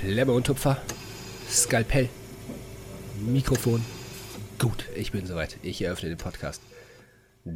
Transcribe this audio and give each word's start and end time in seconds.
Klemme 0.00 0.30
und 0.30 0.46
Tupfer, 0.46 0.80
Skalpell, 1.48 2.08
Mikrofon. 3.26 3.84
Gut, 4.60 4.84
ich 4.94 5.10
bin 5.10 5.26
soweit. 5.26 5.58
Ich 5.62 5.82
eröffne 5.82 6.08
den 6.08 6.18
Podcast. 6.18 6.62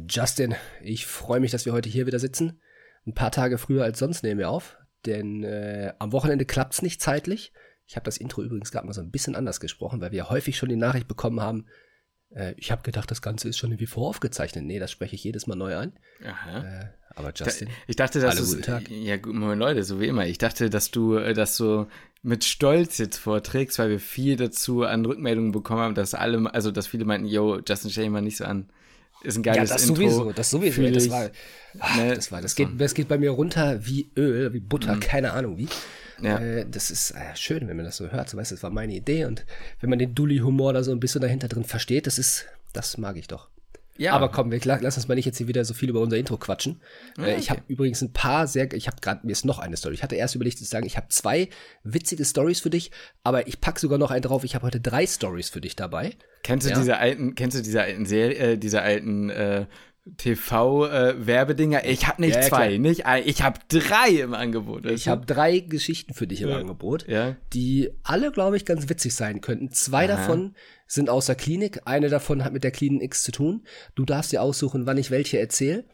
Justin, 0.09 0.53
ich 0.81 1.05
freue 1.05 1.39
mich, 1.39 1.51
dass 1.51 1.65
wir 1.65 1.71
heute 1.71 1.87
hier 1.87 2.05
wieder 2.05 2.19
sitzen. 2.19 2.59
Ein 3.07 3.13
paar 3.13 3.31
Tage 3.31 3.57
früher 3.57 3.85
als 3.85 3.97
sonst 3.97 4.23
nehmen 4.23 4.39
wir 4.39 4.49
auf, 4.49 4.77
denn 5.05 5.45
äh, 5.45 5.93
am 5.99 6.11
Wochenende 6.11 6.43
klappt 6.43 6.73
es 6.73 6.81
nicht 6.81 7.01
zeitlich. 7.01 7.53
Ich 7.87 7.95
habe 7.95 8.03
das 8.03 8.17
Intro 8.17 8.43
übrigens 8.43 8.71
gerade 8.71 8.87
mal 8.87 8.93
so 8.93 9.01
ein 9.01 9.11
bisschen 9.11 9.37
anders 9.37 9.61
gesprochen, 9.61 10.01
weil 10.01 10.11
wir 10.11 10.29
häufig 10.29 10.57
schon 10.57 10.67
die 10.67 10.75
Nachricht 10.75 11.07
bekommen 11.07 11.39
haben, 11.39 11.65
äh, 12.35 12.53
ich 12.57 12.71
habe 12.71 12.83
gedacht, 12.83 13.09
das 13.09 13.21
Ganze 13.21 13.49
ist 13.49 13.57
schon 13.57 13.71
irgendwie 13.71 13.87
voraufgezeichnet. 13.87 14.65
Nee, 14.65 14.79
das 14.79 14.91
spreche 14.91 15.15
ich 15.15 15.23
jedes 15.23 15.47
Mal 15.47 15.55
neu 15.55 15.77
ein. 15.77 15.93
Aha. 16.25 16.59
Äh, 16.59 16.85
aber 17.15 17.31
Justin. 17.35 17.69
Ich 17.87 17.95
dachte, 17.95 18.19
dass 18.19 18.35
du. 18.37 18.59
Ja, 18.89 19.17
moin 19.25 19.59
Leute, 19.59 19.83
so 19.83 19.99
wie 19.99 20.07
immer. 20.07 20.25
Ich 20.25 20.37
dachte, 20.37 20.69
dass 20.69 20.91
du 20.91 21.15
äh, 21.15 21.33
das 21.33 21.55
so 21.55 21.87
mit 22.23 22.43
Stolz 22.43 22.97
jetzt 22.97 23.17
vorträgst, 23.17 23.77
weil 23.79 23.89
wir 23.89 23.99
viel 23.99 24.37
dazu 24.37 24.83
an 24.83 25.05
Rückmeldungen 25.05 25.51
bekommen 25.51 25.81
haben, 25.81 25.95
dass 25.95 26.13
alle, 26.13 26.53
also 26.53 26.71
dass 26.71 26.87
viele 26.87 27.05
meinten, 27.05 27.27
yo, 27.27 27.59
Justin 27.67 27.91
stell 27.91 28.05
dich 28.05 28.13
mal 28.13 28.21
nicht 28.21 28.37
so 28.37 28.45
an. 28.45 28.69
Ist 29.23 29.37
ein 29.37 29.43
geiles 29.43 29.69
ja, 29.69 29.75
das 29.75 29.87
Intro. 29.87 29.95
sowieso, 29.95 30.31
das 30.31 30.49
sowieso. 30.49 30.89
Das 30.89 31.09
war, 31.09 31.29
ach, 31.79 31.95
ne, 31.97 32.15
das 32.15 32.31
war, 32.31 32.41
das 32.41 32.55
geht, 32.55 32.69
das 32.77 32.93
geht 32.93 33.07
bei 33.07 33.17
mir 33.17 33.31
runter 33.31 33.85
wie 33.85 34.09
Öl, 34.17 34.53
wie 34.53 34.59
Butter, 34.59 34.95
mhm. 34.95 34.99
keine 34.99 35.31
Ahnung 35.33 35.57
wie. 35.57 35.69
Ja. 36.21 36.39
Äh, 36.39 36.65
das 36.69 36.91
ist 36.91 37.11
äh, 37.11 37.35
schön, 37.35 37.67
wenn 37.67 37.77
man 37.77 37.85
das 37.85 37.97
so 37.97 38.09
hört. 38.09 38.29
So, 38.29 38.37
weißt, 38.37 38.51
das 38.51 38.63
war 38.63 38.69
meine 38.69 38.93
Idee 38.93 39.25
und 39.25 39.45
wenn 39.79 39.89
man 39.89 39.99
den 39.99 40.13
Dully-Humor 40.15 40.73
da 40.73 40.83
so 40.83 40.91
ein 40.91 40.99
bisschen 40.99 41.21
dahinter 41.21 41.47
drin 41.47 41.63
versteht, 41.63 42.07
das 42.07 42.17
ist, 42.17 42.45
das 42.73 42.97
mag 42.97 43.17
ich 43.17 43.27
doch. 43.27 43.49
Ja. 43.97 44.13
Aber 44.13 44.29
komm, 44.29 44.51
wir, 44.51 44.59
lass 44.63 44.97
uns 44.97 45.07
mal 45.07 45.15
nicht 45.15 45.25
jetzt 45.25 45.37
hier 45.37 45.47
wieder 45.47 45.63
so 45.65 45.73
viel 45.73 45.89
über 45.89 46.01
unser 46.01 46.17
Intro 46.17 46.37
quatschen. 46.37 46.81
Ah, 47.17 47.21
okay. 47.21 47.35
Ich 47.37 47.49
habe 47.49 47.61
übrigens 47.67 48.01
ein 48.01 48.11
paar 48.11 48.47
sehr, 48.47 48.71
ich 48.73 48.87
habe 48.87 48.97
gerade, 49.01 49.25
mir 49.25 49.31
ist 49.31 49.45
noch 49.45 49.59
eine 49.59 49.77
Story. 49.77 49.93
Ich 49.93 50.03
hatte 50.03 50.15
erst 50.15 50.35
überlegt 50.35 50.57
zu 50.57 50.65
sagen, 50.65 50.85
ich 50.85 50.97
habe 50.97 51.07
zwei 51.09 51.49
witzige 51.83 52.25
Stories 52.25 52.59
für 52.59 52.69
dich, 52.69 52.91
aber 53.23 53.47
ich 53.47 53.61
pack 53.61 53.79
sogar 53.79 53.97
noch 53.97 54.11
einen 54.11 54.23
drauf. 54.23 54.43
Ich 54.43 54.55
habe 54.55 54.65
heute 54.65 54.79
drei 54.79 55.05
Stories 55.05 55.49
für 55.49 55.61
dich 55.61 55.75
dabei. 55.75 56.15
Kennst 56.41 56.65
du 56.65 56.71
ja? 56.71 56.77
diese 56.77 56.97
alten, 56.97 57.35
kennst 57.35 57.57
du 57.57 57.61
diese 57.61 57.81
alten 57.81 58.05
Serie, 58.05 58.37
äh, 58.37 58.57
diese 58.57 58.81
alten 58.81 59.29
äh, 59.29 59.67
TV-Werbedinger. 60.17 61.85
Äh, 61.85 61.91
ich 61.91 62.07
habe 62.07 62.21
nicht 62.21 62.35
ja, 62.35 62.41
zwei, 62.41 62.67
klar. 62.67 62.79
nicht 62.79 63.05
ein, 63.05 63.23
ich 63.25 63.41
habe 63.41 63.59
drei 63.69 64.09
im 64.09 64.33
Angebot. 64.33 64.85
Ich 64.85 65.07
habe 65.07 65.25
drei 65.25 65.59
Geschichten 65.59 66.13
für 66.13 66.27
dich 66.27 66.41
im 66.41 66.49
ja. 66.49 66.57
Angebot, 66.57 67.07
ja. 67.07 67.37
die 67.53 67.89
alle, 68.03 68.31
glaube 68.31 68.57
ich, 68.57 68.65
ganz 68.65 68.89
witzig 68.89 69.15
sein 69.15 69.39
könnten. 69.39 69.71
Zwei 69.71 70.09
Aha. 70.09 70.17
davon 70.17 70.55
sind 70.87 71.09
aus 71.09 71.27
der 71.27 71.35
Klinik, 71.35 71.81
eine 71.85 72.09
davon 72.09 72.43
hat 72.43 72.51
mit 72.53 72.63
der 72.63 72.71
Klinik 72.71 73.01
X 73.01 73.23
zu 73.23 73.31
tun. 73.31 73.65
Du 73.95 74.03
darfst 74.03 74.31
dir 74.33 74.41
aussuchen, 74.41 74.85
wann 74.85 74.97
ich 74.97 75.09
welche 75.09 75.39
erzähle. 75.39 75.85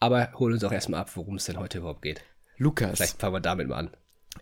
Aber 0.00 0.32
hol 0.34 0.52
uns 0.52 0.64
auch 0.64 0.72
erstmal 0.72 1.00
ab, 1.00 1.10
worum 1.14 1.36
es 1.36 1.44
denn 1.44 1.58
heute 1.58 1.78
überhaupt 1.78 2.02
geht. 2.02 2.22
Lukas. 2.56 2.96
Vielleicht 2.96 3.20
fangen 3.20 3.34
wir 3.34 3.40
damit 3.40 3.68
mal 3.68 3.76
an. 3.76 3.90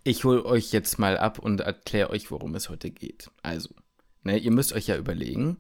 Ich 0.03 0.25
hole 0.25 0.45
euch 0.45 0.73
jetzt 0.73 0.99
mal 0.99 1.19
ab 1.19 1.39
und 1.39 1.61
erkläre 1.61 2.11
euch, 2.11 2.31
worum 2.31 2.55
es 2.55 2.69
heute 2.69 2.91
geht. 2.91 3.31
Also, 3.43 3.71
ne, 4.23 4.39
ihr 4.39 4.51
müsst 4.51 4.73
euch 4.73 4.87
ja 4.87 4.97
überlegen, 4.97 5.59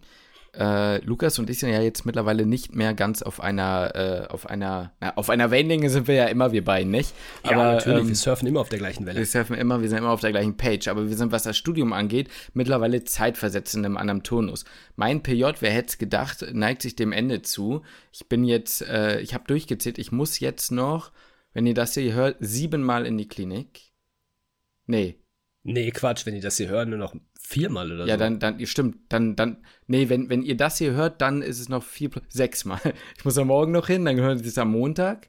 äh, 0.58 1.04
Lukas 1.04 1.38
und 1.38 1.50
ich 1.50 1.58
sind 1.58 1.70
ja 1.70 1.80
jetzt 1.80 2.06
mittlerweile 2.06 2.46
nicht 2.46 2.74
mehr 2.74 2.94
ganz 2.94 3.22
auf 3.22 3.40
einer, 3.40 3.94
äh, 3.94 4.26
auf 4.32 4.48
einer, 4.48 4.92
na, 5.00 5.16
auf 5.16 5.30
einer 5.30 5.50
Wellenlänge 5.50 5.90
sind 5.90 6.08
wir 6.08 6.14
ja 6.14 6.26
immer, 6.26 6.52
wir 6.52 6.64
beiden, 6.64 6.90
nicht? 6.90 7.12
Ja, 7.44 7.52
aber 7.52 7.72
natürlich, 7.74 8.00
ähm, 8.00 8.08
wir 8.08 8.14
surfen 8.14 8.48
immer 8.48 8.60
auf 8.60 8.68
der 8.68 8.78
gleichen 8.78 9.06
Welle. 9.06 9.18
Wir 9.18 9.26
surfen 9.26 9.56
immer, 9.56 9.82
wir 9.82 9.88
sind 9.88 9.98
immer 9.98 10.10
auf 10.10 10.20
der 10.20 10.30
gleichen 10.30 10.56
Page, 10.56 10.88
aber 10.88 11.08
wir 11.08 11.16
sind, 11.16 11.32
was 11.32 11.42
das 11.42 11.56
Studium 11.56 11.92
angeht, 11.92 12.28
mittlerweile 12.54 13.04
zeitversetzt 13.04 13.74
in 13.74 13.84
einem 13.84 13.96
anderen 13.96 14.22
Tonus. 14.22 14.64
Mein 14.96 15.22
PJ, 15.22 15.44
wer 15.60 15.70
hätte 15.70 15.88
es 15.88 15.98
gedacht, 15.98 16.46
neigt 16.52 16.82
sich 16.82 16.96
dem 16.96 17.12
Ende 17.12 17.42
zu. 17.42 17.82
Ich 18.12 18.28
bin 18.28 18.44
jetzt, 18.44 18.82
äh, 18.82 19.20
ich 19.20 19.34
habe 19.34 19.44
durchgezählt, 19.46 19.98
ich 19.98 20.12
muss 20.12 20.40
jetzt 20.40 20.72
noch, 20.72 21.12
wenn 21.52 21.66
ihr 21.66 21.74
das 21.74 21.94
hier 21.94 22.14
hört, 22.14 22.36
siebenmal 22.40 23.06
in 23.06 23.18
die 23.18 23.28
Klinik. 23.28 23.80
Nee, 24.86 25.16
Nee, 25.68 25.90
Quatsch, 25.90 26.26
wenn 26.26 26.34
die 26.34 26.40
das 26.40 26.58
hier 26.58 26.68
hören, 26.68 26.90
nur 26.90 26.98
noch 27.00 27.16
viermal 27.46 27.92
oder 27.92 28.00
ja, 28.00 28.04
so. 28.04 28.10
Ja, 28.10 28.16
dann, 28.16 28.38
dann, 28.40 28.66
stimmt, 28.66 28.96
dann, 29.08 29.36
dann, 29.36 29.58
nee, 29.86 30.08
wenn, 30.08 30.28
wenn 30.28 30.42
ihr 30.42 30.56
das 30.56 30.78
hier 30.78 30.92
hört, 30.92 31.22
dann 31.22 31.42
ist 31.42 31.60
es 31.60 31.68
noch 31.68 31.84
vier, 31.84 32.10
sechsmal. 32.28 32.80
Ich 33.16 33.24
muss 33.24 33.38
am 33.38 33.46
Morgen 33.46 33.72
noch 33.72 33.86
hin, 33.86 34.04
dann 34.04 34.16
hören 34.16 34.38
sie 34.38 34.48
es 34.48 34.58
am 34.58 34.72
Montag 34.72 35.28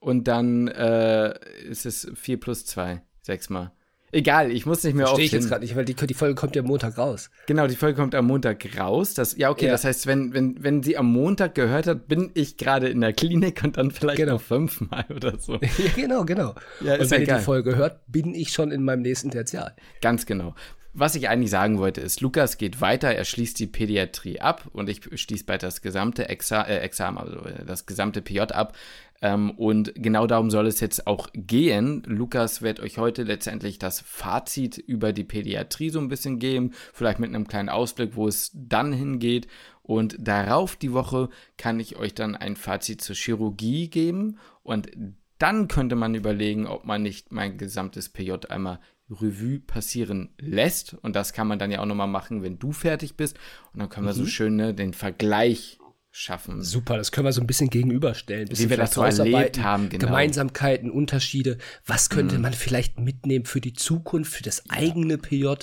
und 0.00 0.28
dann 0.28 0.68
äh, 0.68 1.34
ist 1.68 1.86
es 1.86 2.10
vier 2.14 2.38
plus 2.38 2.64
zwei, 2.66 3.02
sechsmal. 3.22 3.72
Egal, 4.12 4.52
ich 4.52 4.64
muss 4.64 4.84
nicht 4.84 4.94
mehr 4.94 5.06
Verstehe 5.06 5.26
ich 5.26 5.32
jetzt 5.32 5.48
gerade 5.48 5.62
nicht, 5.64 5.74
weil 5.74 5.84
die, 5.84 5.94
die, 5.94 6.14
Folge 6.14 6.36
kommt 6.36 6.54
ja 6.54 6.62
am 6.62 6.68
Montag 6.68 6.96
raus. 6.98 7.30
Genau, 7.48 7.66
die 7.66 7.74
Folge 7.74 8.00
kommt 8.00 8.14
am 8.14 8.26
Montag 8.26 8.64
raus. 8.78 9.14
Das, 9.14 9.36
ja, 9.36 9.50
okay, 9.50 9.66
ja. 9.66 9.72
das 9.72 9.82
heißt, 9.82 10.06
wenn, 10.06 10.32
wenn, 10.32 10.62
wenn 10.62 10.84
sie 10.84 10.96
am 10.96 11.06
Montag 11.06 11.56
gehört 11.56 11.88
hat, 11.88 12.06
bin 12.06 12.30
ich 12.34 12.56
gerade 12.56 12.88
in 12.88 13.00
der 13.00 13.12
Klinik 13.12 13.64
und 13.64 13.76
dann 13.76 13.90
vielleicht 13.90 14.18
genau. 14.18 14.34
noch 14.34 14.40
fünfmal 14.40 15.04
oder 15.10 15.36
so. 15.36 15.54
ja, 15.60 15.90
genau, 15.96 16.24
genau. 16.24 16.54
Ja, 16.80 16.94
und 16.94 17.10
wenn 17.10 17.22
ihr 17.22 17.38
die 17.38 17.42
Folge 17.42 17.74
hört, 17.74 18.02
bin 18.06 18.36
ich 18.36 18.52
schon 18.52 18.70
in 18.70 18.84
meinem 18.84 19.02
nächsten 19.02 19.32
Tertial. 19.32 19.74
Ganz 20.00 20.26
genau. 20.26 20.54
Was 20.96 21.16
ich 21.16 21.28
eigentlich 21.28 21.50
sagen 21.50 21.78
wollte, 21.78 22.00
ist, 22.00 22.20
Lukas 22.20 22.56
geht 22.56 22.80
weiter, 22.80 23.08
er 23.08 23.24
schließt 23.24 23.58
die 23.58 23.66
Pädiatrie 23.66 24.40
ab 24.40 24.68
und 24.72 24.88
ich 24.88 25.00
schließe 25.12 25.44
bald 25.44 25.64
das 25.64 25.82
gesamte 25.82 26.28
Exa 26.28 26.62
äh, 26.62 26.78
Examen, 26.78 27.18
also 27.18 27.40
das 27.66 27.86
gesamte 27.86 28.22
PJ 28.22 28.38
ab. 28.52 28.76
Ähm, 29.20 29.50
und 29.50 29.92
genau 29.96 30.28
darum 30.28 30.50
soll 30.50 30.68
es 30.68 30.78
jetzt 30.78 31.08
auch 31.08 31.30
gehen. 31.34 32.04
Lukas 32.06 32.62
wird 32.62 32.78
euch 32.78 32.98
heute 32.98 33.24
letztendlich 33.24 33.80
das 33.80 34.00
Fazit 34.02 34.78
über 34.78 35.12
die 35.12 35.24
Pädiatrie 35.24 35.90
so 35.90 35.98
ein 35.98 36.08
bisschen 36.08 36.38
geben, 36.38 36.70
vielleicht 36.92 37.18
mit 37.18 37.30
einem 37.30 37.48
kleinen 37.48 37.70
Ausblick, 37.70 38.14
wo 38.14 38.28
es 38.28 38.52
dann 38.54 38.92
hingeht. 38.92 39.48
Und 39.82 40.16
darauf 40.20 40.76
die 40.76 40.92
Woche 40.92 41.28
kann 41.58 41.80
ich 41.80 41.96
euch 41.96 42.14
dann 42.14 42.36
ein 42.36 42.54
Fazit 42.54 43.02
zur 43.02 43.16
Chirurgie 43.16 43.88
geben. 43.88 44.38
Und 44.62 44.90
dann 45.38 45.66
könnte 45.66 45.96
man 45.96 46.14
überlegen, 46.14 46.68
ob 46.68 46.84
man 46.84 47.02
nicht 47.02 47.32
mein 47.32 47.58
gesamtes 47.58 48.08
PJ 48.08 48.32
einmal 48.48 48.78
Revue 49.10 49.60
passieren 49.60 50.30
lässt. 50.38 50.94
Und 50.94 51.14
das 51.16 51.32
kann 51.32 51.46
man 51.46 51.58
dann 51.58 51.70
ja 51.70 51.80
auch 51.80 51.86
nochmal 51.86 52.08
machen, 52.08 52.42
wenn 52.42 52.58
du 52.58 52.72
fertig 52.72 53.16
bist. 53.16 53.38
Und 53.72 53.80
dann 53.80 53.88
können 53.88 54.06
wir 54.06 54.14
mhm. 54.14 54.18
so 54.18 54.26
schön 54.26 54.56
ne, 54.56 54.74
den 54.74 54.94
Vergleich 54.94 55.78
schaffen. 56.10 56.62
Super, 56.62 56.96
das 56.96 57.10
können 57.10 57.26
wir 57.26 57.32
so 57.32 57.40
ein 57.40 57.46
bisschen 57.46 57.70
gegenüberstellen. 57.70 58.48
Wie 58.50 58.70
wir 58.70 58.76
das 58.76 58.94
so 58.94 59.02
erlebt 59.02 59.60
haben, 59.60 59.88
genau. 59.88 60.06
Gemeinsamkeiten, 60.06 60.90
Unterschiede. 60.90 61.58
Was 61.86 62.08
könnte 62.08 62.36
mhm. 62.36 62.42
man 62.42 62.52
vielleicht 62.52 63.00
mitnehmen 63.00 63.46
für 63.46 63.60
die 63.60 63.72
Zukunft, 63.72 64.32
für 64.32 64.44
das 64.44 64.70
eigene 64.70 65.18
PJ? 65.18 65.54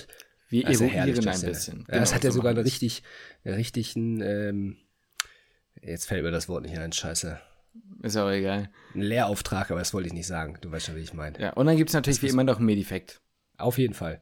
Wir 0.49 0.67
also 0.67 0.83
eruieren 0.83 1.27
ein 1.29 1.41
bisschen. 1.41 1.85
Genau, 1.85 1.99
das 1.99 2.13
hat 2.13 2.25
ja 2.25 2.31
so 2.31 2.37
sogar 2.37 2.51
einen 2.51 2.63
richtig, 2.63 3.03
richtigen, 3.45 4.19
ähm, 4.21 4.77
jetzt 5.81 6.05
fällt 6.05 6.23
mir 6.23 6.31
das 6.31 6.49
Wort 6.49 6.63
nicht 6.63 6.77
ein, 6.77 6.91
scheiße. 6.91 7.39
Ist 8.03 8.17
auch 8.17 8.29
egal. 8.29 8.69
Ein 8.93 9.01
Lehrauftrag, 9.01 9.71
aber 9.71 9.79
das 9.79 9.93
wollte 9.93 10.07
ich 10.07 10.13
nicht 10.13 10.27
sagen. 10.27 10.57
Du 10.59 10.69
weißt 10.69 10.87
schon, 10.87 10.97
wie 10.97 11.01
ich 11.01 11.13
meine. 11.13 11.39
Ja, 11.39 11.53
und 11.53 11.67
dann 11.67 11.77
gibt 11.77 11.91
es 11.91 11.93
natürlich 11.93 12.21
wie 12.21 12.27
immer 12.27 12.43
noch 12.43 12.57
einen 12.57 12.65
Medifekt. 12.65 13.21
Auf 13.61 13.77
jeden 13.77 13.93
Fall. 13.93 14.21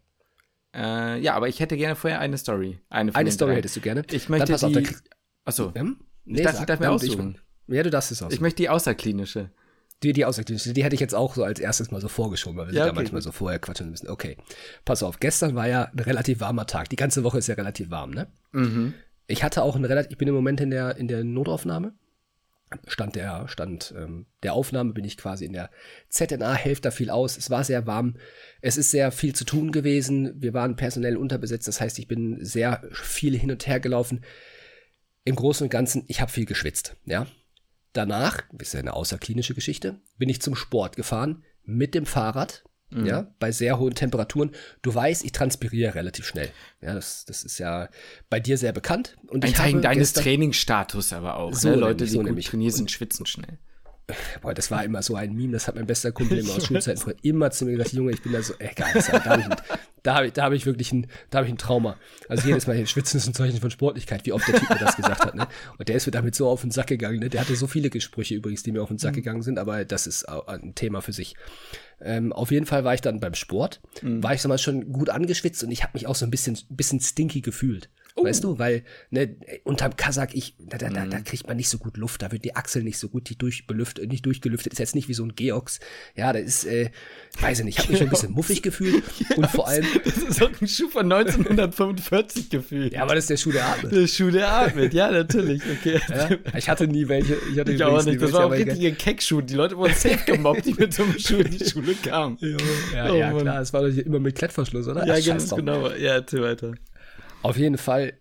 Äh, 0.76 1.20
ja, 1.20 1.34
aber 1.34 1.48
ich 1.48 1.60
hätte 1.60 1.78
gerne 1.78 1.96
vorher 1.96 2.20
eine 2.20 2.38
Story. 2.38 2.80
Eine, 2.90 3.16
eine 3.16 3.32
Story 3.32 3.52
drei. 3.52 3.58
hättest 3.58 3.76
du 3.76 3.82
gerne. 3.82 4.04
Ich 4.12 4.30
möchte 4.30 4.56
Dann 4.56 4.74
die... 4.74 4.88
Achso. 5.46 5.72
Ähm? 5.76 5.98
Nee, 6.26 6.40
ich 6.40 6.46
darf, 6.46 6.58
sag, 6.58 6.68
darf 6.68 6.80
mir 6.80 6.92
aussuchen. 6.92 7.40
Ich, 7.68 7.76
ja, 7.76 7.84
du 7.84 7.90
darfst 7.90 8.12
es 8.12 8.22
aussuchen. 8.22 8.34
Ich 8.34 8.42
möchte 8.42 8.58
die 8.58 8.70
außerklinische. 8.70 9.50
Die, 10.04 10.14
die 10.14 10.26
außerklinische, 10.26 10.74
die 10.74 10.84
hätte 10.84 10.94
ich 10.94 11.02
jetzt 11.02 11.16
auch 11.16 11.36
so 11.36 11.44
als 11.44 11.60
erstes 11.60 11.92
mal 11.92 12.00
so 12.00 12.08
vorgeschoben, 12.08 12.58
weil 12.58 12.68
wir 12.68 12.74
ja, 12.74 12.84
okay, 12.84 12.92
ja 12.92 12.96
manchmal 12.96 13.22
so 13.22 13.32
vorher 13.34 13.60
quatschen 13.60 13.90
müssen. 13.90 14.08
Okay, 14.08 14.38
pass 14.86 15.04
auf, 15.04 15.20
gestern 15.20 15.56
war 15.56 15.68
ja 15.68 15.86
ein 15.86 16.00
relativ 16.00 16.40
warmer 16.40 16.68
Tag. 16.68 16.88
Die 16.90 16.96
ganze 16.96 17.24
Woche 17.26 17.40
ist 17.40 17.48
ja 17.48 17.56
relativ 17.56 17.90
warm, 17.90 18.12
ne? 18.12 18.28
Mhm. 18.54 18.94
Ich 19.28 19.44
hatte 19.44 19.62
auch 19.62 19.76
ein 19.76 19.84
relativ, 19.84 20.12
ich 20.12 20.18
bin 20.18 20.30
im 20.30 20.36
Moment 20.36 20.62
in 20.62 20.72
der, 20.72 20.96
in 20.96 21.10
der 21.10 21.26
Notaufnahme. 21.26 21.94
Stand 22.88 23.16
der, 23.16 23.48
Stand 23.48 23.94
ähm, 23.98 24.26
der 24.44 24.54
Aufnahme 24.54 24.94
bin 24.94 25.04
ich 25.04 25.18
quasi 25.18 25.46
in 25.46 25.54
der 25.54 25.70
ZNA, 26.10 26.54
helft 26.54 26.86
da 26.86 26.92
viel 26.92 27.10
aus. 27.10 27.38
Es 27.38 27.50
war 27.50 27.64
sehr 27.64 27.88
warm. 27.88 28.16
Es 28.62 28.78
ist 28.78 28.92
sehr 28.92 29.12
viel 29.12 29.34
zu 29.34 29.46
tun 29.46 29.72
gewesen. 29.72 30.34
Wir 30.42 30.54
waren 30.54 30.76
personell 30.76 31.18
unterbesetzt. 31.18 31.68
Das 31.68 31.82
heißt, 31.82 31.98
ich 32.00 32.08
bin 32.08 32.44
sehr 32.44 32.84
viel 32.92 33.38
hin 33.38 33.52
und 33.52 33.66
her 33.68 33.80
gelaufen 33.80 34.22
im 35.30 35.36
Großen 35.36 35.66
und 35.66 35.70
Ganzen, 35.70 36.04
ich 36.08 36.22
habe 36.22 36.32
viel 36.32 36.46
geschwitzt, 36.46 36.96
ja. 37.06 37.28
Danach, 37.94 38.44
das 38.52 38.70
ist 38.70 38.74
ja 38.74 38.80
eine 38.80 38.94
außerklinische 38.94 39.56
Geschichte, 39.56 40.00
bin 40.18 40.30
ich 40.30 40.42
zum 40.42 40.56
Sport 40.56 40.96
gefahren 40.96 41.44
mit 41.64 41.96
dem 41.96 42.06
Fahrrad, 42.06 42.64
mhm. 42.90 43.06
ja, 43.06 43.28
bei 43.40 43.52
sehr 43.52 43.80
hohen 43.80 43.96
Temperaturen. 43.96 44.52
Du 44.82 44.94
weißt, 44.94 45.24
ich 45.26 45.32
transpiriere 45.32 45.96
relativ 45.96 46.26
schnell. 46.26 46.50
Ja, 46.82 46.94
das, 46.94 47.26
das 47.26 47.44
ist 47.44 47.58
ja 47.60 47.90
bei 48.30 48.40
dir 48.40 48.58
sehr 48.58 48.72
bekannt. 48.72 49.18
Und 49.28 49.46
Ein 49.46 49.54
Zeichen 49.54 49.82
deines 49.82 50.14
Trainingsstatus 50.14 51.14
aber 51.14 51.38
auch. 51.38 51.54
So 51.54 51.70
ne? 51.70 51.76
Leute, 51.76 52.06
die 52.06 52.12
so 52.12 52.24
gut 52.24 52.44
trainieren, 52.46 52.74
sind 52.74 52.92
schwitzen 52.92 53.26
schnell. 53.26 53.58
Boah, 54.42 54.54
das 54.54 54.72
war 54.72 54.84
immer 54.84 55.02
so 55.02 55.16
ein 55.16 55.36
Meme, 55.36 55.54
das 55.54 55.68
hat 55.68 55.76
mein 55.76 55.86
bester 55.86 56.12
Kumpel 56.12 56.40
immer 56.40 56.54
aus 56.54 56.66
Schulzeiten 56.68 57.14
immer 57.22 57.52
zu 57.52 57.66
mir 57.66 57.72
gesagt, 57.72 57.94
Junge, 57.94 58.12
ich 58.12 58.22
bin 58.22 58.34
da 58.34 58.42
so, 58.42 58.54
egal, 58.60 58.94
da 58.94 59.26
habe 59.26 59.42
ich, 59.42 59.48
da 60.04 60.16
hab 60.16 60.24
ich, 60.24 60.34
da 60.34 60.44
hab 60.44 60.54
ich 60.54 60.66
wirklich 60.66 60.92
ein, 60.92 61.08
da 61.30 61.40
hab 61.40 61.46
ich 61.46 61.52
ein 61.52 61.58
Trauma. 61.58 61.98
Also 62.28 62.48
jedes 62.48 62.68
Mal, 62.68 62.86
Schwitzen 62.88 63.18
ist 63.18 63.28
ein 63.28 63.34
Zeichen 63.34 63.60
von 63.60 63.72
Sportlichkeit, 63.72 64.26
wie 64.26 64.34
oft 64.34 64.48
der 64.48 64.56
Typ 64.56 64.70
mir 64.70 64.78
das 64.78 64.96
gesagt 64.96 65.26
hat. 65.26 65.36
Ne? 65.36 65.48
Und 65.78 65.90
der 65.90 65.96
ist 65.96 66.06
mir 66.06 66.12
damit 66.12 66.36
so 66.36 66.48
auf 66.48 66.62
den 66.62 66.72
Sack 66.72 66.88
gegangen. 66.88 67.20
Ne? 67.20 67.30
Der 67.30 67.42
hatte 67.42 67.56
so 67.56 67.68
viele 67.68 67.90
Gesprüche 67.90 68.36
übrigens, 68.36 68.64
die 68.64 68.72
mir 68.72 68.82
auf 68.82 68.90
den 68.90 68.98
Sack 68.98 69.14
mhm. 69.14 69.18
gegangen 69.18 69.42
sind, 69.42 69.60
aber 69.60 69.86
das 69.86 70.08
ist 70.08 70.28
ein 70.28 70.76
Thema 70.76 71.02
für 71.02 71.14
sich. 71.14 71.36
Ähm, 72.02 72.32
auf 72.32 72.52
jeden 72.52 72.66
Fall 72.66 72.84
war 72.84 72.94
ich 72.94 73.02
dann 73.02 73.20
beim 73.20 73.34
Sport, 73.34 73.82
mhm. 74.02 74.24
war 74.24 74.34
ich 74.34 74.42
damals 74.42 74.62
schon 74.62 74.92
gut 74.94 75.10
angeschwitzt 75.10 75.64
und 75.64 75.72
ich 75.72 75.84
habe 75.84 75.92
mich 75.94 76.08
auch 76.08 76.16
so 76.16 76.26
ein 76.26 76.32
bisschen, 76.32 76.58
bisschen 76.70 77.02
stinky 77.02 77.42
gefühlt. 77.42 77.90
Oh. 78.20 78.26
Weißt 78.26 78.44
du, 78.44 78.60
weil 78.60 78.84
ne, 79.12 79.36
unterm 79.64 79.96
Kasach, 79.96 80.30
ich, 80.34 80.56
da, 80.60 80.78
da, 80.78 80.90
mhm. 80.90 81.10
da 81.10 81.20
kriegt 81.22 81.48
man 81.48 81.58
nicht 81.58 81.70
so 81.70 81.78
gut 81.78 81.98
Luft, 81.98 82.22
da 82.22 82.32
wird 82.32 82.44
die 82.44 82.56
Achsel 82.56 82.84
nicht 82.84 82.98
so 82.98 83.08
gut 83.08 83.30
die 83.30 83.38
durchbelüftet, 83.38 84.10
nicht 84.10 84.26
durchgelüftet, 84.26 84.74
ist 84.74 84.80
jetzt 84.80 84.96
nicht 84.96 85.08
wie 85.08 85.14
so 85.14 85.24
ein 85.24 85.36
Geox. 85.36 85.80
Ja, 86.16 86.34
da 86.34 86.40
ist, 86.40 86.66
äh, 86.66 86.90
weiß 87.40 87.60
ich 87.60 87.66
nicht, 87.66 87.78
ich 87.78 87.84
habe 87.84 87.92
mich 87.92 88.00
schon 88.00 88.08
ein 88.08 88.12
bisschen 88.12 88.32
muffig 88.32 88.62
gefühlt 88.62 89.04
und 89.36 89.48
vor 89.48 89.68
allem. 89.68 89.86
Das 90.04 90.18
ist 90.18 90.42
auch 90.42 90.50
ein 90.62 90.68
Schuh 90.68 90.90
von 90.90 91.12
1945 91.12 92.50
gefühlt. 92.50 92.94
Ja, 92.94 93.04
aber 93.04 93.16
das 93.16 93.26
ist 93.26 93.30
der 93.30 93.38
Schuh, 93.38 93.52
der 93.52 93.68
atmet. 93.68 93.92
Der 93.92 94.08
Schuh, 94.08 94.32
der 94.32 94.52
atmet, 94.52 94.94
ja, 94.94 95.12
natürlich, 95.12 95.62
okay. 95.72 96.00
Ja, 96.10 96.30
ich 96.58 96.68
hatte 96.68 96.88
nie 96.88 97.08
welche. 97.08 97.38
Ich, 97.52 97.60
hatte 97.60 97.72
ich 97.72 97.84
auch 97.84 98.04
nicht, 98.04 98.22
das 98.22 98.34
war 98.34 98.48
auch 98.48 98.52
richtige 98.52 98.94
Keckschuhe. 98.94 99.44
Die 99.44 99.54
Leute 99.54 99.78
wurden 99.78 99.94
safe 99.94 100.20
gemobbt, 100.26 100.66
die 100.66 100.74
mit 100.74 100.94
so 100.94 101.04
einem 101.04 101.18
Schuh 101.18 101.38
in 101.38 101.52
die 101.52 101.64
Schule 101.64 101.94
kamen. 101.96 102.38
Ja, 102.94 103.12
oh, 103.12 103.16
ja 103.16 103.32
klar, 103.32 103.62
es 103.62 103.72
war 103.74 103.88
doch 103.88 103.96
immer 103.96 104.20
mit 104.20 104.36
Klettverschluss, 104.36 104.88
oder? 104.88 105.06
Ja, 105.06 105.20
ganz 105.20 105.50
genau. 105.56 105.88
Ja, 105.90 106.16
erzähl 106.16 106.42
weiter. 106.42 106.74
Auf 107.42 107.58
jeden 107.58 107.78
Fall, 107.78 108.14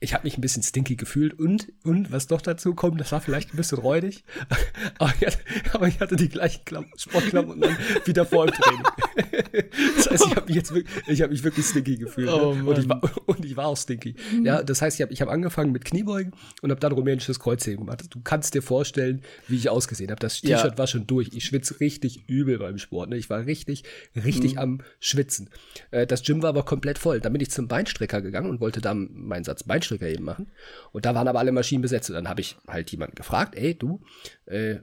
ich 0.00 0.14
habe 0.14 0.24
mich 0.24 0.38
ein 0.38 0.40
bisschen 0.40 0.62
stinky 0.62 0.96
gefühlt 0.96 1.38
und, 1.38 1.72
und 1.84 2.10
was 2.10 2.26
doch 2.26 2.40
dazu 2.40 2.74
kommt, 2.74 2.98
das 3.00 3.12
war 3.12 3.20
vielleicht 3.20 3.52
ein 3.52 3.56
bisschen 3.58 3.78
räudig, 3.78 4.24
aber 4.98 5.12
ich 5.20 5.26
hatte, 5.26 5.38
aber 5.74 5.88
ich 5.88 6.00
hatte 6.00 6.16
die 6.16 6.30
gleichen 6.30 6.64
Klamotten, 6.64 6.98
Sportklamotten 6.98 7.60
dann 7.60 7.76
wieder 8.06 8.24
vor 8.24 8.46
im 8.46 8.54
Training. 8.54 8.82
das 9.96 10.10
heißt, 10.10 10.26
ich 10.26 10.36
habe 10.36 10.46
mich 10.46 10.56
jetzt 10.56 10.74
wirklich, 10.74 10.94
ich 11.06 11.20
habe 11.20 11.32
mich 11.32 11.44
wirklich 11.44 11.66
stinky 11.66 11.98
gefühlt. 11.98 12.28
Ne? 12.28 12.34
Oh, 12.34 12.50
und, 12.50 12.78
ich 12.78 12.88
war, 12.88 13.02
und 13.26 13.44
ich 13.44 13.56
war 13.56 13.66
auch 13.66 13.76
stinky. 13.76 14.14
Mhm. 14.32 14.46
Ja, 14.46 14.62
das 14.62 14.80
heißt, 14.80 14.98
ich 14.98 15.02
habe 15.02 15.12
ich 15.12 15.20
hab 15.20 15.28
angefangen 15.28 15.70
mit 15.70 15.84
Kniebeugen 15.84 16.32
und 16.62 16.70
habe 16.70 16.80
dann 16.80 16.92
rumänisches 16.92 17.38
Kreuzheben 17.38 17.84
gemacht. 17.84 18.06
Du 18.08 18.20
kannst 18.22 18.54
dir 18.54 18.62
vorstellen, 18.62 19.20
wie 19.48 19.56
ich 19.56 19.68
ausgesehen 19.68 20.10
habe. 20.10 20.20
Das 20.20 20.40
T-Shirt 20.40 20.72
ja. 20.72 20.78
war 20.78 20.86
schon 20.86 21.06
durch. 21.06 21.30
Ich 21.34 21.44
schwitze 21.44 21.78
richtig 21.78 22.26
übel 22.26 22.58
beim 22.58 22.78
Sport. 22.78 23.10
Ne? 23.10 23.18
Ich 23.18 23.28
war 23.28 23.44
richtig, 23.44 23.84
richtig 24.16 24.54
mhm. 24.54 24.58
am 24.58 24.80
Schwitzen. 24.98 25.50
Äh, 25.90 26.06
das 26.06 26.22
Gym 26.22 26.42
war 26.42 26.48
aber 26.48 26.62
komplett 26.62 26.98
voll. 26.98 27.20
Dann 27.20 27.34
bin 27.34 27.42
ich 27.42 27.50
zum 27.50 27.68
Beinstrecker 27.68 28.22
gegangen 28.22 28.48
und 28.48 28.60
wollte 28.60 28.80
dann 28.80 29.10
meinen 29.12 29.44
Satz 29.44 29.64
Beinstrecker 29.64 29.89
Stricker 29.90 30.08
eben 30.08 30.24
machen. 30.24 30.50
Und 30.92 31.04
da 31.04 31.14
waren 31.14 31.28
aber 31.28 31.38
alle 31.38 31.52
Maschinen 31.52 31.82
besetzt. 31.82 32.10
Und 32.10 32.14
dann 32.14 32.28
habe 32.28 32.40
ich 32.40 32.56
halt 32.66 32.90
jemanden 32.90 33.14
gefragt, 33.14 33.54
ey, 33.56 33.76
du, 33.76 34.02
äh, 34.46 34.76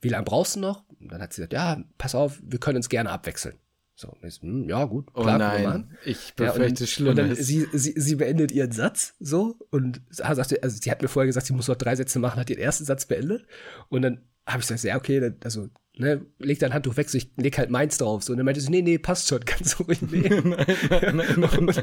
wie 0.00 0.08
lange 0.08 0.24
brauchst 0.24 0.56
du 0.56 0.60
noch? 0.60 0.84
Und 1.00 1.10
dann 1.10 1.20
hat 1.20 1.32
sie 1.32 1.42
gesagt, 1.42 1.52
ja, 1.52 1.82
pass 1.98 2.14
auf, 2.14 2.40
wir 2.42 2.58
können 2.58 2.76
uns 2.76 2.88
gerne 2.88 3.10
abwechseln. 3.10 3.58
So, 3.98 4.14
ich, 4.22 4.42
hm, 4.42 4.68
ja, 4.68 4.84
gut, 4.84 5.08
oh 5.14 5.22
klar, 5.22 5.36
oh 5.36 5.38
nein, 5.38 5.96
ich 6.04 6.34
befürchte 6.34 6.84
ja, 6.84 6.86
Schlimmes. 6.86 7.10
Und 7.10 7.16
dann 7.16 7.34
sie, 7.34 7.66
sie, 7.72 7.94
sie 7.96 8.16
beendet 8.16 8.52
ihren 8.52 8.70
Satz 8.70 9.14
so 9.20 9.56
und 9.70 10.02
sagte, 10.10 10.62
also 10.62 10.78
sie 10.78 10.90
hat 10.90 11.00
mir 11.00 11.08
vorher 11.08 11.26
gesagt, 11.26 11.46
sie 11.46 11.54
muss 11.54 11.66
noch 11.66 11.76
drei 11.76 11.96
Sätze 11.96 12.18
machen, 12.18 12.38
hat 12.38 12.50
ihren 12.50 12.60
ersten 12.60 12.84
Satz 12.84 13.06
beendet 13.06 13.46
und 13.88 14.02
dann 14.02 14.20
habe 14.46 14.60
ich 14.60 14.68
gesagt, 14.68 14.84
ja, 14.84 14.96
okay, 14.96 15.20
dann, 15.20 15.36
also 15.42 15.68
ne, 15.98 16.26
leg 16.38 16.58
dein 16.58 16.74
Handtuch 16.74 16.96
weg, 16.96 17.08
so 17.08 17.16
ich 17.16 17.30
leg 17.36 17.56
halt 17.56 17.70
meins 17.70 17.98
drauf. 17.98 18.22
So, 18.22 18.32
und 18.32 18.38
dann 18.38 18.44
meinte 18.44 18.60
sie, 18.60 18.70
nee, 18.70 18.82
nee, 18.82 18.98
passt 18.98 19.28
schon, 19.28 19.40
kannst 19.44 19.78
du 19.78 19.84
ruhig 19.84 20.02
nehmen. 20.02 20.54
und, 20.54 21.78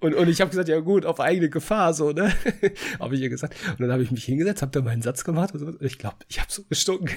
und, 0.00 0.14
und, 0.14 0.28
ich 0.28 0.40
habe 0.40 0.50
gesagt, 0.50 0.68
ja 0.68 0.78
gut, 0.80 1.04
auf 1.04 1.20
eigene 1.20 1.48
Gefahr, 1.48 1.92
so, 1.92 2.12
ne? 2.12 2.32
habe 3.00 3.14
ich 3.14 3.20
ihr 3.20 3.28
gesagt. 3.28 3.56
Und 3.70 3.80
dann 3.80 3.92
habe 3.92 4.02
ich 4.02 4.10
mich 4.10 4.24
hingesetzt, 4.24 4.62
habe 4.62 4.72
da 4.72 4.80
meinen 4.80 5.02
Satz 5.02 5.24
gemacht 5.24 5.52
und 5.54 5.60
so. 5.60 5.66
Und 5.66 5.82
ich 5.82 5.98
glaube, 5.98 6.16
ich 6.28 6.38
habe 6.38 6.50
so 6.50 6.62
gestunken. 6.68 7.16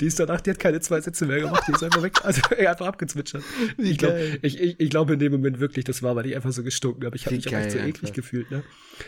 die 0.00 0.06
ist 0.06 0.18
danach, 0.18 0.40
die 0.40 0.50
hat 0.50 0.58
keine 0.58 0.80
zwei 0.80 1.00
Sätze 1.00 1.26
mehr 1.26 1.40
gemacht, 1.40 1.64
die 1.68 1.72
ist 1.72 1.82
einfach 1.82 2.02
weg, 2.02 2.12
also 2.24 2.40
er 2.50 2.70
hat 2.70 2.80
einfach 2.80 2.88
abgezwitschert. 2.88 3.42
Ich 3.78 3.98
glaube, 3.98 4.38
ich, 4.42 4.60
ich, 4.60 4.80
ich 4.80 4.90
glaube 4.90 5.14
in 5.14 5.18
dem 5.18 5.32
Moment 5.32 5.60
wirklich, 5.60 5.84
das 5.84 6.02
war, 6.02 6.16
weil 6.16 6.26
ich 6.26 6.34
einfach 6.34 6.52
so 6.52 6.62
gestunken 6.62 7.04
habe. 7.04 7.16
Ich 7.16 7.26
habe 7.26 7.36
mich 7.36 7.48
auch 7.48 7.52
echt 7.52 7.72
so 7.72 7.78
eklig 7.78 8.02
einfach. 8.02 8.12
gefühlt, 8.14 8.50
ne? 8.50 8.62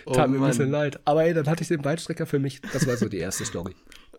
Tat 0.07 0.29
oh, 0.29 0.31
mir 0.31 0.41
ein 0.41 0.49
bisschen 0.49 0.71
leid. 0.71 1.01
Aber 1.05 1.25
ey, 1.25 1.35
dann 1.35 1.47
hatte 1.47 1.63
ich 1.63 1.69
den 1.69 1.83
Beinstrecker 1.83 2.27
für 2.27 2.39
mich. 2.39 2.61
Das 2.73 2.87
war 2.87 2.97
so 2.97 3.09
die 3.09 3.19
erste 3.19 3.45
Story. 3.45 3.75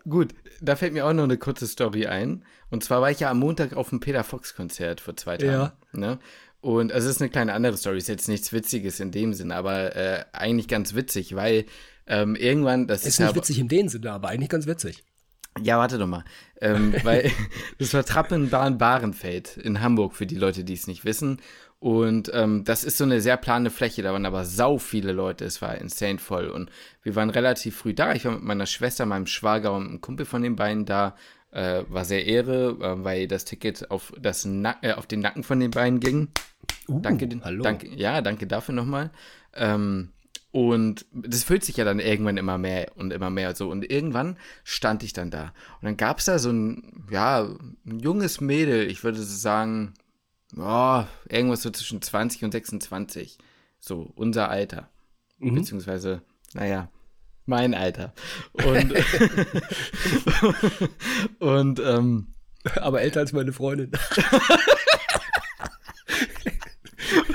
Gut, 0.07 0.33
da 0.61 0.75
fällt 0.75 0.93
mir 0.93 1.05
auch 1.05 1.13
noch 1.13 1.23
eine 1.23 1.37
kurze 1.37 1.67
Story 1.67 2.07
ein. 2.07 2.43
Und 2.69 2.83
zwar 2.83 3.01
war 3.01 3.11
ich 3.11 3.19
ja 3.19 3.31
am 3.31 3.39
Montag 3.39 3.73
auf 3.73 3.89
dem 3.89 3.99
Peter 3.99 4.23
Fox 4.23 4.55
Konzert 4.55 5.01
vor 5.01 5.15
zwei 5.15 5.37
Tagen. 5.37 5.51
Ja. 5.51 5.73
Ne? 5.93 6.19
Und 6.61 6.91
also 6.91 7.07
es 7.07 7.15
ist 7.15 7.21
eine 7.21 7.29
kleine 7.29 7.53
andere 7.53 7.77
Story, 7.77 7.97
ist 7.97 8.07
jetzt 8.07 8.27
nichts 8.27 8.51
Witziges 8.51 8.99
in 8.99 9.11
dem 9.11 9.33
Sinn, 9.33 9.51
aber 9.51 9.95
äh, 9.95 10.25
eigentlich 10.31 10.67
ganz 10.67 10.95
witzig, 10.95 11.35
weil 11.35 11.65
ähm, 12.07 12.35
irgendwann, 12.35 12.87
das 12.87 13.01
ist. 13.01 13.07
Ist 13.07 13.19
nicht 13.19 13.29
ja, 13.29 13.35
witzig 13.35 13.59
in 13.59 13.67
dem 13.67 13.87
Sinne, 13.87 14.11
aber 14.11 14.29
eigentlich 14.29 14.49
ganz 14.49 14.67
witzig. 14.67 15.03
Ja, 15.61 15.77
warte 15.77 15.97
doch 15.97 16.07
mal. 16.07 16.25
Ähm, 16.59 16.93
weil 17.03 17.31
das 17.79 17.93
war 17.93 18.03
Trappenbahn-Bahrenfeld 18.03 19.57
in 19.57 19.81
Hamburg, 19.81 20.15
für 20.15 20.25
die 20.25 20.35
Leute, 20.35 20.63
die 20.63 20.73
es 20.73 20.87
nicht 20.87 21.05
wissen. 21.05 21.39
Und 21.85 22.31
ähm, 22.33 22.63
das 22.63 22.83
ist 22.83 22.97
so 22.97 23.03
eine 23.03 23.21
sehr 23.21 23.37
plane 23.37 23.69
Fläche, 23.69 24.01
da 24.01 24.11
waren 24.11 24.25
aber 24.25 24.43
sau 24.43 24.79
viele 24.79 25.11
Leute, 25.11 25.45
es 25.45 25.61
war 25.61 25.75
insane 25.75 26.17
voll. 26.17 26.47
Und 26.47 26.71
wir 27.03 27.15
waren 27.15 27.29
relativ 27.29 27.75
früh 27.75 27.93
da. 27.93 28.13
Ich 28.13 28.25
war 28.25 28.31
mit 28.31 28.41
meiner 28.41 28.65
Schwester, 28.65 29.05
meinem 29.05 29.27
Schwager 29.27 29.71
und 29.71 29.87
einem 29.87 30.01
Kumpel 30.01 30.25
von 30.25 30.41
den 30.41 30.55
beiden 30.55 30.85
da. 30.85 31.15
Äh, 31.51 31.83
war 31.87 32.03
sehr 32.03 32.25
Ehre, 32.25 32.69
äh, 32.81 33.03
weil 33.03 33.27
das 33.27 33.45
Ticket 33.45 33.91
auf, 33.91 34.11
das 34.19 34.47
äh, 34.81 34.93
auf 34.93 35.05
den 35.05 35.19
Nacken 35.19 35.43
von 35.43 35.59
den 35.59 35.69
beiden 35.69 35.99
ging. 35.99 36.29
Uh, 36.87 37.01
danke, 37.01 37.29
hallo. 37.43 37.61
Danke, 37.61 37.88
ja, 37.95 38.19
danke 38.23 38.47
dafür 38.47 38.73
nochmal. 38.73 39.11
Ähm, 39.53 40.09
und 40.49 41.05
das 41.11 41.43
fühlt 41.43 41.63
sich 41.63 41.77
ja 41.77 41.85
dann 41.85 41.99
irgendwann 41.99 42.38
immer 42.38 42.57
mehr 42.57 42.93
und 42.95 43.13
immer 43.13 43.29
mehr 43.29 43.53
so. 43.53 43.69
Und 43.69 43.88
irgendwann 43.91 44.38
stand 44.63 45.03
ich 45.03 45.13
dann 45.13 45.29
da. 45.29 45.53
Und 45.81 45.83
dann 45.83 45.97
gab 45.97 46.17
es 46.17 46.25
da 46.25 46.39
so 46.39 46.49
ein, 46.49 47.05
ja, 47.11 47.43
ein 47.43 47.99
junges 47.99 48.41
Mädel, 48.41 48.89
ich 48.89 49.03
würde 49.03 49.21
sagen, 49.21 49.93
oh, 50.57 51.03
irgendwas 51.29 51.61
so 51.61 51.69
zwischen 51.69 52.01
20 52.01 52.43
und 52.43 52.51
26. 52.51 53.37
So, 53.79 54.11
unser 54.15 54.49
Alter. 54.49 54.89
Mhm. 55.39 55.55
Beziehungsweise, 55.55 56.21
naja, 56.53 56.89
mein 57.45 57.73
Alter. 57.73 58.13
Und, 58.53 58.93
und 61.39 61.79
ähm, 61.79 62.27
aber 62.75 63.01
älter 63.01 63.19
als 63.19 63.33
meine 63.33 63.53
Freundin. 63.53 63.91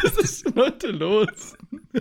Was 0.02 0.16
ist 0.18 0.46
denn 0.46 0.54
heute 0.56 0.88
los? 0.88 1.54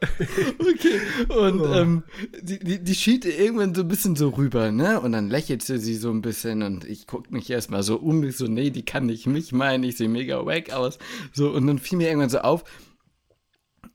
okay. 0.58 1.00
Und 1.28 1.60
oh. 1.60 1.74
ähm, 1.74 2.02
die, 2.40 2.58
die, 2.58 2.82
die 2.82 2.94
schielte 2.94 3.30
irgendwann 3.30 3.74
so 3.74 3.82
ein 3.82 3.88
bisschen 3.88 4.16
so 4.16 4.28
rüber, 4.30 4.70
ne? 4.70 5.00
Und 5.00 5.12
dann 5.12 5.28
lächelte 5.30 5.78
sie 5.78 5.94
so 5.94 6.10
ein 6.10 6.22
bisschen 6.22 6.62
und 6.62 6.84
ich 6.84 7.06
guckte 7.06 7.32
mich 7.32 7.50
erstmal 7.50 7.82
so 7.82 7.96
um, 7.96 8.22
ich 8.24 8.36
so, 8.36 8.46
nee, 8.46 8.70
die 8.70 8.84
kann 8.84 9.06
nicht 9.06 9.26
mich 9.26 9.52
meinen, 9.52 9.84
ich 9.84 9.96
sehe 9.96 10.08
mega 10.08 10.44
wack 10.44 10.72
aus. 10.72 10.98
So, 11.32 11.50
und 11.50 11.66
dann 11.66 11.78
fiel 11.78 11.98
mir 11.98 12.08
irgendwann 12.08 12.30
so 12.30 12.38
auf, 12.38 12.64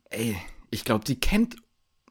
ey, 0.09 0.35
ich 0.71 0.83
glaube, 0.83 1.05
die 1.05 1.19
kennt 1.19 1.55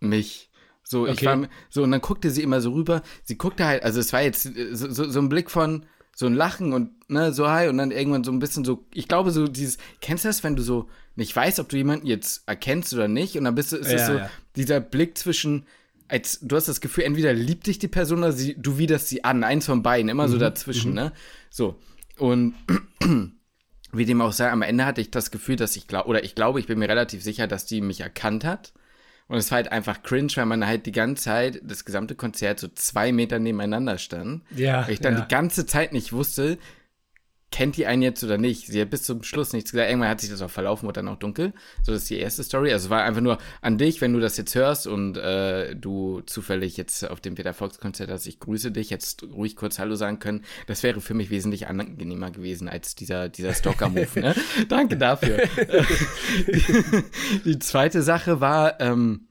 mich. 0.01 0.51
So, 0.83 1.03
okay. 1.03 1.13
ich 1.13 1.25
war, 1.25 1.49
so, 1.69 1.83
und 1.83 1.91
dann 1.91 2.01
guckte 2.01 2.31
sie 2.31 2.43
immer 2.43 2.61
so 2.61 2.73
rüber. 2.73 3.03
Sie 3.23 3.39
guckte 3.39 3.65
halt, 3.65 3.83
also 3.83 4.01
es 4.01 4.13
war 4.13 4.23
jetzt 4.23 4.43
so, 4.43 4.91
so, 4.91 5.09
so 5.09 5.21
ein 5.21 5.29
Blick 5.29 5.51
von, 5.51 5.87
so 6.21 6.27
ein 6.27 6.35
Lachen 6.35 6.75
und 6.75 6.91
ne, 7.09 7.33
so 7.33 7.49
hi 7.49 7.69
und 7.69 7.79
dann 7.79 7.93
irgendwann 7.93 8.25
so 8.25 8.31
ein 8.31 8.41
bisschen 8.41 8.63
so, 8.63 8.85
ich 8.93 9.09
glaube 9.09 9.31
so 9.31 9.49
dieses, 9.49 9.79
kennst 10.03 10.25
du 10.25 10.29
das, 10.29 10.45
wenn 10.45 10.55
du 10.55 10.63
so 10.63 10.87
nicht 11.17 11.35
weißt, 11.35 11.59
ob 11.61 11.71
du 11.71 11.79
jemanden 11.79 12.07
jetzt 12.07 12.43
erkennst 12.47 12.93
oder 12.93 13.09
nicht 13.09 13.39
und 13.39 13.45
dann 13.45 13.55
bist 13.55 13.73
du, 13.73 13.79
ist 13.79 13.91
es 13.91 14.07
so 14.07 14.19
ja. 14.19 14.31
dieser 14.55 14.81
Blick 14.81 15.17
zwischen, 15.17 15.65
als 16.09 16.39
du 16.43 16.57
hast 16.57 16.69
das 16.69 16.83
Gefühl, 16.83 17.05
entweder 17.05 17.33
liebt 17.33 17.67
dich 17.67 17.79
die 17.79 17.89
Person 17.89 18.19
oder 18.19 18.33
sie, 18.33 18.55
du 18.55 18.77
widerst 18.77 19.09
sie 19.09 19.25
an, 19.25 19.45
eins 19.45 19.65
von 19.65 19.83
beiden, 19.83 20.11
immer 20.11 20.27
mhm. 20.27 20.33
so 20.33 20.37
dazwischen, 20.37 20.91
mhm. 20.91 20.97
ne? 20.97 21.13
So. 21.49 21.77
Und 22.19 22.53
wie 23.93 24.05
dem 24.05 24.21
auch 24.21 24.33
sei, 24.33 24.51
am 24.51 24.61
Ende 24.61 24.85
hatte 24.85 25.01
ich 25.01 25.11
das 25.11 25.31
Gefühl, 25.31 25.57
dass 25.57 25.75
ich 25.75 25.87
glaube, 25.87 26.07
oder 26.07 26.23
ich 26.23 26.35
glaube, 26.35 26.61
ich 26.61 26.67
bin 26.67 26.79
mir 26.79 26.91
relativ 26.91 27.23
sicher, 27.23 27.47
dass 27.47 27.65
die 27.65 27.81
mich 27.81 28.03
erkannt 28.03 28.45
hat. 28.45 28.75
Und 29.31 29.37
es 29.37 29.53
war 29.53 29.57
halt 29.57 29.71
einfach 29.71 30.03
cringe, 30.03 30.33
weil 30.35 30.47
man 30.47 30.67
halt 30.67 30.87
die 30.87 30.93
ganze 30.93 31.23
Zeit, 31.23 31.61
das 31.63 31.85
gesamte 31.85 32.17
Konzert 32.17 32.59
so 32.59 32.67
zwei 32.67 33.13
Meter 33.13 33.39
nebeneinander 33.39 33.97
stand. 33.97 34.43
Ja. 34.57 34.85
Weil 34.85 34.95
ich 34.95 35.01
dann 35.01 35.15
ja. 35.15 35.21
die 35.21 35.29
ganze 35.29 35.67
Zeit 35.67 35.93
nicht 35.93 36.13
wusste, 36.13 36.59
kennt 37.51 37.77
die 37.77 37.87
einen 37.87 38.03
jetzt 38.03 38.23
oder 38.23 38.39
nicht? 38.39 38.67
Sie 38.67 38.81
hat 38.81 38.91
bis 38.91 39.03
zum 39.03 39.23
Schluss 39.23 39.53
nichts 39.53 39.73
gesagt. 39.73 39.91
Irgendwann 39.91 40.09
hat 40.09 40.21
sich 40.21 40.31
das 40.31 40.41
auch 40.43 40.51
verlaufen, 40.51 40.87
wurde 40.87 41.01
dann 41.01 41.09
auch 41.09 41.19
dunkel. 41.19 41.53
So, 41.83 41.93
das 41.93 42.03
ist 42.03 42.11
die 42.11 42.19
erste 42.19 42.45
Story. 42.45 42.73
Also 42.73 42.87
es 42.87 42.91
war 42.91 43.03
einfach 43.03 43.21
nur 43.21 43.39
an 43.61 43.77
dich, 43.77 44.01
wenn 44.01 44.13
du 44.13 44.21
das 44.21 44.37
jetzt 44.37 44.55
hörst 44.55 44.87
und 44.87 45.17
äh, 45.17 45.75
du 45.75 46.21
zufällig 46.27 46.77
jetzt 46.77 47.09
auf 47.09 47.21
dem 47.21 47.35
Peter 47.35 47.53
Fox 47.53 47.79
Konzert 47.79 48.11
hast, 48.11 48.27
ich 48.27 48.39
grüße 48.39 48.71
dich, 48.71 48.91
jetzt 48.91 49.25
ruhig 49.25 49.57
kurz 49.57 49.79
Hallo 49.79 49.97
sagen 49.97 50.21
können. 50.21 50.45
Das 50.67 50.83
wäre 50.83 51.01
für 51.01 51.15
mich 51.15 51.31
wesentlich 51.31 51.67
angenehmer 51.67 52.31
gewesen 52.31 52.69
als 52.69 52.95
dieser, 52.95 53.29
dieser 53.29 53.53
Stalker-Move. 53.53 54.21
ne? 54.21 54.35
Danke 54.69 54.97
dafür. 54.97 55.39
die, 56.47 57.03
die, 57.45 57.59
zweite 57.59 58.03
Sache 58.03 58.41
war, 58.41 58.81
ähm, 58.81 59.27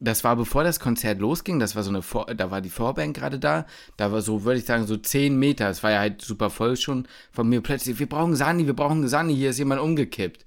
das 0.00 0.22
war 0.24 0.36
bevor 0.36 0.64
das 0.64 0.80
Konzert 0.80 1.18
losging, 1.18 1.58
das 1.58 1.74
war 1.74 1.82
so 1.82 1.90
eine, 1.90 2.02
Vor 2.02 2.26
da 2.26 2.50
war 2.50 2.60
die 2.60 2.70
Vorband 2.70 3.16
gerade 3.16 3.38
da, 3.38 3.66
da 3.96 4.12
war 4.12 4.22
so, 4.22 4.44
würde 4.44 4.60
ich 4.60 4.64
sagen, 4.64 4.86
so 4.86 4.96
zehn 4.96 5.38
Meter, 5.38 5.68
es 5.68 5.82
war 5.82 5.90
ja 5.90 5.98
halt 5.98 6.22
super 6.22 6.50
voll 6.50 6.76
schon, 6.76 7.08
von 7.32 7.48
mir 7.48 7.60
plötzlich, 7.60 7.98
wir 7.98 8.08
brauchen 8.08 8.36
Sani, 8.36 8.66
wir 8.66 8.74
brauchen 8.74 9.06
Sani, 9.08 9.34
hier 9.34 9.50
ist 9.50 9.58
jemand 9.58 9.80
umgekippt. 9.80 10.44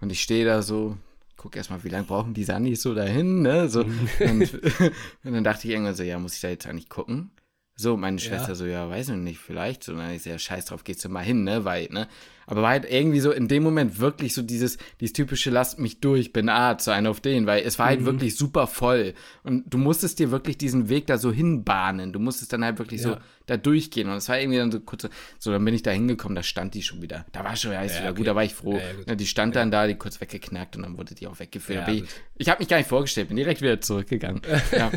Und 0.00 0.12
ich 0.12 0.22
stehe 0.22 0.44
da 0.44 0.62
so, 0.62 0.96
guck 1.36 1.56
erstmal, 1.56 1.84
wie 1.84 1.88
lange 1.88 2.06
brauchen 2.06 2.34
die 2.34 2.44
Sanis 2.44 2.82
so 2.82 2.94
dahin, 2.94 3.42
ne, 3.42 3.68
so, 3.68 3.80
und, 3.80 4.54
und, 5.24 5.32
dann 5.32 5.44
dachte 5.44 5.66
ich 5.66 5.72
irgendwann 5.72 5.94
so, 5.94 6.02
ja, 6.02 6.18
muss 6.18 6.34
ich 6.34 6.40
da 6.40 6.48
jetzt 6.48 6.66
eigentlich 6.66 6.88
gucken? 6.88 7.30
So, 7.76 7.96
meine 7.96 8.18
Schwester 8.18 8.50
ja. 8.50 8.54
so, 8.54 8.64
ja, 8.64 8.88
weiß 8.88 9.10
ich 9.10 9.16
nicht, 9.16 9.38
vielleicht, 9.38 9.84
so, 9.84 9.94
dann 9.94 10.10
ich 10.12 10.22
so, 10.22 10.30
ja, 10.30 10.38
scheiß 10.38 10.66
drauf, 10.66 10.84
gehst 10.84 11.04
du 11.04 11.08
mal 11.08 11.24
hin, 11.24 11.44
ne, 11.44 11.64
weil, 11.64 11.88
ne, 11.90 12.08
Aber 12.46 12.62
war 12.62 12.70
halt 12.70 12.86
irgendwie 12.88 13.20
so 13.20 13.32
in 13.32 13.48
dem 13.48 13.62
Moment 13.62 13.98
wirklich 13.98 14.34
so 14.34 14.42
dieses, 14.42 14.78
dieses 15.00 15.12
typische 15.12 15.50
Lasst 15.50 15.78
mich 15.78 16.00
durch, 16.00 16.32
bin 16.32 16.48
Arzt, 16.48 16.84
so 16.84 16.92
ein 16.92 17.06
auf 17.06 17.20
den, 17.20 17.46
weil 17.46 17.64
es 17.64 17.78
war 17.78 17.86
halt 17.86 18.00
mhm. 18.00 18.06
wirklich 18.06 18.36
super 18.36 18.66
voll. 18.66 19.14
Und 19.42 19.64
du 19.66 19.78
musstest 19.78 20.18
dir 20.18 20.30
wirklich 20.30 20.56
diesen 20.56 20.88
Weg 20.88 21.06
da 21.06 21.18
so 21.18 21.32
hinbahnen. 21.32 22.12
Du 22.12 22.20
musstest 22.20 22.52
dann 22.52 22.64
halt 22.64 22.78
wirklich 22.78 23.02
ja. 23.02 23.10
so 23.10 23.16
da 23.46 23.56
durchgehen. 23.56 24.08
Und 24.08 24.16
es 24.16 24.28
war 24.28 24.38
irgendwie 24.38 24.58
dann 24.58 24.70
so 24.70 24.80
kurz, 24.80 25.08
so 25.38 25.50
dann 25.50 25.64
bin 25.64 25.74
ich 25.74 25.82
da 25.82 25.90
hingekommen, 25.90 26.36
da 26.36 26.42
stand 26.42 26.74
die 26.74 26.82
schon 26.82 27.02
wieder. 27.02 27.26
Da 27.32 27.44
war 27.44 27.56
schon 27.56 27.72
ja, 27.72 27.82
ja, 27.82 27.90
wieder 27.90 28.10
okay. 28.10 28.16
gut, 28.16 28.26
da 28.26 28.34
war 28.34 28.44
ich 28.44 28.54
froh. 28.54 28.80
Ja, 29.06 29.14
die 29.14 29.26
stand 29.26 29.56
dann 29.56 29.70
da, 29.70 29.86
die 29.86 29.94
kurz 29.94 30.20
weggeknackt 30.20 30.76
und 30.76 30.82
dann 30.82 30.98
wurde 30.98 31.14
die 31.14 31.26
auch 31.26 31.38
weggeführt. 31.38 31.88
ich 31.88 32.04
ich 32.38 32.48
habe 32.48 32.60
mich 32.60 32.68
gar 32.68 32.76
nicht 32.76 32.88
vorgestellt, 32.88 33.28
bin 33.28 33.36
direkt 33.36 33.62
wieder 33.62 33.80
zurückgegangen. 33.80 34.42
ja. 34.72 34.90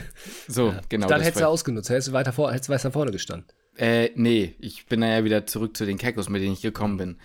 So, 0.48 0.74
genau. 0.89 1.08
Dann 1.08 1.22
hättest 1.22 1.41
du 1.41 1.48
ausgenutzt, 1.48 1.89
hättest 1.89 2.10
du 2.10 2.12
weiter, 2.12 2.34
vor, 2.34 2.51
hättest 2.51 2.70
weiter 2.70 2.91
vorne 2.91 3.12
gestanden. 3.12 3.48
Äh, 3.79 4.12
nee, 4.15 4.55
ich 4.59 4.88
bin 4.88 5.01
ja 5.01 5.24
wieder 5.24 5.45
zurück 5.45 5.77
zu 5.77 5.86
den 5.86 5.98
Kekos, 5.98 6.27
mit 6.27 6.41
denen 6.41 6.53
ich 6.53 6.62
gekommen 6.62 6.98
bin. 6.98 7.17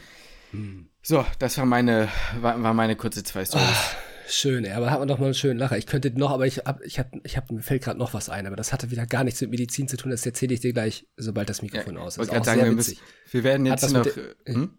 Hm. 0.53 0.87
So, 1.03 1.27
das 1.41 1.59
war 1.59 1.67
meine, 1.67 2.09
war, 2.41 2.63
war 2.63 2.73
meine 2.75 2.95
kurze 2.95 3.25
zwei 3.25 3.45
Stories. 3.45 3.67
Oh, 3.67 3.97
schön, 4.29 4.67
aber 4.71 4.93
hat 4.93 5.01
man 5.01 5.09
doch 5.09 5.19
mal 5.19 5.27
einen 5.27 5.35
schönen 5.35 5.59
Lacher. 5.59 5.77
Ich 5.77 5.87
könnte 5.87 6.17
noch, 6.17 6.31
aber 6.31 6.47
ich 6.47 6.59
hab, 6.59 6.81
ich 6.83 7.01
hab, 7.01 7.09
ich 7.25 7.37
hab, 7.37 7.51
mir 7.51 7.61
fällt 7.61 7.83
gerade 7.83 7.99
noch 7.99 8.15
was 8.15 8.29
ein, 8.29 8.47
aber 8.47 8.55
das 8.55 8.73
hatte 8.73 8.93
wieder 8.93 9.05
gar 9.05 9.25
nichts 9.25 9.41
mit 9.41 9.51
Medizin 9.51 9.89
zu 9.89 9.97
tun. 9.97 10.13
Das 10.13 10.25
erzähle 10.25 10.55
ich 10.55 10.61
dir 10.61 10.73
gleich, 10.73 11.09
sobald 11.17 11.51
das 11.51 11.61
Mikrofon 11.61 11.97
ja, 11.97 12.01
aus 12.03 12.19
ist. 12.19 12.31
Auch 12.31 12.45
sagen, 12.45 12.63
wir, 12.63 12.71
müssen, 12.71 12.99
wir 13.33 13.43
werden 13.43 13.67
jetzt 13.67 13.93
noch. 13.93 14.05
Der, 14.05 14.55
hm? 14.55 14.71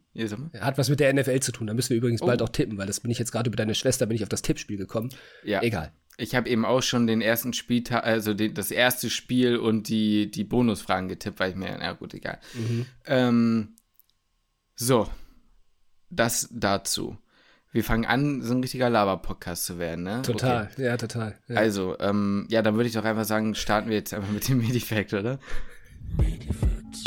Hat 0.61 0.77
was 0.77 0.87
mit 0.89 1.01
der 1.01 1.13
NFL 1.13 1.41
zu 1.41 1.51
tun. 1.51 1.67
Da 1.67 1.73
müssen 1.73 1.89
wir 1.89 1.97
übrigens 1.97 2.21
oh. 2.21 2.25
bald 2.25 2.41
auch 2.41 2.47
tippen, 2.47 2.77
weil 2.77 2.87
das 2.87 3.01
bin 3.01 3.11
ich 3.11 3.19
jetzt 3.19 3.33
gerade 3.33 3.49
über 3.49 3.57
deine 3.57 3.75
Schwester, 3.75 4.05
bin 4.05 4.15
ich 4.15 4.23
auf 4.23 4.29
das 4.29 4.41
Tippspiel 4.41 4.77
gekommen. 4.77 5.09
Ja. 5.43 5.61
Egal. 5.61 5.91
Ich 6.17 6.33
habe 6.33 6.49
eben 6.49 6.65
auch 6.65 6.81
schon 6.81 7.07
den 7.07 7.21
ersten 7.21 7.53
Spieltag, 7.53 8.05
also 8.05 8.33
den, 8.33 8.53
das 8.53 8.71
erste 8.71 9.09
Spiel 9.09 9.57
und 9.57 9.89
die, 9.89 10.31
die 10.31 10.43
Bonusfragen 10.43 11.09
getippt, 11.09 11.39
weil 11.39 11.51
ich 11.51 11.55
mir, 11.55 11.75
na 11.77 11.93
gut, 11.93 12.13
egal. 12.13 12.39
Mhm. 12.53 12.85
Ähm, 13.05 13.75
so, 14.75 15.09
das 16.09 16.49
dazu. 16.51 17.17
Wir 17.71 17.83
fangen 17.83 18.05
an, 18.05 18.41
so 18.41 18.53
ein 18.53 18.61
richtiger 18.61 18.89
Lava-Podcast 18.89 19.65
zu 19.65 19.77
werden, 19.77 20.05
ne? 20.05 20.21
Total, 20.21 20.69
okay. 20.71 20.85
ja, 20.85 20.95
total. 20.95 21.37
Ja. 21.49 21.57
Also, 21.57 21.99
ähm, 21.99 22.47
ja, 22.49 22.61
dann 22.61 22.75
würde 22.75 22.87
ich 22.87 22.93
doch 22.93 23.03
einfach 23.03 23.25
sagen, 23.25 23.53
starten 23.53 23.89
wir 23.89 23.97
jetzt 23.97 24.13
einfach 24.13 24.31
mit 24.31 24.47
dem 24.47 24.59
Medifact, 24.59 25.13
oder? 25.13 25.39
Medifacts. 26.17 27.03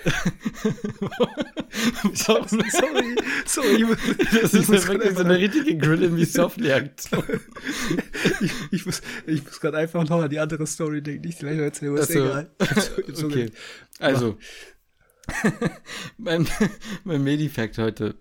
sorry, 2.14 2.70
sorry, 2.70 3.16
sorry. 3.46 3.86
Das 4.42 4.54
ist 4.54 4.68
ja 4.68 4.88
wirklich 4.88 5.14
so 5.14 5.24
eine 5.24 5.38
richtige 5.38 5.76
Grill 5.76 6.02
in 6.02 6.14
me 6.14 6.24
softly 6.24 6.72
Aktion. 6.72 7.22
ich, 8.40 8.52
ich 8.70 8.86
muss, 8.86 9.02
ich 9.26 9.44
muss 9.44 9.60
gerade 9.60 9.78
einfach 9.78 10.08
noch 10.08 10.22
an 10.22 10.30
die 10.30 10.38
andere 10.38 10.66
Story 10.66 11.02
denken, 11.02 11.26
nicht 11.26 11.38
gleich 11.38 11.58
erzählen, 11.58 11.96
ist 11.96 12.12
so. 12.12 12.24
egal. 12.24 12.50
okay. 13.24 13.50
Also, 13.98 14.38
mein, 16.16 16.48
mein 17.04 17.22
Medifact 17.22 17.76
heute. 17.78 18.16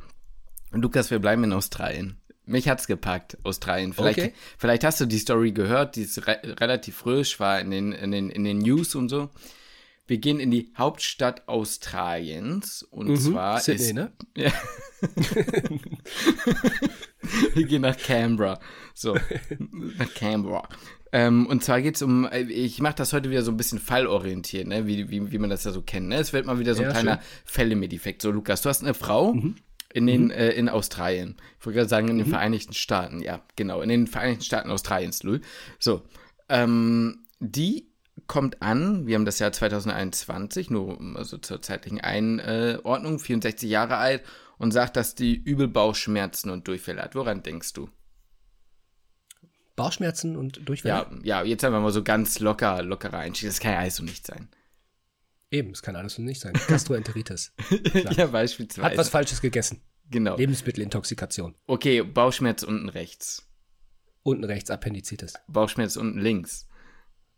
Lukas, 0.72 1.12
wir 1.12 1.20
bleiben 1.20 1.46
in 1.46 1.54
Australien. 1.54 2.18
Mich 2.46 2.68
hat's 2.68 2.88
gepackt, 2.88 3.38
Australien. 3.44 3.94
Vielleicht, 3.94 4.20
okay. 4.20 4.34
vielleicht 4.58 4.84
hast 4.84 5.00
du 5.00 5.06
die 5.06 5.20
Story 5.20 5.52
gehört, 5.52 5.96
die 5.96 6.02
ist 6.02 6.28
re 6.28 6.40
relativ 6.44 6.98
frisch, 6.98 7.40
war 7.40 7.60
in 7.60 7.72
den, 7.72 7.92
in, 7.92 8.12
den, 8.12 8.30
in 8.30 8.44
den 8.44 8.58
News 8.58 8.96
und 8.96 9.10
so. 9.10 9.30
Wir 10.10 10.18
gehen 10.18 10.40
in 10.40 10.50
die 10.50 10.72
Hauptstadt 10.76 11.48
Australiens 11.48 12.82
und 12.82 13.10
mhm, 13.10 13.16
zwar 13.18 13.60
Sydney, 13.60 13.86
ist, 13.86 13.94
ne? 13.94 14.12
Ja. 14.36 14.52
Wir 17.54 17.66
gehen 17.68 17.84
nach 17.84 17.96
Canberra. 17.96 18.60
So, 18.96 19.16
nach 20.00 20.14
Canberra. 20.16 20.68
Ähm, 21.12 21.46
und 21.46 21.64
zwar 21.64 21.84
geht 21.84 21.96
es 21.96 22.02
um, 22.02 22.26
äh, 22.26 22.42
ich 22.42 22.82
mache 22.82 22.96
das 22.96 23.14
heute 23.14 23.30
wieder 23.30 23.44
so 23.44 23.52
ein 23.52 23.58
bisschen 23.58 23.78
fallorientiert, 23.78 24.66
ne? 24.68 24.88
wie, 24.88 25.12
wie, 25.12 25.32
wie 25.32 25.38
man 25.38 25.52
das 25.52 25.64
ja 25.64 25.72
so 25.72 25.84
kennt. 25.84 26.08
Ne? 26.08 26.16
Es 26.16 26.34
wird 26.34 26.48
mal 26.48 26.58
wieder 26.58 26.74
so 26.74 26.82
ein 26.82 26.88
ja, 26.88 26.94
kleiner 26.94 27.20
Fälle 27.46 27.76
mit 27.76 27.94
Effekt. 27.94 28.24
So, 28.24 28.32
Lukas, 28.32 28.64
du 28.64 28.70
hast 28.70 28.82
eine 28.82 28.96
Frau 28.96 29.36
mhm. 29.36 29.58
in, 29.94 30.08
den, 30.08 30.26
mhm. 30.26 30.32
äh, 30.32 30.50
in 30.50 30.70
Australien. 30.70 31.36
Ich 31.60 31.66
wollte 31.68 31.78
gerade 31.78 31.90
sagen, 31.90 32.08
in 32.08 32.18
den 32.18 32.26
mhm. 32.26 32.32
Vereinigten 32.32 32.74
Staaten. 32.74 33.22
Ja, 33.22 33.44
genau, 33.56 33.82
in 33.82 33.90
den 33.90 34.08
Vereinigten 34.08 34.44
Staaten 34.44 34.72
Australiens, 34.72 35.22
Lul. 35.22 35.42
So, 35.78 36.02
ähm, 36.50 37.28
die 37.40 37.89
kommt 38.30 38.62
an, 38.62 39.08
wir 39.08 39.16
haben 39.16 39.26
das 39.26 39.40
Jahr 39.40 39.52
2021, 39.52 40.70
nur 40.70 40.98
also 41.16 41.38
zur 41.40 41.62
zeitlichen 41.62 42.00
Einordnung, 42.00 43.20
64 43.20 43.70
Jahre 43.70 43.98
alt 43.98 44.24
und 44.60 44.72
sagt, 44.72 44.96
dass 44.96 45.16
die 45.16 45.36
übel 45.36 45.68
Bauchschmerzen 45.68 46.52
und 46.52 46.68
Durchfälle 46.68 47.02
hat. 47.02 47.16
Woran 47.16 47.44
denkst 47.44 47.74
du? 47.74 47.90
Bauchschmerzen 49.76 50.36
und 50.38 50.70
Durchfälle? 50.70 51.08
Ja, 51.24 51.42
ja, 51.42 51.44
jetzt 51.44 51.64
einfach 51.66 51.82
mal 51.82 51.92
so 51.92 52.04
ganz 52.04 52.40
locker, 52.40 52.84
lockerer 52.84 53.18
Einstieg. 53.18 53.50
Das 53.50 53.60
kann 53.60 53.74
ja 53.74 53.80
alles 53.80 53.96
so 53.96 54.04
nicht 54.04 54.26
sein. 54.26 54.48
Eben, 55.50 55.72
es 55.72 55.82
kann 55.82 55.96
alles 55.96 56.14
so 56.14 56.22
nicht 56.22 56.40
sein. 56.40 56.54
Gastroenteritis. 56.68 57.54
ja, 58.16 58.28
beispielsweise. 58.28 58.86
Hat 58.86 58.98
was 58.98 59.10
Falsches 59.10 59.42
gegessen. 59.42 59.82
Genau. 60.12 60.38
Lebensmittelintoxikation. 60.38 61.56
Okay, 61.66 62.04
Bauchschmerz 62.04 62.62
unten 62.62 62.90
rechts. 62.90 63.48
Unten 64.22 64.44
rechts, 64.44 64.70
Appendizitis. 64.70 65.34
Bauchschmerz 65.48 65.96
unten 65.96 66.20
links. 66.20 66.69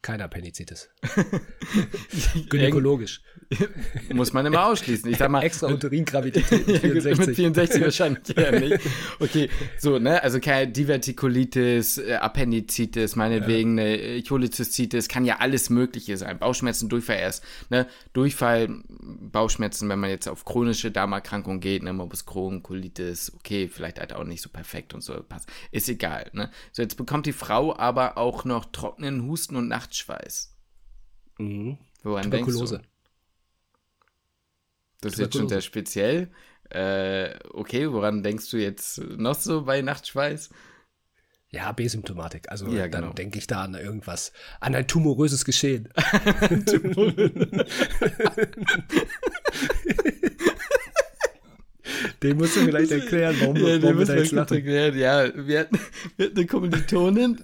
Keiner 0.01 0.25
Appendizitis. 0.25 0.89
Gynäkologisch. 2.49 3.21
Muss 4.13 4.33
man 4.33 4.45
immer 4.45 4.65
ausschließen. 4.65 5.09
Ich 5.11 5.17
sag 5.17 5.29
mal. 5.29 5.43
Extra 5.43 5.67
Uteringravität. 5.67 6.45
64. 6.45 7.17
mit 7.27 7.35
64 7.35 7.81
wahrscheinlich 7.81 8.35
ja 8.35 8.51
nicht. 8.51 8.79
Okay, 9.19 9.49
so, 9.77 9.99
ne, 9.99 10.23
also 10.23 10.39
keine 10.39 10.71
Divertikulitis, 10.71 11.97
äh, 11.97 12.15
Appendizitis, 12.15 13.15
meinetwegen 13.15 13.77
ja. 13.77 13.83
eine 13.83 14.23
Cholezystitis, 14.23 15.07
kann 15.07 15.25
ja 15.25 15.37
alles 15.39 15.69
Mögliche 15.69 16.17
sein. 16.17 16.39
Bauchschmerzen, 16.39 16.89
Durchfall 16.89 17.19
erst, 17.19 17.43
ne, 17.69 17.87
Durchfall, 18.13 18.69
Bauchschmerzen, 18.89 19.89
wenn 19.89 19.99
man 19.99 20.09
jetzt 20.09 20.27
auf 20.27 20.45
chronische 20.45 20.91
Darmerkrankungen 20.91 21.59
geht, 21.59 21.83
ne, 21.83 21.93
Morbus 21.93 22.25
Crohn, 22.25 22.63
Colitis, 22.63 23.33
okay, 23.35 23.67
vielleicht 23.67 23.99
halt 23.99 24.13
auch 24.13 24.23
nicht 24.23 24.41
so 24.41 24.49
perfekt 24.49 24.93
und 24.93 25.01
so, 25.01 25.21
passt. 25.23 25.49
Ist 25.71 25.89
egal, 25.89 26.29
ne. 26.33 26.49
So, 26.71 26.81
jetzt 26.81 26.95
bekommt 26.95 27.25
die 27.25 27.33
Frau 27.33 27.75
aber 27.77 28.17
auch 28.17 28.45
noch 28.45 28.65
trockenen 28.71 29.25
Husten 29.27 29.55
und 29.55 29.67
Nacht 29.67 29.81
Nachtschweiß. 29.81 30.55
Mhm. 31.39 31.77
Woran 32.03 32.23
Tuberkulose. 32.23 32.77
denkst 32.77 32.87
du? 32.87 32.90
Das 35.01 35.13
ist 35.13 35.19
jetzt 35.19 35.35
schon 35.35 35.49
sehr 35.49 35.61
speziell. 35.61 36.31
Äh, 36.69 37.37
okay, 37.51 37.91
woran 37.91 38.23
denkst 38.23 38.49
du 38.49 38.57
jetzt 38.57 38.99
noch 38.99 39.35
so 39.35 39.63
bei 39.65 39.81
Nachtschweiß? 39.81 40.49
Ja, 41.49 41.73
B-Symptomatik. 41.73 42.49
Also 42.49 42.67
ja, 42.67 42.87
dann 42.87 43.01
genau. 43.01 43.13
denke 43.13 43.37
ich 43.37 43.45
da 43.45 43.63
an 43.63 43.73
irgendwas, 43.73 44.31
an 44.61 44.73
ein 44.73 44.87
tumoröses 44.87 45.43
Geschehen. 45.43 45.89
Den 52.23 52.37
musst 52.37 52.55
du 52.55 52.59
vielleicht 52.59 52.91
erklären, 52.91 53.35
warum, 53.39 53.55
ja, 53.55 53.81
warum 53.81 53.97
wir 53.97 54.05
da 54.05 54.15
jetzt 54.15 54.31
lachen. 54.31 54.57
Erklären. 54.57 54.97
Ja, 54.97 55.31
wir 55.35 55.59
hatten, 55.59 55.79
wir 56.17 56.25
hatten 56.27 56.37
eine 56.37 56.45
Kommilitonin, 56.45 57.39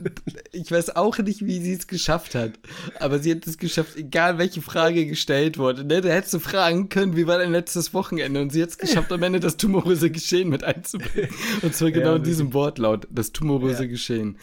ich 0.52 0.72
weiß 0.72 0.96
auch 0.96 1.18
nicht, 1.18 1.44
wie 1.46 1.60
sie 1.60 1.74
es 1.74 1.88
geschafft 1.88 2.36
hat, 2.36 2.60
aber 3.00 3.18
sie 3.18 3.32
hat 3.32 3.48
es 3.48 3.58
geschafft, 3.58 3.96
egal 3.96 4.38
welche 4.38 4.62
Frage 4.62 5.08
gestellt 5.08 5.58
wurde. 5.58 5.84
Ne? 5.84 6.02
Da 6.02 6.10
hättest 6.10 6.36
du 6.36 6.40
fragen 6.40 6.90
können, 6.90 7.16
wie 7.16 7.26
war 7.26 7.40
dein 7.40 7.52
letztes 7.52 7.96
Wochenende? 7.96 8.40
Und 8.40 8.52
sie 8.52 8.62
hat 8.62 8.70
es 8.70 8.78
geschafft, 8.78 9.12
am 9.12 9.24
Ende 9.24 9.40
das 9.40 9.58
tumoröse 9.58 10.12
Geschehen 10.12 10.50
mit 10.50 10.64
einzubringen. 10.64 11.32
Und 11.64 11.74
zwar 11.74 11.90
genau 11.90 12.12
ja, 12.12 12.16
in 12.18 12.24
diesem 12.24 12.54
Wortlaut, 12.54 13.08
das 13.10 13.32
tumoröse 13.32 13.84
ja. 13.84 13.90
Geschehen. 13.90 14.38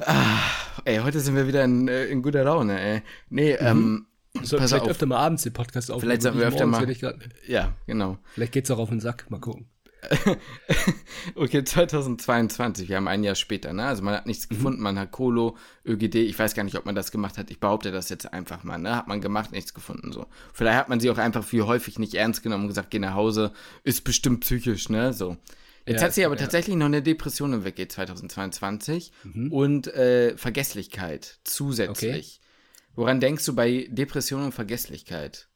Ah, 0.00 0.40
ey, 0.84 0.98
heute 0.98 1.20
sind 1.20 1.34
wir 1.36 1.48
wieder 1.48 1.64
in, 1.64 1.88
äh, 1.88 2.04
in 2.06 2.22
guter 2.22 2.44
Laune, 2.44 2.78
ey. 2.78 3.02
Nee, 3.30 3.54
mhm. 3.54 3.66
ähm, 3.66 4.06
so, 4.42 4.56
Pass 4.56 4.70
vielleicht 4.70 4.84
auf. 4.84 4.90
öfter 4.90 5.06
mal 5.06 5.18
abends 5.18 5.42
den 5.42 5.52
Podcast 5.52 5.90
aufnehmen. 5.90 6.10
Vielleicht 6.10 6.22
sollten 6.22 6.38
wir 6.38 6.46
öfter 6.46 6.66
mal. 6.66 6.86
Ja, 7.46 7.74
genau. 7.86 8.18
Vielleicht 8.34 8.52
geht's 8.52 8.70
auch 8.70 8.78
auf 8.78 8.88
den 8.88 9.00
Sack. 9.00 9.30
Mal 9.30 9.40
gucken. 9.40 9.68
okay, 11.34 11.64
2022, 11.64 12.88
wir 12.88 12.96
haben 12.96 13.08
ein 13.08 13.24
Jahr 13.24 13.34
später, 13.34 13.72
ne? 13.72 13.84
Also 13.84 14.02
man 14.02 14.14
hat 14.14 14.26
nichts 14.26 14.48
mhm. 14.48 14.54
gefunden, 14.54 14.82
man 14.82 14.98
hat 14.98 15.10
Kolo, 15.10 15.56
ÖGD, 15.84 16.16
ich 16.16 16.38
weiß 16.38 16.54
gar 16.54 16.62
nicht, 16.62 16.76
ob 16.76 16.86
man 16.86 16.94
das 16.94 17.10
gemacht 17.10 17.36
hat. 17.36 17.50
Ich 17.50 17.58
behaupte 17.58 17.90
das 17.90 18.08
jetzt 18.08 18.32
einfach 18.32 18.64
mal, 18.64 18.78
ne? 18.78 18.94
Hat 18.94 19.08
man 19.08 19.20
gemacht, 19.20 19.52
nichts 19.52 19.74
gefunden, 19.74 20.12
so. 20.12 20.26
Vielleicht 20.52 20.76
hat 20.76 20.88
man 20.88 21.00
sie 21.00 21.10
auch 21.10 21.18
einfach 21.18 21.44
viel 21.44 21.64
häufig 21.64 21.98
nicht 21.98 22.14
ernst 22.14 22.42
genommen 22.42 22.64
und 22.64 22.68
gesagt, 22.68 22.90
geh 22.90 22.98
nach 22.98 23.14
Hause, 23.14 23.52
ist 23.82 24.04
bestimmt 24.04 24.40
psychisch, 24.40 24.88
ne? 24.88 25.12
So. 25.12 25.36
Jetzt 25.84 26.00
ja, 26.00 26.06
hat 26.06 26.14
sie 26.14 26.24
aber 26.24 26.36
ja. 26.36 26.42
tatsächlich 26.42 26.76
noch 26.76 26.86
eine 26.86 27.02
Depression 27.02 27.52
im 27.52 27.64
Weggeht 27.64 27.92
2022 27.92 29.12
mhm. 29.24 29.52
und 29.52 29.88
äh, 29.88 30.36
Vergesslichkeit 30.36 31.38
zusätzlich. 31.44 32.40
Okay. 32.40 32.47
Woran 32.98 33.20
denkst 33.20 33.46
du 33.46 33.54
bei 33.54 33.86
Depression 33.92 34.42
und 34.42 34.52
Vergesslichkeit? 34.52 35.48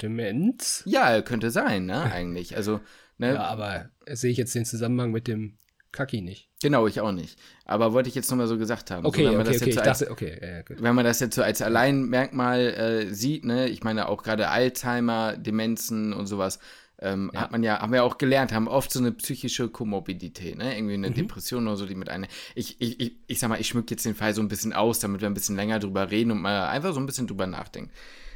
Demenz? 0.00 0.84
Ja, 0.86 1.20
könnte 1.20 1.50
sein, 1.50 1.86
ne, 1.86 2.00
eigentlich. 2.12 2.56
Also, 2.56 2.78
ne? 3.18 3.34
Ja, 3.34 3.42
aber 3.42 3.90
sehe 4.06 4.30
ich 4.30 4.38
jetzt 4.38 4.54
den 4.54 4.64
Zusammenhang 4.64 5.10
mit 5.10 5.26
dem 5.26 5.58
Kaki 5.90 6.20
nicht. 6.20 6.48
Genau, 6.62 6.86
ich 6.86 7.00
auch 7.00 7.10
nicht. 7.10 7.40
Aber 7.64 7.92
wollte 7.92 8.08
ich 8.08 8.14
jetzt 8.14 8.30
nochmal 8.30 8.46
so 8.46 8.56
gesagt 8.56 8.92
haben. 8.92 9.04
Okay, 9.04 9.24
so, 9.24 9.30
wenn 9.30 9.38
man 9.38 9.46
okay, 9.48 9.54
das 9.54 9.62
okay, 9.62 9.70
jetzt 9.70 9.74
so 9.74 9.90
als, 9.90 9.98
dachte, 9.98 10.12
okay. 10.12 10.38
Ja, 10.40 10.76
wenn 10.80 10.94
man 10.94 11.04
das 11.04 11.18
jetzt 11.18 11.34
so 11.34 11.42
als 11.42 11.60
Alleinmerkmal 11.60 12.60
äh, 12.60 13.12
sieht, 13.12 13.44
ne, 13.44 13.68
ich 13.68 13.82
meine 13.82 14.08
auch 14.08 14.22
gerade 14.22 14.48
Alzheimer, 14.48 15.36
Demenzen 15.36 16.12
und 16.12 16.28
sowas, 16.28 16.60
ähm, 17.00 17.30
ja. 17.34 17.40
hat 17.40 17.52
man 17.52 17.62
ja, 17.62 17.80
haben 17.80 17.92
wir 17.92 18.04
auch 18.04 18.18
gelernt, 18.18 18.52
haben 18.52 18.68
oft 18.68 18.92
so 18.92 19.00
eine 19.00 19.12
psychische 19.12 19.68
Komorbidität, 19.68 20.56
ne? 20.56 20.76
Irgendwie 20.76 20.94
eine 20.94 21.10
mhm. 21.10 21.14
Depression 21.14 21.66
oder 21.66 21.76
so, 21.76 21.86
die 21.86 21.94
mit 21.94 22.08
einer. 22.08 22.28
Ich, 22.54 22.80
ich, 22.80 23.00
ich, 23.00 23.16
ich 23.26 23.38
sag 23.38 23.48
mal, 23.48 23.60
ich 23.60 23.68
schmück 23.68 23.90
jetzt 23.90 24.04
den 24.04 24.14
Fall 24.14 24.34
so 24.34 24.40
ein 24.40 24.48
bisschen 24.48 24.72
aus, 24.72 25.00
damit 25.00 25.20
wir 25.20 25.28
ein 25.28 25.34
bisschen 25.34 25.56
länger 25.56 25.78
drüber 25.78 26.10
reden 26.10 26.30
und 26.30 26.40
mal 26.40 26.68
einfach 26.68 26.92
so 26.92 27.00
ein 27.00 27.06
bisschen 27.06 27.26
drüber 27.26 27.46
nachdenken. 27.46 27.90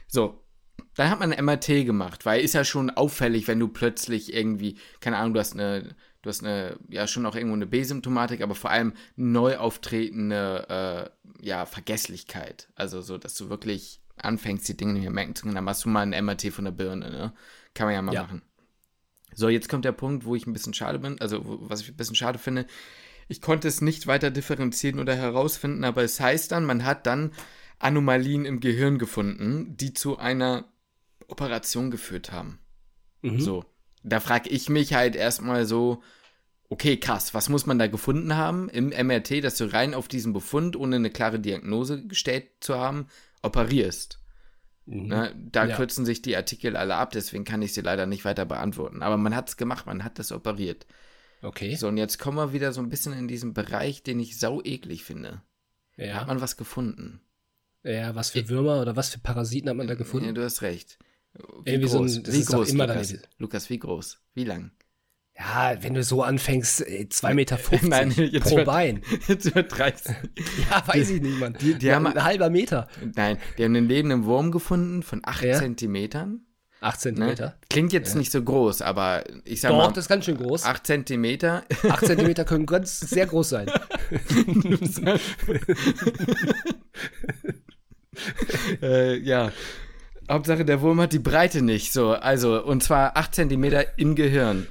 So, 0.08 0.44
dann 0.94 1.10
hat 1.10 1.20
man 1.20 1.32
ein 1.32 1.44
MRT 1.44 1.86
gemacht, 1.86 2.26
weil 2.26 2.42
ist 2.42 2.54
ja 2.54 2.64
schon 2.64 2.90
auffällig, 2.90 3.46
wenn 3.46 3.60
du 3.60 3.68
plötzlich 3.68 4.34
irgendwie, 4.34 4.78
keine 5.00 5.16
Ahnung, 5.16 5.34
du 5.34 5.40
hast 5.40 5.54
eine, 5.54 5.94
du 6.22 6.28
hast 6.28 6.42
eine, 6.42 6.78
ja 6.88 7.06
schon 7.06 7.26
auch 7.26 7.36
irgendwo 7.36 7.54
eine 7.54 7.66
B-Symptomatik, 7.66 8.40
aber 8.42 8.54
vor 8.54 8.70
allem 8.70 8.94
neu 9.16 9.56
auftretende, 9.58 11.12
äh, 11.40 11.46
ja, 11.46 11.66
Vergesslichkeit. 11.66 12.68
Also 12.74 13.00
so, 13.00 13.18
dass 13.18 13.36
du 13.36 13.48
wirklich 13.48 14.00
anfängst, 14.16 14.68
die 14.68 14.76
Dinge 14.76 14.94
nicht 14.94 15.02
mehr 15.02 15.12
merken 15.12 15.36
zu 15.36 15.42
können, 15.42 15.54
dann 15.54 15.64
machst 15.64 15.84
du 15.84 15.88
mal 15.88 16.02
ein 16.02 16.24
MRT 16.24 16.52
von 16.52 16.64
der 16.64 16.72
Birne, 16.72 17.10
ne? 17.10 17.32
Kann 17.74 17.86
man 17.86 17.94
ja 17.94 18.02
mal 18.02 18.14
ja. 18.14 18.22
machen. 18.22 18.42
So, 19.38 19.48
jetzt 19.48 19.68
kommt 19.68 19.84
der 19.84 19.92
Punkt, 19.92 20.24
wo 20.24 20.34
ich 20.34 20.48
ein 20.48 20.52
bisschen 20.52 20.74
schade 20.74 20.98
bin, 20.98 21.20
also 21.20 21.40
was 21.44 21.82
ich 21.82 21.90
ein 21.90 21.96
bisschen 21.96 22.16
schade 22.16 22.40
finde. 22.40 22.66
Ich 23.28 23.40
konnte 23.40 23.68
es 23.68 23.80
nicht 23.80 24.08
weiter 24.08 24.32
differenzieren 24.32 24.98
oder 24.98 25.14
herausfinden, 25.14 25.84
aber 25.84 26.02
es 26.02 26.18
heißt 26.18 26.50
dann, 26.50 26.64
man 26.64 26.84
hat 26.84 27.06
dann 27.06 27.30
Anomalien 27.78 28.44
im 28.44 28.58
Gehirn 28.58 28.98
gefunden, 28.98 29.76
die 29.76 29.92
zu 29.92 30.18
einer 30.18 30.64
Operation 31.28 31.92
geführt 31.92 32.32
haben. 32.32 32.58
Mhm. 33.22 33.38
So, 33.38 33.64
da 34.02 34.18
frage 34.18 34.50
ich 34.50 34.68
mich 34.68 34.94
halt 34.94 35.14
erstmal 35.14 35.66
so, 35.66 36.02
okay, 36.68 36.96
krass, 36.96 37.32
was 37.32 37.48
muss 37.48 37.64
man 37.64 37.78
da 37.78 37.86
gefunden 37.86 38.34
haben 38.34 38.68
im 38.68 38.88
MRT, 38.88 39.44
dass 39.44 39.56
du 39.56 39.72
rein 39.72 39.94
auf 39.94 40.08
diesen 40.08 40.32
Befund, 40.32 40.74
ohne 40.74 40.96
eine 40.96 41.10
klare 41.10 41.38
Diagnose 41.38 42.04
gestellt 42.08 42.48
zu 42.58 42.74
haben, 42.74 43.06
operierst? 43.40 44.18
Mhm. 44.88 45.06
Ne, 45.06 45.34
da 45.36 45.66
ja. 45.66 45.76
kürzen 45.76 46.06
sich 46.06 46.22
die 46.22 46.34
Artikel 46.34 46.74
alle 46.74 46.96
ab, 46.96 47.10
deswegen 47.10 47.44
kann 47.44 47.60
ich 47.60 47.74
sie 47.74 47.82
leider 47.82 48.06
nicht 48.06 48.24
weiter 48.24 48.46
beantworten. 48.46 49.02
Aber 49.02 49.18
man 49.18 49.36
hat 49.36 49.50
es 49.50 49.58
gemacht, 49.58 49.84
man 49.84 50.02
hat 50.02 50.18
das 50.18 50.32
operiert. 50.32 50.86
Okay. 51.42 51.76
So, 51.76 51.88
und 51.88 51.98
jetzt 51.98 52.18
kommen 52.18 52.38
wir 52.38 52.52
wieder 52.54 52.72
so 52.72 52.80
ein 52.80 52.88
bisschen 52.88 53.12
in 53.12 53.28
diesen 53.28 53.52
Bereich, 53.52 54.02
den 54.02 54.18
ich 54.18 54.38
sau 54.38 54.62
eklig 54.62 55.04
finde. 55.04 55.42
Ja. 55.96 56.06
Da 56.06 56.20
hat 56.20 56.28
man 56.28 56.40
was 56.40 56.56
gefunden. 56.56 57.20
Ja, 57.84 58.14
was 58.14 58.30
für 58.30 58.48
Würmer 58.48 58.80
oder 58.80 58.96
was 58.96 59.10
für 59.10 59.18
Parasiten 59.18 59.68
hat 59.68 59.76
man 59.76 59.86
da 59.86 59.94
gefunden? 59.94 60.26
Ja, 60.26 60.32
du 60.32 60.42
hast 60.42 60.62
recht. 60.62 60.98
Wie 61.34 61.70
Irgendwie 61.70 61.90
groß? 61.90 62.14
So 62.14 62.20
ein, 62.20 62.26
wie 62.26 62.44
groß, 62.44 62.72
Lukas? 62.72 63.14
Lukas, 63.36 63.70
wie 63.70 63.78
groß? 63.78 64.20
Wie 64.34 64.44
lang? 64.44 64.72
Ja, 65.38 65.76
wenn 65.80 65.94
du 65.94 66.02
so 66.02 66.22
anfängst, 66.24 66.82
2,50 66.82 67.34
Meter 67.34 67.58
Nein, 67.82 68.12
pro 68.40 68.64
Bein. 68.64 69.02
Jetzt 69.28 69.46
übertreibst 69.46 70.08
Ja, 70.08 70.82
weiß 70.84 71.10
ich 71.10 71.22
nicht, 71.22 71.38
Mann. 71.38 71.56
Die, 71.60 71.74
die 71.74 71.92
haben 71.92 72.08
ein 72.08 72.24
halber 72.24 72.50
Meter. 72.50 72.88
Nein, 73.14 73.38
die 73.56 73.64
haben 73.64 73.76
einen 73.76 73.88
lebenden 73.88 74.24
Wurm 74.24 74.50
gefunden 74.50 75.04
von 75.04 75.20
8 75.24 75.44
ja. 75.44 75.58
Zentimetern. 75.58 76.40
8 76.80 77.00
Zentimeter. 77.00 77.46
Ne? 77.46 77.54
Klingt 77.70 77.92
jetzt 77.92 78.14
ja. 78.14 78.18
nicht 78.18 78.32
so 78.32 78.42
groß, 78.42 78.82
aber 78.82 79.22
ich 79.44 79.60
sag 79.60 79.70
Doch, 79.70 79.76
mal. 79.78 79.86
Doch, 79.86 79.92
das 79.92 80.06
ist 80.06 80.08
ganz 80.08 80.24
schön 80.24 80.38
groß. 80.38 80.64
8 80.64 80.84
Zentimeter. 80.86 81.62
8 81.88 82.06
Zentimeter 82.06 82.44
können 82.46 82.66
ganz 82.66 82.98
sehr 82.98 83.26
groß 83.26 83.48
sein. 83.48 83.70
äh, 88.82 89.18
ja. 89.18 89.52
Hauptsache, 90.28 90.64
der 90.64 90.80
Wurm 90.82 91.00
hat 91.00 91.12
die 91.12 91.20
Breite 91.20 91.62
nicht. 91.62 91.92
So, 91.92 92.10
also, 92.10 92.62
und 92.64 92.82
zwar 92.82 93.16
8 93.16 93.34
cm 93.34 93.84
im 93.96 94.16
Gehirn. 94.16 94.66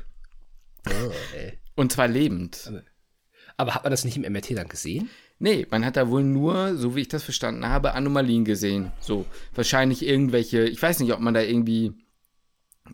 Und 1.78 1.94
zwar 1.94 2.10
lebend. 2.10 2.66
Aber, 2.68 2.84
aber, 3.56 3.76
hat 3.76 3.84
man 3.84 3.92
das 3.92 4.04
nicht 4.04 4.18
im 4.18 4.30
MRT 4.30 4.58
dann 4.58 4.68
gesehen? 4.68 5.10
Nee, 5.40 5.68
man 5.70 5.86
hat 5.86 5.96
da 5.96 6.10
wohl 6.10 6.24
nur, 6.24 6.76
so 6.76 6.96
wie 6.96 7.02
ich 7.02 7.08
das 7.08 7.24
verstanden 7.24 7.68
habe, 7.68 7.94
Anomalien 7.94 8.44
gesehen. 8.44 8.92
So, 9.00 9.26
wahrscheinlich 9.54 10.06
irgendwelche, 10.06 10.64
ich 10.64 10.82
weiß 10.82 11.00
nicht, 11.00 11.14
ob 11.14 11.20
man 11.20 11.36
da 11.36 11.42
irgendwie 11.42 11.94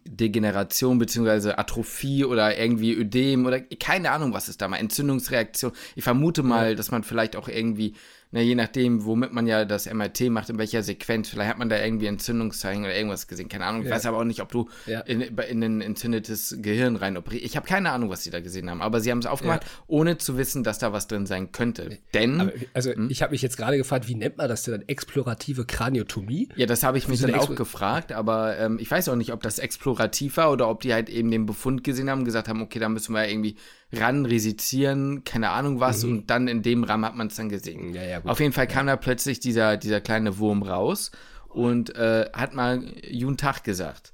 Degeneration 0.06 1.00
beziehungsweise 1.00 1.58
Atrophie 1.58 2.26
oder 2.26 2.58
irgendwie 2.58 2.94
Ödem 2.94 3.46
oder 3.46 3.62
keine 3.62 4.12
Ahnung, 4.12 4.34
was 4.34 4.50
ist 4.50 4.62
da 4.62 4.68
mal, 4.68 4.78
Entzündungsreaktion. 4.78 5.72
Ich 5.96 6.04
vermute 6.04 6.44
mal, 6.44 6.76
dass 6.76 6.92
man 6.92 7.04
vielleicht 7.04 7.36
auch 7.38 7.48
irgendwie 7.48 7.96
na, 8.34 8.42
je 8.42 8.56
nachdem, 8.56 9.06
womit 9.06 9.32
man 9.32 9.46
ja 9.46 9.64
das 9.64 9.86
MRT 9.86 10.32
macht, 10.32 10.50
in 10.50 10.58
welcher 10.58 10.82
Sequenz, 10.82 11.30
vielleicht 11.30 11.52
hat 11.52 11.60
man 11.60 11.70
da 11.70 11.80
irgendwie 11.80 12.08
Entzündungszeichen 12.08 12.84
oder 12.84 12.96
irgendwas 12.96 13.28
gesehen, 13.28 13.48
keine 13.48 13.66
Ahnung. 13.66 13.84
Ich 13.84 13.90
ja. 13.90 13.94
weiß 13.94 14.08
aber 14.08 14.18
auch 14.18 14.24
nicht, 14.24 14.42
ob 14.42 14.52
du 14.52 14.70
ja. 14.88 15.02
in, 15.02 15.22
in 15.22 15.64
ein 15.64 15.82
entzündetes 15.82 16.58
Gehirn 16.60 16.96
rein 16.96 17.16
operierst. 17.16 17.46
Ich 17.46 17.56
habe 17.56 17.68
keine 17.68 17.92
Ahnung, 17.92 18.10
was 18.10 18.24
sie 18.24 18.32
da 18.32 18.40
gesehen 18.40 18.72
haben, 18.72 18.82
aber 18.82 19.02
sie 19.02 19.12
haben 19.12 19.20
es 19.20 19.28
aufgemacht, 19.28 19.64
ja. 19.64 19.70
ohne 19.86 20.18
zu 20.18 20.36
wissen, 20.36 20.64
dass 20.64 20.80
da 20.80 20.92
was 20.92 21.08
drin 21.08 21.28
sein 21.28 21.52
könnte. 21.52 22.00
Denn. 22.16 22.42
Aber, 22.42 22.54
also, 22.74 22.92
hm? 22.92 23.08
ich 23.12 23.22
habe 23.22 23.34
mich 23.34 23.44
jetzt 23.44 23.56
gerade 23.56 23.78
gefragt, 23.78 24.08
wie 24.08 24.16
nennt 24.16 24.38
man 24.38 24.50
das 24.50 24.64
denn? 24.64 24.84
Explorative 24.88 25.66
Kraniotomie? 25.66 26.50
Ja, 26.56 26.66
das 26.66 26.82
habe 26.82 26.98
ich 26.98 27.08
mich 27.08 27.22
dann 27.22 27.36
auch 27.36 27.54
gefragt, 27.54 28.14
aber 28.14 28.58
ähm, 28.58 28.80
ich 28.80 28.90
weiß 28.90 29.10
auch 29.10 29.16
nicht, 29.16 29.32
ob 29.32 29.44
das 29.44 29.60
explorativ 29.60 30.38
war 30.38 30.52
oder 30.52 30.70
ob 30.70 30.82
die 30.82 30.92
halt 30.92 31.08
eben 31.08 31.30
den 31.30 31.46
Befund 31.46 31.84
gesehen 31.84 32.10
haben 32.10 32.20
und 32.20 32.26
gesagt 32.26 32.48
haben, 32.48 32.64
okay, 32.64 32.80
da 32.80 32.90
müssen 32.90 33.14
wir 33.14 33.28
irgendwie 33.28 33.58
ran, 33.94 34.26
resizieren, 34.26 35.24
keine 35.24 35.50
Ahnung 35.52 35.80
was, 35.80 36.04
mhm. 36.04 36.12
und 36.12 36.30
dann 36.30 36.48
in 36.48 36.62
dem 36.62 36.84
Rahmen 36.84 37.06
hat 37.06 37.16
man 37.16 37.28
es 37.28 37.36
dann 37.36 37.50
gesehen. 37.50 37.94
Ja, 37.94 38.04
ja, 38.04 38.22
Auf 38.26 38.40
jeden 38.40 38.54
Fall 38.54 38.68
kam 38.68 38.88
da 38.88 38.96
plötzlich 38.96 39.40
dieser, 39.40 39.78
dieser 39.78 40.02
kleine 40.02 40.38
Wurm 40.38 40.64
raus 40.64 41.12
und 41.50 41.96
äh, 41.96 42.30
hat 42.34 42.54
mal 42.54 42.84
Jun 43.10 43.38
Tag 43.38 43.64
gesagt. 43.64 44.14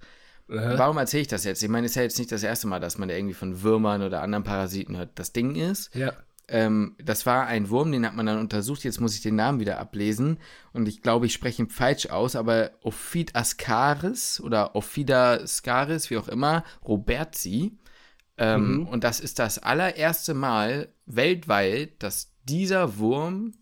Aha. 0.51 0.77
Warum 0.77 0.97
erzähle 0.97 1.21
ich 1.21 1.27
das 1.27 1.43
jetzt? 1.43 1.61
Ich 1.61 1.69
meine, 1.69 1.85
es 1.85 1.91
ist 1.91 1.95
ja 1.95 2.01
jetzt 2.01 2.17
nicht 2.17 2.31
das 2.31 2.43
erste 2.43 2.67
Mal, 2.67 2.79
dass 2.79 2.97
man 2.97 3.09
irgendwie 3.09 3.35
von 3.35 3.61
Würmern 3.61 4.01
oder 4.01 4.21
anderen 4.21 4.43
Parasiten 4.43 4.97
hört. 4.97 5.11
Das 5.15 5.31
Ding 5.31 5.55
ist, 5.55 5.93
ja. 5.95 6.11
ähm, 6.47 6.95
das 7.03 7.25
war 7.25 7.45
ein 7.45 7.69
Wurm, 7.69 7.91
den 7.91 8.05
hat 8.05 8.15
man 8.15 8.25
dann 8.25 8.39
untersucht. 8.39 8.83
Jetzt 8.83 8.99
muss 8.99 9.13
ich 9.13 9.21
den 9.21 9.35
Namen 9.35 9.59
wieder 9.59 9.79
ablesen. 9.79 10.39
Und 10.73 10.87
ich 10.87 11.03
glaube, 11.03 11.27
ich 11.27 11.33
spreche 11.33 11.61
ihn 11.61 11.69
falsch 11.69 12.07
aus, 12.07 12.35
aber 12.35 12.71
Ophid 12.81 13.35
ascaris 13.35 14.41
oder 14.41 14.75
Ophida 14.75 15.45
scaris, 15.45 16.09
wie 16.09 16.17
auch 16.17 16.27
immer, 16.27 16.63
robertsi. 16.83 17.77
Ähm, 18.39 18.77
mhm. 18.77 18.87
Und 18.87 19.03
das 19.03 19.19
ist 19.19 19.37
das 19.37 19.59
allererste 19.59 20.33
Mal 20.33 20.93
weltweit, 21.05 22.01
dass 22.01 22.31
dieser 22.43 22.97
Wurm 22.97 23.53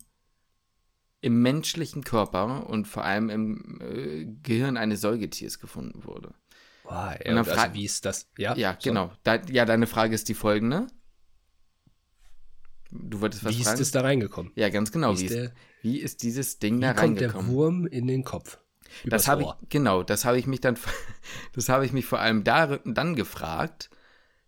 im 1.20 1.42
menschlichen 1.42 2.04
Körper 2.04 2.68
und 2.68 2.86
vor 2.86 3.04
allem 3.04 3.28
im 3.28 3.80
äh, 3.80 4.24
Gehirn 4.42 4.76
eines 4.76 5.00
Säugetiers 5.00 5.58
gefunden 5.58 6.04
wurde. 6.04 6.32
Wow, 6.84 7.16
ey, 7.18 7.30
und 7.30 7.36
dann 7.44 7.58
also 7.58 7.74
wie 7.74 7.84
ist 7.84 8.04
das? 8.04 8.30
Ja, 8.38 8.54
ja 8.56 8.78
genau. 8.80 9.10
Da, 9.24 9.42
ja, 9.50 9.64
deine 9.64 9.88
Frage 9.88 10.14
ist 10.14 10.28
die 10.28 10.34
folgende. 10.34 10.86
Du 12.90 13.20
wolltest 13.20 13.44
was 13.44 13.58
wie 13.58 13.64
fragen? 13.64 13.78
Wie 13.78 13.82
ist 13.82 13.86
es 13.88 13.90
da 13.90 14.00
reingekommen? 14.00 14.52
Ja, 14.54 14.68
ganz 14.70 14.92
genau. 14.92 15.14
Wie, 15.14 15.22
wie, 15.22 15.24
ist, 15.24 15.34
der, 15.34 15.52
wie 15.82 15.98
ist, 15.98 16.22
dieses 16.22 16.60
Ding 16.60 16.80
da 16.80 16.92
reingekommen? 16.92 17.16
Wie 17.16 17.32
kommt 17.32 17.48
der 17.48 17.52
Wurm 17.52 17.86
in 17.88 18.06
den 18.06 18.22
Kopf? 18.22 18.58
Das 19.04 19.26
habe 19.26 19.42
ich, 19.42 19.68
genau, 19.68 20.04
das 20.04 20.24
habe 20.24 20.38
ich 20.38 20.46
mich 20.46 20.60
dann, 20.60 20.78
das 21.52 21.68
habe 21.68 21.84
ich 21.84 21.92
mich 21.92 22.06
vor 22.06 22.20
allem 22.20 22.44
da, 22.44 22.78
dann 22.84 23.16
gefragt, 23.16 23.90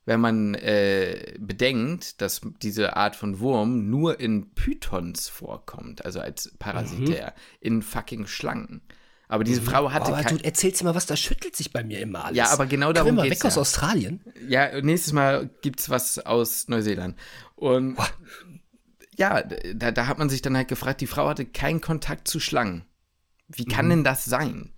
wenn 0.07 0.21
man 0.21 0.55
äh, 0.55 1.35
bedenkt, 1.39 2.21
dass 2.21 2.41
diese 2.63 2.97
Art 2.97 3.17
von 3.17 3.41
Wurm 3.41 3.91
nur 3.91 4.19
in 4.19 4.55
Pythons 4.55 5.29
vorkommt, 5.29 6.05
also 6.05 6.21
als 6.21 6.53
Parasitär, 6.59 7.35
mhm. 7.37 7.57
in 7.61 7.83
fucking 7.83 8.27
Schlangen. 8.27 8.83
Aber 9.29 9.45
diese 9.45 9.61
mhm. 9.61 9.67
Frau 9.67 9.93
hatte. 9.93 10.13
Aber 10.13 10.25
du 10.25 10.45
erzählst 10.45 10.81
immer 10.81 10.97
was, 10.97 11.07
da 11.07 11.17
schüttelt 11.17 11.55
sich 11.55 11.73
bei 11.73 11.85
mir 11.85 12.01
immer 12.01 12.25
alles. 12.25 12.37
Ja, 12.37 12.51
aber 12.51 12.67
genau 12.67 12.93
darum 12.93 13.15
geht 13.17 13.27
es. 13.27 13.31
weg 13.31 13.45
ja. 13.45 13.47
aus 13.47 13.59
Australien? 13.59 14.25
Ja, 14.49 14.81
nächstes 14.81 15.13
Mal 15.13 15.51
gibt's 15.63 15.89
was 15.89 16.19
aus 16.19 16.67
Neuseeland. 16.67 17.17
Und 17.55 17.95
Boah. 17.95 18.09
ja, 19.17 19.43
da, 19.43 19.93
da 19.93 20.07
hat 20.09 20.19
man 20.19 20.29
sich 20.29 20.43
dann 20.43 20.57
halt 20.57 20.67
gefragt, 20.67 21.01
die 21.01 21.07
Frau 21.07 21.29
hatte 21.29 21.47
keinen 21.47 21.81
Kontakt 21.81 22.27
zu 22.27 22.41
Schlangen. 22.41 22.85
Wie 23.47 23.67
kann 23.67 23.87
mhm. 23.87 23.91
denn 23.91 24.05
das 24.05 24.25
sein? 24.25 24.73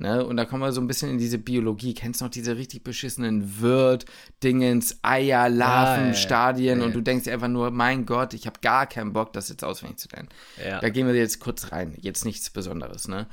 Ne? 0.00 0.24
Und 0.24 0.38
da 0.38 0.46
kommen 0.46 0.62
wir 0.62 0.72
so 0.72 0.80
ein 0.80 0.86
bisschen 0.86 1.10
in 1.10 1.18
diese 1.18 1.38
Biologie. 1.38 1.92
Kennst 1.92 2.20
du 2.20 2.24
noch 2.24 2.30
diese 2.30 2.56
richtig 2.56 2.82
beschissenen 2.82 3.60
Wirt-Dingens, 3.60 4.98
Eier, 5.02 5.50
Larven, 5.50 6.14
Stadien 6.14 6.80
ja. 6.80 6.86
und 6.86 6.94
du 6.94 7.02
denkst 7.02 7.28
einfach 7.28 7.48
nur, 7.48 7.70
mein 7.70 8.06
Gott, 8.06 8.32
ich 8.32 8.46
habe 8.46 8.60
gar 8.62 8.86
keinen 8.86 9.12
Bock, 9.12 9.34
das 9.34 9.50
jetzt 9.50 9.62
auswendig 9.62 9.98
zu 9.98 10.08
lernen. 10.08 10.30
Ja. 10.64 10.80
Da 10.80 10.88
gehen 10.88 11.06
wir 11.06 11.14
jetzt 11.14 11.38
kurz 11.38 11.70
rein. 11.70 11.94
Jetzt 12.00 12.24
nichts 12.24 12.48
Besonderes, 12.48 13.08
ne? 13.08 13.26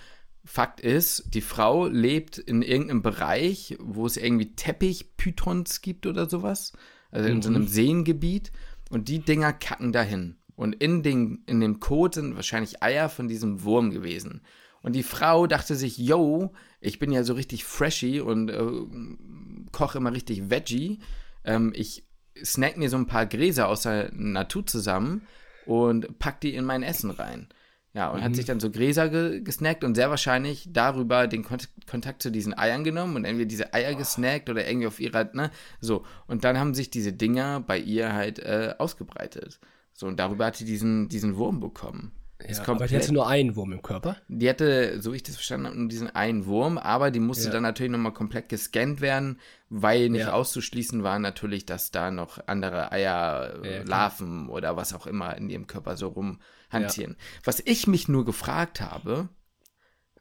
Fakt 0.43 0.81
ist, 0.81 1.33
die 1.33 1.41
Frau 1.41 1.87
lebt 1.87 2.37
in 2.37 2.61
irgendeinem 2.61 3.01
Bereich, 3.01 3.77
wo 3.79 4.05
es 4.05 4.17
irgendwie 4.17 4.53
Teppichpythons 4.55 5.81
gibt 5.81 6.05
oder 6.05 6.29
sowas. 6.29 6.73
Also 7.11 7.29
in 7.29 7.37
mhm. 7.37 7.41
so 7.43 7.49
einem 7.49 7.67
Seengebiet. 7.67 8.51
Und 8.89 9.07
die 9.07 9.19
Dinger 9.19 9.53
kacken 9.53 9.93
dahin. 9.93 10.35
Und 10.57 10.73
in, 10.73 11.01
den, 11.01 11.43
in 11.45 11.61
dem 11.61 11.79
Kot 11.79 12.15
sind 12.15 12.35
wahrscheinlich 12.35 12.83
Eier 12.83 13.07
von 13.07 13.29
diesem 13.29 13.63
Wurm 13.63 13.91
gewesen. 13.91 14.41
Und 14.81 14.93
die 14.93 15.03
Frau 15.03 15.47
dachte 15.47 15.75
sich, 15.75 15.97
yo, 15.97 16.53
ich 16.79 16.99
bin 16.99 17.11
ja 17.11 17.23
so 17.23 17.33
richtig 17.33 17.65
freshy 17.65 18.19
und 18.19 18.49
äh, 18.49 19.71
koche 19.71 19.97
immer 19.97 20.13
richtig 20.13 20.49
Veggie. 20.49 20.99
Ähm, 21.43 21.73
ich 21.75 22.07
snack 22.43 22.77
mir 22.77 22.89
so 22.89 22.97
ein 22.97 23.07
paar 23.07 23.25
Gräser 23.25 23.67
aus 23.67 23.81
der 23.81 24.11
Natur 24.13 24.65
zusammen 24.65 25.27
und 25.65 26.19
pack 26.19 26.41
die 26.41 26.55
in 26.55 26.65
mein 26.65 26.83
Essen 26.83 27.11
rein. 27.11 27.49
Ja, 27.93 28.09
und 28.09 28.19
mhm. 28.19 28.25
hat 28.25 28.35
sich 28.35 28.45
dann 28.45 28.59
so 28.59 28.69
Gräser 28.69 29.09
ge 29.09 29.41
gesnackt 29.41 29.83
und 29.83 29.95
sehr 29.95 30.11
wahrscheinlich 30.11 30.69
darüber 30.71 31.25
den 31.25 31.43
Kont 31.43 31.69
Kontakt 31.89 32.21
zu 32.21 32.31
diesen 32.31 32.55
Eiern 32.55 32.83
genommen 32.83 33.15
und 33.15 33.25
entweder 33.25 33.47
diese 33.47 33.73
Eier 33.73 33.93
oh. 33.95 33.97
gesnackt 33.97 34.49
oder 34.49 34.67
irgendwie 34.67 34.85
auf 34.85 34.99
ihrer, 34.99 35.33
ne, 35.33 35.49
so. 35.79 36.05
Und 36.27 36.43
dann 36.43 36.59
haben 36.59 36.75
sich 36.75 36.91
diese 36.91 37.11
Dinger 37.11 37.59
bei 37.61 37.79
ihr 37.79 38.13
halt 38.13 38.37
äh, 38.39 38.75
ausgebreitet. 38.77 39.59
So, 39.93 40.05
und 40.05 40.19
darüber 40.19 40.45
hat 40.45 40.57
sie 40.57 40.65
diesen, 40.65 41.09
diesen 41.09 41.37
Wurm 41.37 41.59
bekommen. 41.59 42.11
Ja, 42.45 42.67
aber 42.67 42.87
die 42.87 42.95
hatte 42.95 43.13
nur 43.13 43.27
einen 43.27 43.55
Wurm 43.55 43.71
im 43.71 43.81
Körper. 43.81 44.17
Die 44.27 44.47
hatte, 44.47 45.01
so 45.01 45.11
wie 45.11 45.17
ich 45.17 45.23
das 45.23 45.35
verstanden 45.35 45.67
habe, 45.67 45.77
nur 45.77 45.87
diesen 45.89 46.15
einen 46.15 46.45
Wurm, 46.45 46.77
aber 46.77 47.09
die 47.09 47.19
musste 47.19 47.45
ja. 47.45 47.51
dann 47.51 47.63
natürlich 47.63 47.91
nochmal 47.91 48.13
komplett 48.13 48.47
gescannt 48.47 49.01
werden, 49.01 49.39
weil 49.69 50.09
nicht 50.09 50.21
ja. 50.21 50.33
auszuschließen 50.33 51.03
war 51.03 51.17
natürlich, 51.17 51.65
dass 51.65 51.89
da 51.89 52.11
noch 52.11 52.39
andere 52.47 52.91
Eier, 52.91 53.65
ja, 53.65 53.83
Larven 53.83 54.49
oder 54.49 54.77
was 54.77 54.93
auch 54.93 55.07
immer 55.07 55.35
in 55.35 55.49
ihrem 55.49 55.65
Körper 55.65 55.97
so 55.97 56.09
rumhantieren. 56.09 57.17
Was 57.43 57.59
ich 57.65 57.87
mich 57.87 58.07
nur 58.07 58.23
gefragt 58.23 58.81
habe, 58.81 59.29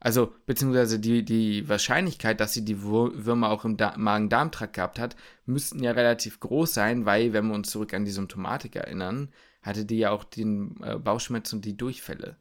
also 0.00 0.32
beziehungsweise 0.46 0.98
die, 0.98 1.22
die 1.24 1.68
Wahrscheinlichkeit, 1.68 2.40
dass 2.40 2.52
sie 2.52 2.64
die 2.64 2.82
Würmer 2.82 3.50
auch 3.50 3.64
im 3.64 3.76
Magen-Darm-Trakt 3.96 4.74
gehabt 4.74 4.98
hat, 4.98 5.16
müssten 5.44 5.82
ja 5.82 5.92
relativ 5.92 6.40
groß 6.40 6.72
sein, 6.72 7.06
weil, 7.06 7.32
wenn 7.32 7.48
wir 7.48 7.54
uns 7.54 7.70
zurück 7.70 7.92
an 7.92 8.04
die 8.04 8.10
Symptomatik 8.10 8.76
erinnern, 8.76 9.30
hatte 9.66 9.84
die 9.84 9.98
ja 9.98 10.10
auch 10.10 10.24
den 10.24 10.80
äh, 10.82 10.96
Bauchschmerz 10.98 11.52
und 11.52 11.64
die 11.64 11.76
Durchfälle. 11.76 12.36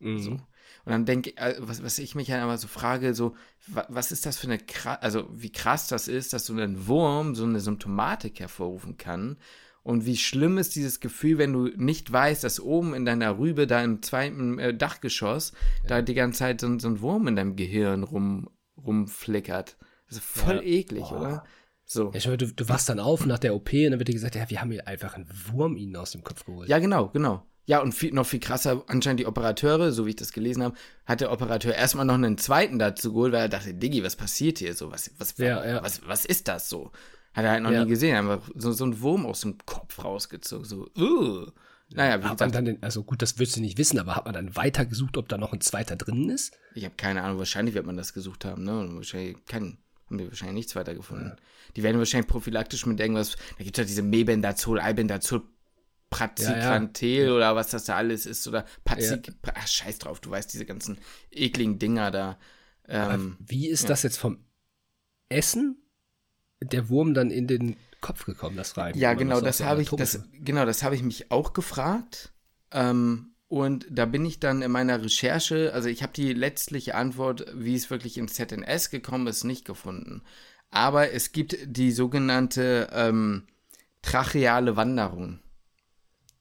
Mhm. 0.00 0.18
So. 0.18 0.30
Und 0.32 0.92
dann 0.92 1.04
denke 1.04 1.30
ich, 1.30 1.38
äh, 1.38 1.56
was, 1.58 1.82
was 1.82 1.98
ich 1.98 2.14
mich 2.14 2.28
ja 2.28 2.42
immer 2.42 2.58
so 2.58 2.68
frage, 2.68 3.14
so, 3.14 3.34
wa, 3.66 3.86
was 3.88 4.12
ist 4.12 4.26
das 4.26 4.36
für 4.36 4.48
eine, 4.48 4.58
also 5.00 5.28
wie 5.32 5.52
krass 5.52 5.88
das 5.88 6.08
ist, 6.08 6.32
dass 6.32 6.46
so 6.46 6.54
ein 6.54 6.86
Wurm 6.86 7.34
so 7.34 7.44
eine 7.44 7.60
Symptomatik 7.60 8.40
hervorrufen 8.40 8.96
kann. 8.96 9.36
Und 9.82 10.04
wie 10.04 10.16
schlimm 10.16 10.58
ist 10.58 10.74
dieses 10.74 10.98
Gefühl, 10.98 11.38
wenn 11.38 11.52
du 11.52 11.68
nicht 11.76 12.10
weißt, 12.10 12.42
dass 12.42 12.58
oben 12.58 12.92
in 12.92 13.04
deiner 13.04 13.38
Rübe, 13.38 13.68
da 13.68 13.82
im 13.84 14.02
zweiten 14.02 14.58
äh, 14.58 14.74
Dachgeschoss, 14.74 15.52
ja. 15.82 15.88
da 15.88 16.02
die 16.02 16.14
ganze 16.14 16.40
Zeit 16.40 16.60
so, 16.60 16.78
so, 16.80 16.88
ein 16.88 17.00
Wurm 17.00 17.28
in 17.28 17.36
deinem 17.36 17.54
Gehirn 17.54 18.02
rum, 18.02 18.50
rumflickert. 18.76 19.76
Das 20.08 20.18
ist 20.18 20.24
voll 20.24 20.56
ja. 20.56 20.62
eklig, 20.62 21.04
Boah. 21.04 21.20
oder? 21.20 21.44
So. 21.88 22.10
Ja, 22.12 22.20
schau, 22.20 22.36
du, 22.36 22.48
du 22.48 22.68
wachst 22.68 22.88
dann 22.88 22.98
auf 22.98 23.24
nach 23.26 23.38
der 23.38 23.54
OP 23.54 23.72
und 23.72 23.90
dann 23.92 23.98
wird 24.00 24.08
dir 24.08 24.12
gesagt, 24.12 24.34
ja, 24.34 24.50
wir 24.50 24.60
haben 24.60 24.72
hier 24.72 24.86
einfach 24.88 25.14
einen 25.14 25.28
Wurm 25.30 25.76
ihnen 25.76 25.94
aus 25.94 26.10
dem 26.10 26.24
Kopf 26.24 26.44
geholt. 26.44 26.68
Ja, 26.68 26.80
genau, 26.80 27.08
genau. 27.08 27.46
Ja, 27.64 27.80
und 27.80 27.92
viel, 27.92 28.12
noch 28.12 28.26
viel 28.26 28.40
krasser, 28.40 28.84
anscheinend 28.88 29.20
die 29.20 29.26
Operateure, 29.26 29.92
so 29.92 30.04
wie 30.04 30.10
ich 30.10 30.16
das 30.16 30.32
gelesen 30.32 30.62
habe, 30.62 30.76
hat 31.04 31.20
der 31.20 31.32
Operateur 31.32 31.74
erstmal 31.74 32.04
noch 32.04 32.14
einen 32.14 32.38
zweiten 32.38 32.78
dazu 32.78 33.12
geholt, 33.12 33.32
weil 33.32 33.42
er 33.42 33.48
dachte, 33.48 33.74
Diggi, 33.74 34.02
was 34.02 34.16
passiert 34.16 34.58
hier 34.58 34.74
so? 34.74 34.90
Was, 34.90 35.10
was, 35.18 35.36
ja, 35.38 35.64
ja. 35.64 35.82
was, 35.82 36.06
was 36.06 36.24
ist 36.24 36.48
das 36.48 36.68
so? 36.68 36.92
Hat 37.34 37.44
er 37.44 37.52
halt 37.52 37.62
noch 37.62 37.72
ja. 37.72 37.84
nie 37.84 37.90
gesehen, 37.90 38.16
einfach 38.16 38.48
so, 38.54 38.72
so 38.72 38.84
ein 38.84 39.00
Wurm 39.00 39.26
aus 39.26 39.40
dem 39.40 39.58
Kopf 39.66 40.04
rausgezogen, 40.04 40.64
so, 40.64 40.88
uh. 40.96 41.46
Naja, 41.90 42.18
wie 42.20 42.24
hat 42.24 42.32
gesagt, 42.32 42.40
man 42.40 42.52
dann 42.52 42.64
den, 42.64 42.82
also 42.82 43.04
gut, 43.04 43.22
das 43.22 43.38
würdest 43.38 43.56
du 43.56 43.60
nicht 43.60 43.78
wissen, 43.78 43.98
aber 44.00 44.16
hat 44.16 44.24
man 44.24 44.34
dann 44.34 44.56
weiter 44.56 44.86
gesucht, 44.86 45.16
ob 45.16 45.28
da 45.28 45.38
noch 45.38 45.52
ein 45.52 45.60
zweiter 45.60 45.94
drin 45.94 46.30
ist? 46.30 46.52
Ich 46.74 46.84
habe 46.84 46.94
keine 46.96 47.22
Ahnung, 47.22 47.38
wahrscheinlich 47.38 47.74
wird 47.74 47.86
man 47.86 47.96
das 47.96 48.12
gesucht 48.12 48.44
haben, 48.44 48.64
ne? 48.64 48.88
Wahrscheinlich 48.92 49.44
keinen 49.46 49.78
haben 50.06 50.18
wir 50.18 50.28
wahrscheinlich 50.28 50.54
nichts 50.54 50.76
weiter 50.76 50.94
gefunden. 50.94 51.32
Ja. 51.36 51.36
Die 51.74 51.82
werden 51.82 51.98
wahrscheinlich 51.98 52.28
prophylaktisch 52.28 52.86
mit 52.86 53.00
irgendwas, 53.00 53.36
da 53.58 53.64
gibt 53.64 53.76
es 53.76 53.78
halt 53.80 53.88
diese 53.88 54.02
Mebendazol, 54.02 54.80
Albendazol, 54.80 55.42
Prazikantel 56.10 57.08
ja, 57.08 57.24
ja. 57.26 57.32
oder 57.32 57.56
was 57.56 57.70
das 57.70 57.84
da 57.84 57.96
alles 57.96 58.26
ist 58.26 58.46
oder 58.46 58.64
Pazik. 58.84 59.32
Ach, 59.54 59.66
scheiß 59.66 59.98
drauf, 59.98 60.20
du 60.20 60.30
weißt 60.30 60.52
diese 60.52 60.64
ganzen 60.64 60.98
ekligen 61.30 61.78
Dinger 61.78 62.10
da. 62.10 62.38
Ähm, 62.88 63.36
wie 63.40 63.68
ist 63.68 63.90
das 63.90 64.04
jetzt 64.04 64.16
vom 64.16 64.44
Essen 65.28 65.82
der 66.62 66.88
Wurm 66.88 67.12
dann 67.12 67.30
in 67.30 67.48
den 67.48 67.76
Kopf 68.00 68.24
gekommen, 68.24 68.56
das 68.56 68.76
Reiben? 68.76 68.98
Ja, 68.98 69.14
genau, 69.14 69.40
das 69.40 69.60
habe 69.60 69.82
ich, 69.82 69.90
das, 69.90 70.20
genau, 70.32 70.64
das 70.64 70.84
habe 70.84 70.94
ich 70.94 71.02
mich 71.02 71.32
auch 71.32 71.52
gefragt. 71.52 72.32
Ähm, 72.70 73.34
und 73.48 73.86
da 73.90 74.06
bin 74.06 74.24
ich 74.24 74.40
dann 74.40 74.62
in 74.62 74.72
meiner 74.72 75.02
Recherche, 75.02 75.72
also 75.72 75.88
ich 75.88 76.02
habe 76.02 76.12
die 76.12 76.32
letztliche 76.32 76.94
Antwort, 76.94 77.46
wie 77.54 77.76
es 77.76 77.90
wirklich 77.90 78.18
im 78.18 78.28
ZNS 78.28 78.90
gekommen 78.90 79.26
ist, 79.28 79.44
nicht 79.44 79.64
gefunden. 79.64 80.22
Aber 80.70 81.12
es 81.12 81.32
gibt 81.32 81.56
die 81.64 81.92
sogenannte 81.92 82.88
ähm, 82.92 83.46
tracheale 84.02 84.76
Wanderung 84.76 85.38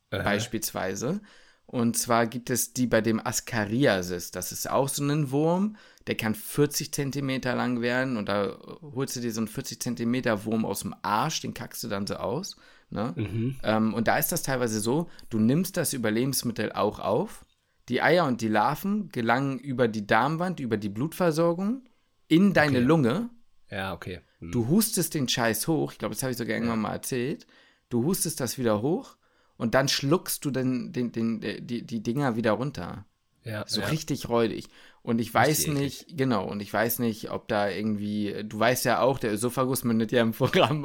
äh. 0.09 0.23
beispielsweise. 0.23 1.21
Und 1.67 1.97
zwar 1.97 2.25
gibt 2.27 2.49
es 2.49 2.73
die 2.73 2.87
bei 2.87 3.01
dem 3.01 3.25
Ascariasis. 3.25 4.31
Das 4.31 4.51
ist 4.51 4.69
auch 4.69 4.89
so 4.89 5.03
ein 5.03 5.31
Wurm, 5.31 5.77
der 6.07 6.15
kann 6.15 6.35
40 6.35 6.91
Zentimeter 6.91 7.55
lang 7.55 7.81
werden 7.81 8.17
und 8.17 8.29
da 8.29 8.57
holst 8.81 9.15
du 9.15 9.19
dir 9.19 9.31
so 9.31 9.41
einen 9.41 9.47
40 9.47 9.81
Zentimeter 9.81 10.45
Wurm 10.45 10.65
aus 10.65 10.81
dem 10.81 10.95
Arsch, 11.01 11.41
den 11.41 11.53
kackst 11.53 11.83
du 11.83 11.87
dann 11.87 12.07
so 12.07 12.15
aus. 12.15 12.55
Ne? 12.89 13.13
Mhm. 13.15 13.55
Ähm, 13.63 13.93
und 13.93 14.07
da 14.07 14.17
ist 14.17 14.31
das 14.31 14.43
teilweise 14.43 14.79
so, 14.79 15.09
du 15.29 15.39
nimmst 15.39 15.77
das 15.77 15.93
Überlebensmittel 15.93 16.71
auch 16.71 16.99
auf. 16.99 17.45
Die 17.89 18.01
Eier 18.01 18.25
und 18.25 18.41
die 18.41 18.47
Larven 18.47 19.09
gelangen 19.09 19.59
über 19.59 19.87
die 19.87 20.07
Darmwand, 20.07 20.59
über 20.59 20.77
die 20.77 20.89
Blutversorgung 20.89 21.83
in 22.27 22.53
deine 22.53 22.77
okay. 22.77 22.87
Lunge. 22.87 23.29
Ja, 23.69 23.93
okay. 23.93 24.21
Mhm. 24.39 24.51
Du 24.51 24.67
hustest 24.67 25.13
den 25.13 25.27
Scheiß 25.27 25.67
hoch. 25.67 25.91
Ich 25.91 25.99
glaube, 25.99 26.15
das 26.15 26.23
habe 26.23 26.31
ich 26.31 26.37
sogar 26.37 26.55
irgendwann 26.55 26.81
mal 26.81 26.93
erzählt. 26.93 27.45
Du 27.89 28.03
hustest 28.03 28.39
das 28.39 28.57
wieder 28.57 28.81
hoch 28.81 29.17
und 29.57 29.75
dann 29.75 29.87
schluckst 29.87 30.43
du 30.45 30.51
den, 30.51 30.91
den, 30.91 31.11
den, 31.11 31.41
die, 31.41 31.85
die 31.85 32.03
Dinger 32.03 32.35
wieder 32.35 32.53
runter. 32.53 33.05
Ja, 33.43 33.63
so 33.67 33.81
ja. 33.81 33.87
richtig 33.87 34.27
räudig. 34.27 34.69
Und 35.03 35.19
ich 35.19 35.31
weiß 35.31 35.67
nicht, 35.67 36.17
genau, 36.17 36.49
und 36.49 36.61
ich 36.61 36.73
weiß 36.73 36.97
nicht, 36.97 37.29
ob 37.29 37.47
da 37.47 37.69
irgendwie, 37.69 38.43
du 38.43 38.57
weißt 38.57 38.85
ja 38.85 39.01
auch, 39.01 39.19
der 39.19 39.31
Esophagus 39.33 39.83
mündet 39.83 40.11
ja 40.11 40.23
im 40.23 40.33
Foramen 40.33 40.81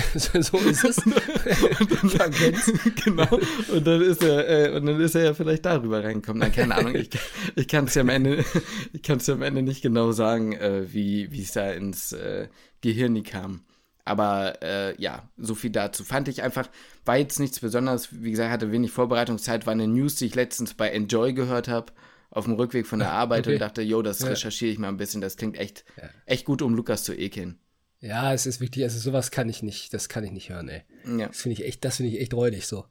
so 0.14 0.58
ist 0.58 0.84
es. 0.84 1.04
Man 1.06 2.30
kennt's. 2.30 2.72
Genau. 3.04 3.38
Und 3.72 3.86
dann 3.86 4.02
ist 4.02 4.22
er, 4.22 4.48
äh, 4.48 4.76
und 4.76 4.86
dann 4.86 5.00
ist 5.00 5.14
er 5.14 5.24
ja 5.24 5.34
vielleicht 5.34 5.64
darüber 5.64 6.02
reingekommen. 6.02 6.40
Dann 6.40 6.52
keine 6.52 6.74
Ahnung. 6.74 6.94
Ich, 6.94 7.10
ich 7.56 7.68
kann 7.68 7.86
es 7.86 7.94
ja 7.94 8.02
am 8.02 8.08
Ende, 8.08 8.44
ich 8.92 9.02
kann 9.02 9.18
es 9.18 9.26
ja 9.26 9.34
am 9.34 9.42
Ende 9.42 9.62
nicht 9.62 9.82
genau 9.82 10.12
sagen, 10.12 10.52
äh, 10.52 10.92
wie 10.92 11.30
wie 11.32 11.42
es 11.42 11.52
da 11.52 11.70
ins 11.70 12.12
äh, 12.12 12.48
Gehirn 12.80 13.22
kam. 13.22 13.62
Aber 14.04 14.62
äh, 14.62 15.00
ja, 15.00 15.28
so 15.36 15.54
viel 15.54 15.70
dazu. 15.70 16.02
Fand 16.02 16.28
ich 16.28 16.42
einfach, 16.42 16.68
war 17.04 17.18
jetzt 17.18 17.38
nichts 17.40 17.60
Besonderes. 17.60 18.08
Wie 18.10 18.30
gesagt, 18.30 18.50
hatte 18.50 18.72
wenig 18.72 18.90
Vorbereitungszeit. 18.90 19.66
War 19.66 19.72
eine 19.72 19.86
News, 19.86 20.14
die 20.14 20.26
ich 20.26 20.34
letztens 20.34 20.74
bei 20.74 20.88
Enjoy 20.88 21.34
gehört 21.34 21.68
habe 21.68 21.92
auf 22.30 22.44
dem 22.44 22.54
Rückweg 22.54 22.86
von 22.86 22.98
der 22.98 23.12
Arbeit 23.12 23.46
okay. 23.46 23.54
und 23.54 23.60
dachte, 23.60 23.82
yo, 23.82 24.02
das 24.02 24.20
ja. 24.20 24.28
recherchiere 24.28 24.70
ich 24.70 24.78
mal 24.78 24.88
ein 24.88 24.96
bisschen. 24.96 25.20
Das 25.20 25.36
klingt 25.36 25.58
echt, 25.58 25.84
ja. 25.96 26.08
echt 26.26 26.44
gut, 26.44 26.62
um 26.62 26.74
Lukas 26.74 27.04
zu 27.04 27.14
ekeln. 27.14 27.58
Ja, 28.00 28.32
es 28.32 28.46
ist 28.46 28.60
wirklich, 28.60 28.84
also 28.84 28.98
sowas 28.98 29.30
kann 29.30 29.48
ich 29.48 29.62
nicht, 29.62 29.92
das 29.92 30.08
kann 30.08 30.24
ich 30.24 30.30
nicht 30.30 30.50
hören, 30.50 30.68
ey. 30.68 30.82
Ja. 31.04 31.28
Das 31.28 31.42
finde 31.42 31.54
ich 31.54 31.66
echt, 31.66 31.84
das 31.84 31.96
finde 31.96 32.12
ich 32.12 32.20
echt 32.20 32.34
räudig 32.34 32.66
so. 32.66 32.84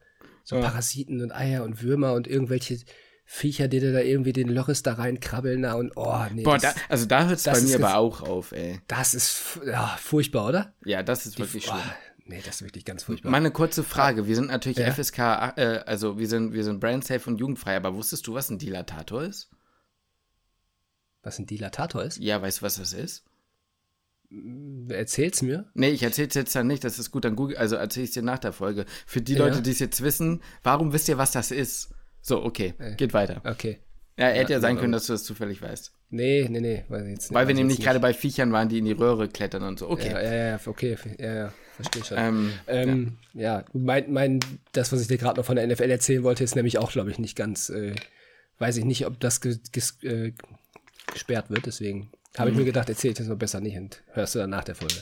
So 0.43 0.59
Parasiten 0.59 1.21
und 1.21 1.33
Eier 1.33 1.63
und 1.63 1.81
Würmer 1.81 2.13
und 2.13 2.27
irgendwelche 2.27 2.79
Viecher, 3.25 3.67
die 3.67 3.81
da 3.81 3.99
irgendwie 3.99 4.31
den 4.31 4.47
Loris 4.47 4.83
da 4.83 4.93
reinkrabbeln 4.93 5.61
na, 5.61 5.73
und 5.73 5.91
oh, 5.95 6.25
nee. 6.33 6.43
Boah, 6.43 6.57
das, 6.57 6.75
da, 6.75 6.81
also 6.87 7.05
da 7.05 7.27
hört 7.27 7.37
es 7.37 7.43
bei 7.43 7.59
mir 7.59 7.75
aber 7.75 7.97
auch 7.97 8.21
auf, 8.21 8.53
ey. 8.53 8.79
Das 8.87 9.13
ist 9.13 9.59
ja, 9.65 9.97
furchtbar, 9.99 10.47
oder? 10.47 10.73
Ja, 10.85 11.03
das 11.03 11.25
ist 11.25 11.37
Die, 11.37 11.41
wirklich 11.41 11.65
schlimm. 11.65 11.77
Oh, 11.77 12.13
nee, 12.25 12.41
das 12.45 12.55
ist 12.55 12.61
wirklich 12.61 12.85
ganz 12.85 13.03
furchtbar. 13.03 13.29
Meine 13.29 13.51
kurze 13.51 13.83
Frage, 13.83 14.27
wir 14.27 14.35
sind 14.35 14.47
natürlich 14.47 14.77
ja. 14.77 14.93
FSK, 14.93 15.19
äh, 15.57 15.83
also 15.85 16.17
wir 16.17 16.27
sind, 16.29 16.53
wir 16.53 16.63
sind 16.63 16.79
brandsafe 16.79 17.29
und 17.29 17.37
jugendfrei, 17.37 17.75
aber 17.75 17.95
wusstest 17.95 18.25
du, 18.27 18.33
was 18.33 18.49
ein 18.49 18.59
Dilatator 18.59 19.23
ist? 19.23 19.49
Was 21.21 21.37
ein 21.37 21.45
Dilatator 21.45 22.05
ist? 22.05 22.19
Ja, 22.19 22.41
weißt 22.41 22.59
du, 22.59 22.61
was 22.61 22.77
das 22.77 22.93
ist? 22.93 23.25
Erzähl's 24.89 25.41
mir. 25.41 25.69
Nee, 25.73 25.89
ich 25.89 26.03
erzähl's 26.03 26.35
jetzt 26.35 26.55
dann 26.55 26.67
nicht, 26.67 26.83
das 26.83 26.99
ist 26.99 27.11
gut, 27.11 27.23
dann 27.23 27.35
Google, 27.35 27.57
also 27.57 27.75
erzähl 27.75 28.03
ich's 28.03 28.13
dir 28.13 28.23
nach 28.23 28.39
der 28.39 28.51
Folge. 28.51 28.85
Für 29.05 29.21
die 29.21 29.33
ja. 29.33 29.39
Leute, 29.39 29.61
die 29.61 29.71
es 29.71 29.79
jetzt 29.79 30.01
wissen, 30.03 30.41
warum 30.63 30.91
wisst 30.91 31.07
ihr, 31.07 31.17
was 31.17 31.31
das 31.31 31.51
ist? 31.51 31.89
So, 32.21 32.43
okay, 32.43 32.73
äh, 32.77 32.95
geht 32.95 33.13
weiter. 33.13 33.41
Okay. 33.45 33.79
Ja, 34.17 34.27
hätte 34.27 34.53
ja, 34.53 34.57
ja 34.57 34.61
sein 34.61 34.77
können, 34.77 34.91
dass 34.91 35.05
du 35.05 35.13
das 35.13 35.23
zufällig 35.23 35.61
weißt. 35.61 35.93
Nee, 36.09 36.47
nee, 36.49 36.59
nee. 36.59 36.83
Weiß 36.89 37.07
jetzt 37.07 37.29
nicht, 37.29 37.33
Weil 37.33 37.47
wir 37.47 37.53
nämlich 37.53 37.79
gerade 37.79 37.99
bei 37.99 38.13
Viechern 38.13 38.51
waren, 38.51 38.67
die 38.67 38.79
in 38.79 38.85
die 38.85 38.93
Röhre 38.93 39.29
klettern 39.29 39.63
und 39.63 39.77
so. 39.77 39.89
Okay. 39.89 40.11
Ja, 40.11 40.21
ja, 40.21 40.33
ja 40.33 40.59
okay. 40.65 40.97
Ja, 41.19 41.33
ja, 41.33 41.53
verstehe 41.75 42.03
schon. 42.03 42.17
Ähm, 42.17 42.53
ähm, 42.67 43.17
ja. 43.33 43.59
ja, 43.59 43.65
mein, 43.73 44.11
mein, 44.11 44.39
das, 44.71 44.91
was 44.91 45.01
ich 45.01 45.07
dir 45.07 45.17
gerade 45.17 45.39
noch 45.39 45.45
von 45.45 45.55
der 45.55 45.67
NFL 45.67 45.91
erzählen 45.91 46.23
wollte, 46.23 46.43
ist 46.43 46.55
nämlich 46.55 46.79
auch, 46.79 46.91
glaube 46.91 47.11
ich, 47.11 47.19
nicht 47.19 47.35
ganz, 47.35 47.69
äh, 47.69 47.93
weiß 48.57 48.77
ich 48.77 48.85
nicht, 48.85 49.05
ob 49.05 49.19
das 49.19 49.39
ges, 49.39 49.61
ges, 49.71 50.03
äh, 50.03 50.33
gesperrt 51.13 51.51
wird, 51.51 51.67
deswegen 51.67 52.09
habe 52.37 52.49
ich 52.49 52.55
mir 52.55 52.63
mhm. 52.63 52.67
gedacht, 52.67 52.89
erzähl 52.89 53.11
ich 53.11 53.17
das 53.17 53.27
mal 53.27 53.35
besser 53.35 53.59
nicht 53.59 53.77
und 53.77 54.01
hörst 54.13 54.35
du 54.35 54.39
dann 54.39 54.49
nach 54.49 54.63
der 54.63 54.75
Folge. 54.75 54.95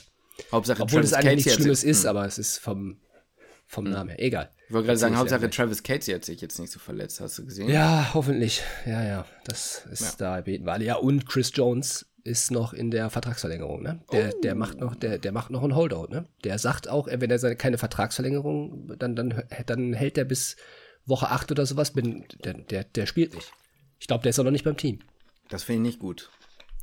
Hauptsache 0.52 0.82
Obwohl 0.82 1.02
Travis 1.02 1.12
es 1.12 1.14
eigentlich 1.14 1.46
nichts 1.46 1.54
Schlimmes 1.54 1.84
ist, 1.84 2.04
mhm. 2.04 2.10
aber 2.10 2.26
es 2.26 2.38
ist 2.38 2.58
vom, 2.58 2.98
vom 3.66 3.86
mhm. 3.86 3.92
Namen 3.92 4.10
her. 4.10 4.22
Egal. 4.22 4.50
Ich 4.68 4.74
wollte 4.74 4.88
gerade 4.88 5.00
sagen, 5.00 5.18
Hauptsache 5.18 5.50
Travis 5.50 5.84
Casey 5.84 6.14
hat 6.14 6.26
sich 6.26 6.42
jetzt 6.42 6.60
nicht 6.60 6.72
so 6.72 6.80
verletzt, 6.80 7.22
hast 7.22 7.38
du 7.38 7.46
gesehen? 7.46 7.70
Ja, 7.70 8.12
hoffentlich. 8.14 8.62
Ja, 8.86 9.04
ja. 9.04 9.26
Das 9.46 9.86
ist 9.92 10.02
ja. 10.02 10.36
da 10.36 10.42
beten 10.42 10.66
wir 10.66 10.74
alle. 10.74 10.86
Ja, 10.86 10.96
und 10.96 11.26
Chris 11.26 11.52
Jones 11.54 12.06
ist 12.24 12.50
noch 12.50 12.74
in 12.74 12.90
der 12.90 13.12
Vertragsverlängerung, 13.12 13.84
ne? 13.84 14.02
Der, 14.12 14.34
oh. 14.36 14.40
der 14.42 14.56
macht 14.56 14.80
noch, 14.80 14.96
der, 14.96 15.20
der 15.20 15.32
macht 15.32 15.52
noch 15.52 15.64
ein 15.64 15.76
Holdout, 15.76 16.08
ne? 16.10 16.26
Der 16.44 16.58
sagt 16.58 16.90
auch, 16.90 17.08
wenn 17.08 17.30
er 17.30 17.38
seine, 17.38 17.56
keine 17.56 17.78
Vertragsverlängerung, 17.78 18.98
dann, 18.98 19.16
dann, 19.16 19.44
dann 19.68 19.94
hält 19.94 20.18
er 20.18 20.26
bis 20.26 20.56
Woche 21.06 21.30
8 21.30 21.52
oder 21.52 21.68
sowas, 21.68 21.92
bin, 21.92 22.26
der, 22.44 22.56
der, 22.56 22.84
der 22.84 23.06
spielt 23.06 23.36
nicht. 23.36 23.54
Ich 24.00 24.08
glaube, 24.08 24.24
der 24.24 24.32
ist 24.32 24.40
auch 24.40 24.44
noch 24.44 24.52
nicht 24.52 24.66
beim 24.66 24.76
Team. 24.76 25.00
Das 25.50 25.64
finde 25.64 25.82
ich 25.82 25.94
nicht 25.94 26.00
gut. 26.00 26.32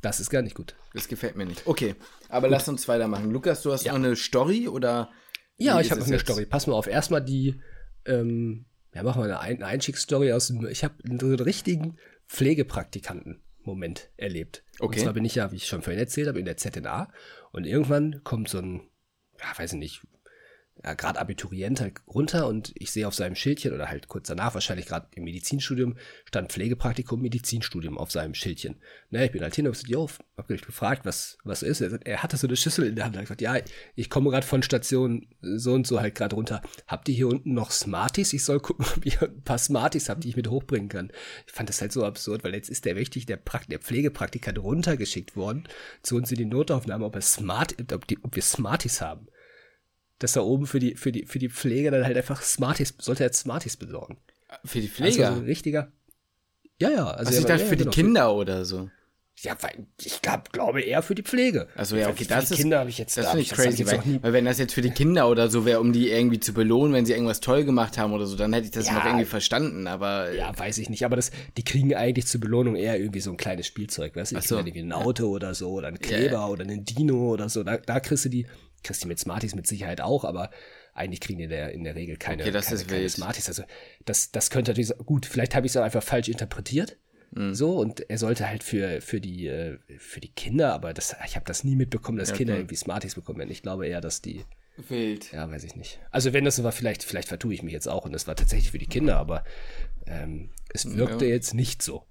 Das 0.03 0.19
ist 0.19 0.29
gar 0.29 0.41
nicht 0.41 0.53
gut. 0.53 0.75
Das 0.93 1.07
gefällt 1.07 1.37
mir 1.37 1.45
nicht. 1.45 1.65
Okay, 1.65 1.95
aber 2.27 2.47
gut. 2.47 2.51
lass 2.51 2.67
uns 2.67 2.89
weitermachen. 2.89 3.31
Lukas, 3.31 3.61
du 3.61 3.71
hast 3.71 3.85
ja. 3.85 3.93
noch 3.93 3.99
eine 3.99 4.17
Story 4.17 4.67
oder? 4.67 5.09
Ja, 5.55 5.79
ich 5.79 5.91
habe 5.91 6.01
noch 6.01 6.07
eine 6.07 6.17
jetzt? 6.17 6.25
Story. 6.25 6.45
Pass 6.45 6.67
mal 6.67 6.73
auf. 6.73 6.87
Erstmal 6.87 7.23
die, 7.23 7.61
ähm, 8.05 8.65
ja, 8.93 9.01
machen 9.01 9.23
wir 9.23 9.39
eine, 9.39 9.65
Einstiegsstory 9.65 10.33
aus 10.33 10.47
dem, 10.47 10.67
ich 10.67 10.83
habe 10.83 10.95
einen 11.05 11.21
richtigen 11.39 11.95
Pflegepraktikanten-Moment 12.27 14.09
erlebt. 14.17 14.63
Okay. 14.79 14.99
Und 14.99 15.03
zwar 15.03 15.13
bin 15.13 15.23
ich 15.23 15.35
ja, 15.35 15.53
wie 15.53 15.55
ich 15.55 15.67
schon 15.67 15.81
vorhin 15.81 16.01
erzählt 16.01 16.27
habe, 16.27 16.39
in 16.39 16.45
der 16.45 16.57
ZNA 16.57 17.09
und 17.53 17.65
irgendwann 17.65 18.25
kommt 18.25 18.49
so 18.49 18.57
ein, 18.57 18.81
ja, 19.39 19.57
weiß 19.57 19.71
ich 19.71 19.79
nicht, 19.79 20.01
ja, 20.83 20.95
gerade 20.95 21.19
Abiturient 21.19 21.79
halt 21.79 22.01
runter 22.07 22.47
und 22.47 22.73
ich 22.75 22.91
sehe 22.91 23.07
auf 23.07 23.13
seinem 23.13 23.35
Schildchen 23.35 23.73
oder 23.73 23.89
halt 23.89 24.07
kurz 24.07 24.27
danach, 24.27 24.53
wahrscheinlich 24.53 24.85
gerade 24.85 25.07
im 25.15 25.23
Medizinstudium, 25.23 25.95
stand 26.25 26.51
Pflegepraktikum, 26.51 27.21
Medizinstudium 27.21 27.97
auf 27.97 28.11
seinem 28.11 28.33
Schildchen. 28.33 28.75
Ne, 29.09 29.25
ich 29.25 29.31
bin 29.31 29.41
halt 29.41 29.55
hin 29.55 29.65
und 29.65 29.73
gesagt, 29.73 29.89
jo, 29.89 30.09
hab 30.35 30.47
gefragt, 30.47 31.05
was, 31.05 31.37
was 31.43 31.63
ist. 31.63 31.79
Er, 31.81 31.91
sagt, 31.91 32.07
er 32.07 32.23
hatte 32.23 32.37
so 32.37 32.47
eine 32.47 32.57
Schüssel 32.57 32.87
in 32.87 32.95
der 32.95 33.05
Hand. 33.05 33.15
Er 33.15 33.19
hat 33.19 33.25
gesagt, 33.25 33.41
ja, 33.41 33.55
ich 33.95 34.09
komme 34.09 34.29
gerade 34.29 34.45
von 34.45 34.63
Station 34.63 35.27
so 35.41 35.73
und 35.73 35.87
so 35.87 36.01
halt 36.01 36.15
gerade 36.15 36.35
runter. 36.35 36.61
Habt 36.87 37.07
ihr 37.07 37.15
hier 37.15 37.27
unten 37.27 37.53
noch 37.53 37.71
Smarties? 37.71 38.33
Ich 38.33 38.43
soll 38.43 38.59
gucken, 38.59 38.85
ob 38.97 39.05
ihr 39.05 39.21
ein 39.21 39.43
paar 39.43 39.59
Smarties 39.59 40.09
habt, 40.09 40.23
die 40.23 40.29
ich 40.29 40.35
mit 40.35 40.49
hochbringen 40.49 40.89
kann. 40.89 41.11
Ich 41.47 41.53
fand 41.53 41.69
das 41.69 41.81
halt 41.81 41.91
so 41.91 42.03
absurd, 42.03 42.43
weil 42.43 42.55
jetzt 42.55 42.69
ist 42.69 42.85
der 42.85 42.95
wichtig, 42.95 43.25
der, 43.25 43.37
Prakt 43.37 43.71
der 43.71 43.79
Pflegepraktikant 43.79 44.57
runtergeschickt 44.57 45.35
worden 45.37 45.67
zu 46.01 46.15
uns 46.15 46.31
in 46.31 46.37
die 46.37 46.45
Notaufnahme, 46.45 47.05
ob, 47.05 47.15
er 47.15 47.21
Smart, 47.21 47.75
ob, 47.93 48.07
die, 48.07 48.17
ob 48.23 48.35
wir 48.35 48.43
Smarties 48.43 48.99
haben 48.99 49.27
dass 50.23 50.33
da 50.33 50.41
oben 50.41 50.65
für 50.67 50.79
die, 50.79 50.95
für 50.95 51.11
die, 51.11 51.25
für 51.25 51.39
die 51.39 51.49
Pflege 51.49 51.91
dann 51.91 52.05
halt 52.05 52.15
einfach 52.15 52.41
Smarties, 52.41 52.93
sollte 52.97 53.23
er 53.23 53.27
jetzt 53.27 53.39
Smarties 53.39 53.77
besorgen. 53.77 54.17
Für 54.63 54.79
die 54.79 54.87
Pflege? 54.87 55.25
Also 55.25 55.35
so 55.35 55.41
ein 55.41 55.45
richtiger. 55.45 55.91
Ja, 56.79 56.89
ja. 56.89 57.07
Also, 57.07 57.27
also 57.27 57.39
ich 57.39 57.45
dachte 57.45 57.63
ja, 57.63 57.69
für 57.69 57.75
genau, 57.75 57.91
die 57.91 57.95
Kinder 57.95 58.25
für, 58.25 58.33
oder 58.33 58.65
so. 58.65 58.89
Ja, 59.41 59.57
weil 59.61 59.87
ich 60.01 60.21
glaub, 60.21 60.53
glaube 60.53 60.81
eher 60.81 61.01
für 61.01 61.15
die 61.15 61.23
Pflege. 61.23 61.67
Also 61.75 61.97
ja, 61.97 62.07
okay, 62.07 62.25
das 62.27 62.51
ist, 62.51 62.57
Kinder 62.57 62.79
habe 62.79 62.89
ich 62.89 62.97
jetzt 62.99 63.17
das 63.17 63.27
finde 63.27 63.41
ich 63.41 63.49
crazy, 63.49 63.85
weil, 63.85 64.01
weil, 64.21 64.31
wenn 64.31 64.45
das 64.45 64.59
jetzt 64.59 64.73
für 64.73 64.81
die 64.81 64.91
Kinder 64.91 65.27
oder 65.27 65.49
so 65.49 65.65
wäre, 65.65 65.81
um 65.81 65.91
die 65.91 66.09
irgendwie 66.09 66.39
zu 66.39 66.53
belohnen, 66.53 66.93
wenn 66.93 67.05
sie 67.05 67.13
irgendwas 67.13 67.41
toll 67.41 67.65
gemacht 67.65 67.97
haben 67.97 68.13
oder 68.13 68.25
so, 68.25 68.37
dann 68.37 68.53
hätte 68.53 68.65
ich 68.65 68.71
das 68.71 68.87
ja, 68.87 68.93
noch 68.93 69.05
irgendwie 69.05 69.25
verstanden, 69.25 69.87
aber 69.87 70.31
ja, 70.31 70.57
weiß 70.57 70.77
ich 70.77 70.89
nicht, 70.89 71.03
aber 71.03 71.15
das 71.15 71.31
die 71.57 71.63
kriegen 71.63 71.93
eigentlich 71.95 72.27
zur 72.27 72.39
Belohnung 72.39 72.75
eher 72.75 72.97
irgendwie 72.97 73.19
so 73.19 73.31
ein 73.31 73.37
kleines 73.37 73.67
Spielzeug, 73.67 74.15
weißt 74.15 74.31
du, 74.31 74.35
die 74.35 74.47
so. 74.47 74.55
irgendwie 74.55 74.79
ein 74.79 74.93
Auto 74.93 75.27
oder 75.27 75.55
so 75.55 75.71
oder 75.71 75.87
ein 75.89 75.99
Kleber 75.99 76.33
ja, 76.33 76.47
oder 76.47 76.63
ein 76.63 76.85
Dino 76.85 77.31
oder 77.31 77.49
so, 77.49 77.63
da, 77.63 77.77
da 77.77 77.99
kriegst 77.99 78.25
du 78.25 78.29
die 78.29 78.45
du 78.83 79.07
mit 79.07 79.19
Smarties 79.19 79.55
mit 79.55 79.67
Sicherheit 79.67 80.01
auch, 80.01 80.23
aber 80.23 80.49
eigentlich 80.93 81.21
kriegen 81.21 81.39
die 81.39 81.45
in 81.45 81.49
der, 81.49 81.71
in 81.71 81.83
der 81.83 81.95
Regel 81.95 82.17
keine, 82.17 82.43
okay, 82.43 82.51
das 82.51 82.65
keine, 82.65 82.81
ist 82.81 82.87
keine 82.87 83.09
Smarties. 83.09 83.47
Also 83.47 83.63
das, 84.05 84.31
das 84.31 84.49
könnte 84.49 84.71
natürlich, 84.71 84.91
gut, 85.05 85.25
vielleicht 85.25 85.55
habe 85.55 85.65
ich 85.65 85.71
es 85.71 85.77
auch 85.77 85.83
einfach 85.83 86.03
falsch 86.03 86.29
interpretiert. 86.29 86.97
Mhm. 87.31 87.55
So, 87.55 87.77
und 87.77 88.09
er 88.09 88.17
sollte 88.17 88.47
halt 88.47 88.63
für, 88.63 89.01
für, 89.01 89.19
die, 89.19 89.47
äh, 89.47 89.79
für 89.97 90.19
die 90.19 90.31
Kinder, 90.31 90.73
aber 90.73 90.93
das, 90.93 91.15
ich 91.25 91.35
habe 91.35 91.45
das 91.45 91.63
nie 91.63 91.75
mitbekommen, 91.75 92.17
dass 92.17 92.29
ja, 92.29 92.35
Kinder 92.35 92.55
irgendwie 92.55 92.75
Smarties 92.75 93.15
bekommen. 93.15 93.49
Ich 93.49 93.63
glaube 93.63 93.87
eher, 93.87 94.01
dass 94.01 94.21
die. 94.21 94.45
Wild. 94.75 95.31
Ja, 95.31 95.49
weiß 95.49 95.63
ich 95.65 95.75
nicht. 95.75 95.99
Also 96.09 96.33
wenn 96.33 96.45
das 96.45 96.55
so 96.55 96.63
war, 96.63 96.71
vielleicht, 96.71 97.03
vielleicht 97.03 97.27
vertue 97.27 97.53
ich 97.53 97.61
mich 97.61 97.73
jetzt 97.73 97.87
auch 97.87 98.05
und 98.05 98.11
das 98.11 98.27
war 98.27 98.35
tatsächlich 98.35 98.71
für 98.71 98.79
die 98.79 98.87
Kinder, 98.87 99.17
aber 99.17 99.43
ähm, 100.07 100.49
es 100.73 100.95
wirkte 100.95 101.25
ja. 101.25 101.31
jetzt 101.31 101.53
nicht 101.53 101.83
so. 101.83 102.05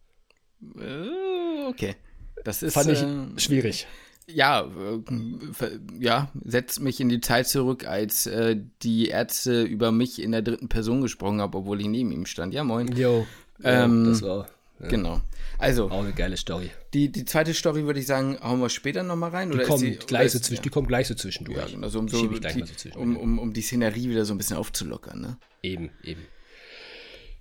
Äh, 0.79 1.67
okay. 1.69 1.97
Das 2.45 2.63
ist. 2.63 2.75
Fand 2.75 2.91
ich 2.91 3.03
äh, 3.03 3.41
schwierig 3.41 3.87
ja, 4.35 4.63
äh, 4.63 5.79
ja, 5.99 6.31
setzt 6.45 6.81
mich 6.81 7.01
in 7.01 7.09
die 7.09 7.21
Zeit 7.21 7.49
zurück, 7.49 7.87
als 7.87 8.27
äh, 8.27 8.57
die 8.83 9.09
Ärzte 9.09 9.63
über 9.63 9.93
mich 9.93 10.21
in 10.21 10.33
der 10.33 10.43
dritten 10.43 10.69
Person 10.69 11.01
gesprochen 11.01 11.41
haben, 11.41 11.55
obwohl 11.55 11.81
ich 11.81 11.87
neben 11.87 12.13
ihm 12.13 12.27
stand. 12.27 12.55
Ja, 12.55 12.65
moin. 12.65 12.95
Jo, 12.97 13.27
ähm, 13.63 14.05
das 14.05 14.23
war. 14.23 14.49
Ja. 14.81 14.89
Genau. 14.89 15.21
Also. 15.59 15.91
Auch 15.91 16.03
eine 16.03 16.13
geile 16.13 16.37
Story. 16.37 16.71
Die, 16.93 17.11
die 17.13 17.25
zweite 17.25 17.55
Story 17.55 17.85
würde 17.85 18.01
ich 18.01 18.07
sagen, 18.07 18.37
hauen 18.43 18.61
wir 18.61 18.69
später 18.69 19.03
nochmal 19.03 19.31
rein. 19.31 19.51
Die, 19.51 19.55
oder 19.55 19.65
kommen 19.65 19.85
die, 19.85 19.97
gleich 19.97 20.33
so 20.33 20.41
zwischen, 20.41 20.57
ja. 20.57 20.63
die 20.63 20.71
kommen 20.71 20.89
gleich 20.89 21.07
so 21.07 21.15
zwischendurch. 21.15 21.73
Ja, 21.73 21.79
also 21.81 22.01
um, 22.01 22.09
so, 22.09 22.27
die, 22.27 22.65
so 22.77 22.99
um, 22.99 23.17
um, 23.17 23.39
um 23.39 23.53
die 23.53 23.63
Szenerie 23.63 24.09
wieder 24.09 24.25
so 24.25 24.35
ein 24.35 24.39
bisschen 24.39 24.57
aufzulockern. 24.57 25.21
Ne? 25.21 25.37
Eben, 25.63 25.91
eben. 26.03 26.23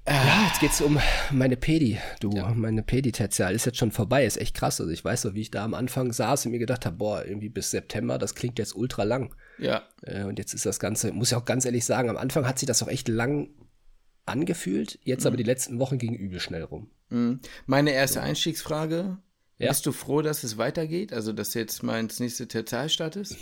Ja, 0.07 0.47
jetzt 0.47 0.59
geht's 0.59 0.81
um 0.81 0.99
meine 1.31 1.57
Pedi, 1.57 1.99
du, 2.19 2.31
ja. 2.31 2.51
meine 2.55 2.81
Pedi-Tertial 2.81 3.53
ist 3.53 3.65
jetzt 3.65 3.77
schon 3.77 3.91
vorbei, 3.91 4.25
ist 4.25 4.37
echt 4.37 4.55
krass. 4.55 4.81
Also 4.81 4.91
ich 4.91 5.05
weiß 5.05 5.25
noch, 5.25 5.35
wie 5.35 5.41
ich 5.41 5.51
da 5.51 5.63
am 5.63 5.75
Anfang 5.75 6.11
saß 6.11 6.45
und 6.45 6.51
mir 6.51 6.59
gedacht 6.59 6.85
habe, 6.85 6.97
boah, 6.97 7.23
irgendwie 7.23 7.49
bis 7.49 7.69
September, 7.69 8.17
das 8.17 8.33
klingt 8.33 8.57
jetzt 8.57 8.75
ultra 8.75 9.03
lang. 9.03 9.35
Ja. 9.59 9.83
Äh, 10.01 10.23
und 10.23 10.39
jetzt 10.39 10.53
ist 10.53 10.65
das 10.65 10.79
Ganze, 10.79 11.11
muss 11.11 11.31
ich 11.31 11.37
auch 11.37 11.45
ganz 11.45 11.65
ehrlich 11.65 11.85
sagen, 11.85 12.09
am 12.09 12.17
Anfang 12.17 12.47
hat 12.47 12.57
sich 12.57 12.65
das 12.65 12.81
auch 12.81 12.87
echt 12.87 13.07
lang 13.07 13.49
angefühlt, 14.25 14.99
jetzt 15.03 15.21
mhm. 15.21 15.27
aber 15.27 15.37
die 15.37 15.43
letzten 15.43 15.77
Wochen 15.77 15.99
ging 15.99 16.15
übel 16.15 16.39
schnell 16.39 16.63
rum. 16.63 16.89
Mhm. 17.09 17.39
Meine 17.67 17.91
erste 17.91 18.19
ja. 18.19 18.25
Einstiegsfrage, 18.25 19.19
ja. 19.59 19.67
bist 19.67 19.85
du 19.85 19.91
froh, 19.91 20.23
dass 20.23 20.43
es 20.43 20.57
weitergeht, 20.57 21.13
also 21.13 21.31
dass 21.31 21.53
jetzt 21.53 21.83
mal 21.83 21.99
ins 21.99 22.19
nächste 22.19 22.47
Tertial 22.47 22.89
startest? 22.89 23.37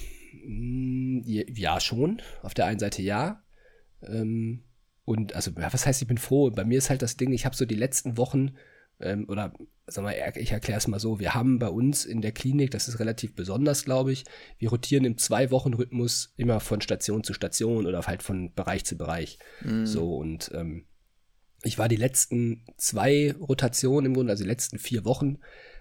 Mm, 0.45 1.21
ja, 1.23 1.79
schon, 1.79 2.21
auf 2.43 2.53
der 2.53 2.65
einen 2.65 2.79
Seite 2.79 3.01
ja. 3.01 3.43
Ähm, 4.01 4.63
und 5.09 5.33
also, 5.33 5.49
was 5.55 5.87
heißt, 5.87 6.03
ich 6.03 6.07
bin 6.07 6.19
froh? 6.19 6.51
Bei 6.51 6.63
mir 6.63 6.77
ist 6.77 6.91
halt 6.91 7.01
das 7.01 7.17
Ding, 7.17 7.33
ich 7.33 7.43
habe 7.45 7.55
so 7.55 7.65
die 7.65 7.73
letzten 7.73 8.15
Wochen, 8.15 8.51
ähm, 8.99 9.25
oder 9.27 9.53
sag 9.87 10.03
mal, 10.03 10.13
ich 10.35 10.51
erkläre 10.51 10.77
es 10.77 10.87
mal 10.87 10.99
so, 10.99 11.19
wir 11.19 11.33
haben 11.33 11.57
bei 11.57 11.69
uns 11.69 12.05
in 12.05 12.21
der 12.21 12.31
Klinik, 12.31 12.69
das 12.69 12.87
ist 12.87 12.99
relativ 12.99 13.33
besonders, 13.33 13.85
glaube 13.85 14.11
ich, 14.11 14.23
wir 14.59 14.69
rotieren 14.69 15.05
im 15.05 15.17
Zwei-Wochen-Rhythmus 15.17 16.35
immer 16.37 16.59
von 16.59 16.79
Station 16.81 17.23
zu 17.23 17.33
Station 17.33 17.87
oder 17.87 18.03
halt 18.03 18.21
von 18.21 18.53
Bereich 18.53 18.85
zu 18.85 18.97
Bereich. 18.99 19.39
Mhm. 19.61 19.87
So, 19.87 20.15
und 20.15 20.51
ähm, 20.53 20.85
ich 21.63 21.79
war 21.79 21.89
die 21.89 21.95
letzten 21.95 22.67
zwei 22.77 23.33
Rotationen 23.33 24.11
im 24.11 24.13
Grunde, 24.13 24.29
also 24.29 24.43
die 24.43 24.49
letzten 24.49 24.77
vier 24.77 25.05
Wochen, 25.05 25.39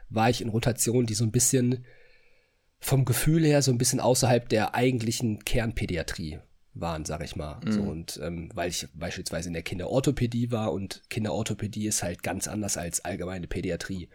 war 0.09 0.31
ich 0.31 0.41
in 0.41 0.49
Rotationen, 0.49 1.07
die 1.07 1.13
so 1.13 1.25
ein 1.25 1.33
bisschen 1.33 1.85
vom 2.79 3.05
Gefühl 3.05 3.45
her 3.45 3.61
so 3.61 3.73
ein 3.73 3.79
bisschen 3.79 4.01
außerhalb 4.01 4.49
der 4.49 4.75
eigentlichen 4.75 5.45
Kernpädiatrie 5.45 6.39
waren, 6.81 7.05
sag 7.05 7.23
ich 7.23 7.37
mal. 7.37 7.61
Mhm. 7.65 7.73
So, 7.73 7.83
und 7.83 8.21
ähm, 8.23 8.51
weil 8.55 8.71
ich 8.71 8.87
beispielsweise 8.95 9.49
in 9.49 9.55
der 9.55 9.63
Kinderorthopädie 9.63 10.51
war 10.51 10.73
und 10.73 11.03
Kinderorthopädie 11.11 11.87
ist 11.87 12.03
halt 12.03 12.23
ganz 12.23 12.49
anders 12.49 12.77
als 12.77 13.05
allgemeine 13.05 13.47
Pädiatrie. 13.47 14.09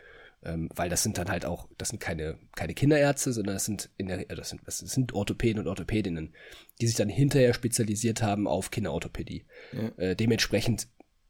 Ähm, 0.45 0.69
weil 0.75 0.89
das 0.89 1.03
sind 1.03 1.17
dann 1.17 1.29
halt 1.29 1.45
auch, 1.45 1.69
das 1.77 1.89
sind 1.89 1.99
keine, 1.99 2.37
keine 2.55 2.73
Kinderärzte, 2.73 3.31
sondern 3.31 3.55
das 3.55 3.63
sind 3.63 3.89
in 3.95 4.07
der, 4.07 4.25
das 4.25 4.49
sind, 4.49 4.61
das 4.65 4.79
sind 4.79 5.13
Orthopäden 5.13 5.61
und 5.61 5.67
Orthopädinnen, 5.67 6.33
die 6.81 6.87
sich 6.87 6.97
dann 6.97 7.07
hinterher 7.07 7.53
spezialisiert 7.53 8.21
haben 8.21 8.45
auf 8.45 8.69
Kinderorthopädie. 8.69 9.45
Ja. 9.71 10.03
Äh, 10.03 10.15
dementsprechend 10.17 10.87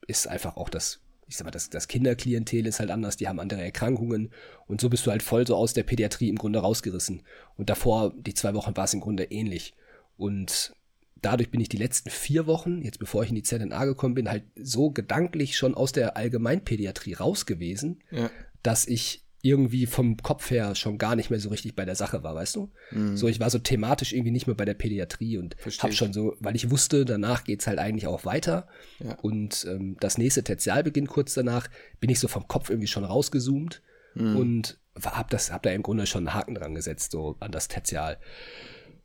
ist 0.07 0.27
einfach 0.27 0.57
auch 0.57 0.69
das, 0.69 1.01
ich 1.27 1.37
sag 1.37 1.45
mal, 1.45 1.51
das, 1.51 1.69
das 1.69 1.87
Kinderklientel 1.87 2.65
ist 2.65 2.79
halt 2.79 2.89
anders, 2.89 3.15
die 3.15 3.27
haben 3.27 3.39
andere 3.39 3.61
Erkrankungen 3.61 4.31
und 4.65 4.81
so 4.81 4.89
bist 4.89 5.05
du 5.05 5.11
halt 5.11 5.21
voll 5.21 5.45
so 5.45 5.55
aus 5.55 5.73
der 5.73 5.83
Pädiatrie 5.83 6.29
im 6.29 6.37
Grunde 6.37 6.59
rausgerissen. 6.59 7.21
Und 7.55 7.69
davor, 7.69 8.13
die 8.17 8.33
zwei 8.33 8.55
Wochen 8.55 8.75
war 8.75 8.85
es 8.85 8.95
im 8.95 9.01
Grunde 9.01 9.25
ähnlich. 9.25 9.75
Und 10.17 10.75
dadurch 11.23 11.49
bin 11.49 11.61
ich 11.61 11.69
die 11.69 11.77
letzten 11.77 12.09
vier 12.09 12.45
Wochen, 12.45 12.81
jetzt 12.81 12.99
bevor 12.99 13.23
ich 13.23 13.29
in 13.29 13.35
die 13.35 13.43
ZNA 13.43 13.85
gekommen 13.85 14.13
bin, 14.13 14.29
halt 14.29 14.43
so 14.55 14.91
gedanklich 14.91 15.57
schon 15.57 15.73
aus 15.73 15.91
der 15.91 16.17
Allgemeinpädiatrie 16.17 17.13
raus 17.13 17.45
gewesen, 17.45 18.03
ja. 18.11 18.29
dass 18.61 18.87
ich 18.87 19.23
irgendwie 19.45 19.87
vom 19.87 20.15
Kopf 20.17 20.51
her 20.51 20.73
schon 20.73 20.97
gar 20.97 21.17
nicht 21.17 21.29
mehr 21.29 21.39
so 21.39 21.49
richtig 21.49 21.75
bei 21.75 21.83
der 21.83 21.95
Sache 21.95 22.23
war, 22.23 22.33
weißt 22.33 22.55
du? 22.55 22.71
Mhm. 22.91 23.17
So, 23.17 23.27
ich 23.27 23.41
war 23.41 23.49
so 23.49 23.59
thematisch 23.59 24.13
irgendwie 24.13 24.31
nicht 24.31 24.47
mehr 24.47 24.55
bei 24.55 24.63
der 24.63 24.73
Pädiatrie 24.73 25.37
und 25.37 25.55
Versteh 25.59 25.83
hab 25.83 25.93
schon 25.93 26.13
so, 26.13 26.37
weil 26.39 26.55
ich 26.55 26.71
wusste, 26.71 27.03
danach 27.03 27.43
geht's 27.43 27.67
halt 27.67 27.77
eigentlich 27.77 28.07
auch 28.07 28.23
weiter. 28.23 28.67
Ja. 28.99 29.15
Und 29.21 29.65
ähm, 29.69 29.97
das 29.99 30.17
nächste 30.17 30.45
Tertial 30.45 30.83
beginnt 30.83 31.09
kurz 31.09 31.33
danach, 31.33 31.67
bin 31.99 32.09
ich 32.09 32.21
so 32.21 32.29
vom 32.29 32.47
Kopf 32.47 32.69
irgendwie 32.69 32.87
schon 32.87 33.03
rausgezoomt 33.03 33.81
mhm. 34.15 34.37
und 34.37 34.77
hab 35.03 35.29
das, 35.29 35.51
hab 35.51 35.63
da 35.63 35.71
im 35.71 35.83
Grunde 35.83 36.05
schon 36.05 36.27
einen 36.27 36.35
Haken 36.35 36.55
dran 36.55 36.73
gesetzt, 36.73 37.11
so 37.11 37.35
an 37.41 37.51
das 37.51 37.67
Tertial. 37.67 38.19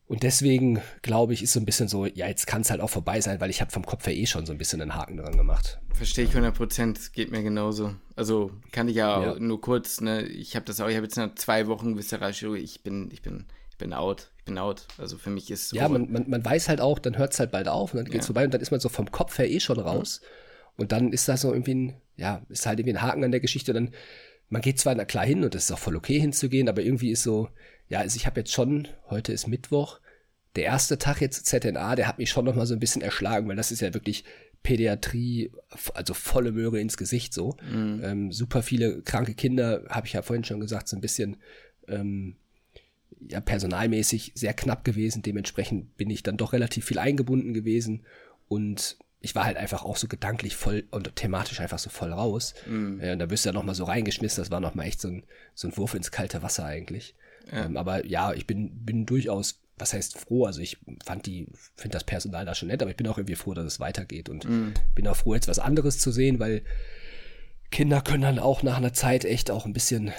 Und 0.08 0.22
deswegen, 0.22 0.80
glaube 1.02 1.34
ich, 1.34 1.42
ist 1.42 1.52
so 1.52 1.60
ein 1.60 1.66
bisschen 1.66 1.86
so, 1.86 2.06
ja, 2.06 2.26
jetzt 2.26 2.46
kann 2.46 2.62
es 2.62 2.70
halt 2.70 2.80
auch 2.80 2.88
vorbei 2.88 3.20
sein, 3.20 3.42
weil 3.42 3.50
ich 3.50 3.60
habe 3.60 3.70
vom 3.70 3.84
Kopf 3.84 4.06
her 4.06 4.16
eh 4.16 4.24
schon 4.24 4.46
so 4.46 4.52
ein 4.52 4.58
bisschen 4.58 4.80
einen 4.80 4.94
Haken 4.94 5.18
dran 5.18 5.36
gemacht. 5.36 5.78
Verstehe 5.92 6.24
ich 6.24 6.30
100 6.30 6.54
Prozent, 6.54 7.12
geht 7.12 7.30
mir 7.30 7.42
genauso. 7.42 7.94
Also 8.16 8.50
kann 8.72 8.88
ich 8.88 8.96
ja, 8.96 9.22
ja. 9.22 9.38
nur 9.38 9.60
kurz, 9.60 10.00
ne, 10.00 10.22
ich 10.22 10.56
habe 10.56 10.64
das 10.64 10.80
auch, 10.80 10.88
ich 10.88 10.96
habe 10.96 11.04
jetzt 11.04 11.18
noch 11.18 11.34
zwei 11.34 11.66
Wochen 11.66 11.98
Viszeralchirurgie, 11.98 12.62
ich 12.62 12.82
bin, 12.82 13.10
ich 13.12 13.20
bin, 13.20 13.44
ich 13.70 13.76
bin 13.76 13.92
out, 13.92 14.30
ich 14.38 14.44
bin 14.44 14.56
out. 14.56 14.86
Also 14.96 15.18
für 15.18 15.28
mich 15.28 15.50
ist 15.50 15.68
so. 15.68 15.76
Ja, 15.76 15.90
man, 15.90 16.10
man, 16.10 16.24
man 16.26 16.42
weiß 16.42 16.70
halt 16.70 16.80
auch, 16.80 16.98
dann 16.98 17.18
hört 17.18 17.34
es 17.34 17.38
halt 17.38 17.50
bald 17.50 17.68
auf 17.68 17.92
und 17.92 17.98
dann 17.98 18.06
geht 18.06 18.22
es 18.22 18.26
ja. 18.26 18.32
vorbei 18.32 18.44
und 18.46 18.54
dann 18.54 18.62
ist 18.62 18.70
man 18.70 18.80
so 18.80 18.88
vom 18.88 19.10
Kopf 19.10 19.36
her 19.36 19.50
eh 19.50 19.60
schon 19.60 19.78
raus. 19.78 20.20
Ja. 20.22 20.28
Und 20.78 20.92
dann 20.92 21.12
ist 21.12 21.28
da 21.28 21.36
so 21.36 21.52
irgendwie 21.52 21.74
ein, 21.74 22.00
ja, 22.16 22.40
ist 22.48 22.64
halt 22.64 22.78
irgendwie 22.78 22.96
ein 22.96 23.02
Haken 23.02 23.24
an 23.24 23.30
der 23.30 23.40
Geschichte. 23.40 23.74
Dann, 23.74 23.90
man 24.48 24.62
geht 24.62 24.78
zwar 24.78 24.94
klar 25.04 25.26
hin 25.26 25.44
und 25.44 25.54
das 25.54 25.64
ist 25.64 25.72
auch 25.72 25.78
voll 25.78 25.96
okay 25.96 26.18
hinzugehen, 26.18 26.70
aber 26.70 26.80
irgendwie 26.80 27.10
ist 27.10 27.24
so, 27.24 27.50
ja, 27.88 28.00
also 28.00 28.16
ich 28.16 28.26
habe 28.26 28.40
jetzt 28.40 28.52
schon, 28.52 28.88
heute 29.08 29.32
ist 29.32 29.46
Mittwoch, 29.46 30.00
der 30.56 30.64
erste 30.64 30.98
Tag 30.98 31.20
jetzt 31.20 31.46
ZNA, 31.46 31.96
der 31.96 32.08
hat 32.08 32.18
mich 32.18 32.30
schon 32.30 32.44
noch 32.44 32.54
mal 32.54 32.66
so 32.66 32.74
ein 32.74 32.80
bisschen 32.80 33.02
erschlagen, 33.02 33.48
weil 33.48 33.56
das 33.56 33.70
ist 33.70 33.80
ja 33.80 33.94
wirklich 33.94 34.24
Pädiatrie, 34.62 35.52
also 35.94 36.14
volle 36.14 36.52
Möhre 36.52 36.80
ins 36.80 36.96
Gesicht 36.96 37.32
so. 37.32 37.56
Mhm. 37.70 38.00
Ähm, 38.02 38.32
super 38.32 38.62
viele 38.62 39.02
kranke 39.02 39.34
Kinder, 39.34 39.84
habe 39.88 40.06
ich 40.06 40.14
ja 40.14 40.22
vorhin 40.22 40.44
schon 40.44 40.60
gesagt, 40.60 40.88
so 40.88 40.96
ein 40.96 41.00
bisschen 41.00 41.36
ähm, 41.86 42.36
ja, 43.26 43.40
personalmäßig 43.40 44.32
sehr 44.34 44.54
knapp 44.54 44.84
gewesen. 44.84 45.22
Dementsprechend 45.22 45.96
bin 45.96 46.10
ich 46.10 46.22
dann 46.22 46.36
doch 46.36 46.52
relativ 46.52 46.86
viel 46.86 46.98
eingebunden 46.98 47.54
gewesen 47.54 48.04
und 48.48 48.98
ich 49.20 49.34
war 49.34 49.44
halt 49.44 49.56
einfach 49.56 49.84
auch 49.84 49.96
so 49.96 50.06
gedanklich 50.06 50.54
voll 50.54 50.84
und 50.90 51.16
thematisch 51.16 51.60
einfach 51.60 51.78
so 51.78 51.90
voll 51.90 52.12
raus. 52.12 52.54
Mhm. 52.66 53.00
Äh, 53.00 53.16
da 53.16 53.30
wirst 53.30 53.44
du 53.44 53.48
ja 53.48 53.52
noch 53.52 53.64
mal 53.64 53.74
so 53.74 53.84
reingeschmissen. 53.84 54.42
Das 54.42 54.50
war 54.50 54.60
noch 54.60 54.74
mal 54.74 54.84
echt 54.84 55.00
so 55.00 55.08
ein, 55.08 55.24
so 55.54 55.68
ein 55.68 55.76
Wurf 55.76 55.94
ins 55.94 56.10
kalte 56.10 56.42
Wasser 56.42 56.64
eigentlich. 56.64 57.14
Ja. 57.50 57.64
Ähm, 57.64 57.76
aber 57.76 58.06
ja, 58.06 58.32
ich 58.32 58.46
bin, 58.46 58.84
bin 58.84 59.06
durchaus 59.06 59.60
was 59.80 59.92
heißt 59.92 60.18
froh? 60.18 60.44
Also 60.44 60.60
ich 60.60 60.78
fand 61.04 61.26
die, 61.26 61.46
finde 61.76 61.94
das 61.94 62.04
Personal 62.04 62.44
da 62.44 62.54
schon 62.54 62.68
nett, 62.68 62.82
aber 62.82 62.90
ich 62.90 62.96
bin 62.96 63.06
auch 63.06 63.18
irgendwie 63.18 63.36
froh, 63.36 63.54
dass 63.54 63.64
es 63.64 63.80
weitergeht 63.80 64.28
und 64.28 64.44
mm. 64.44 64.74
bin 64.94 65.06
auch 65.06 65.16
froh, 65.16 65.34
jetzt 65.34 65.48
was 65.48 65.58
anderes 65.58 65.98
zu 65.98 66.10
sehen, 66.10 66.40
weil 66.40 66.62
Kinder 67.70 68.00
können 68.00 68.22
dann 68.22 68.38
auch 68.38 68.62
nach 68.62 68.78
einer 68.78 68.92
Zeit 68.92 69.24
echt 69.24 69.50
auch 69.50 69.66
ein 69.66 69.72
bisschen, 69.72 70.12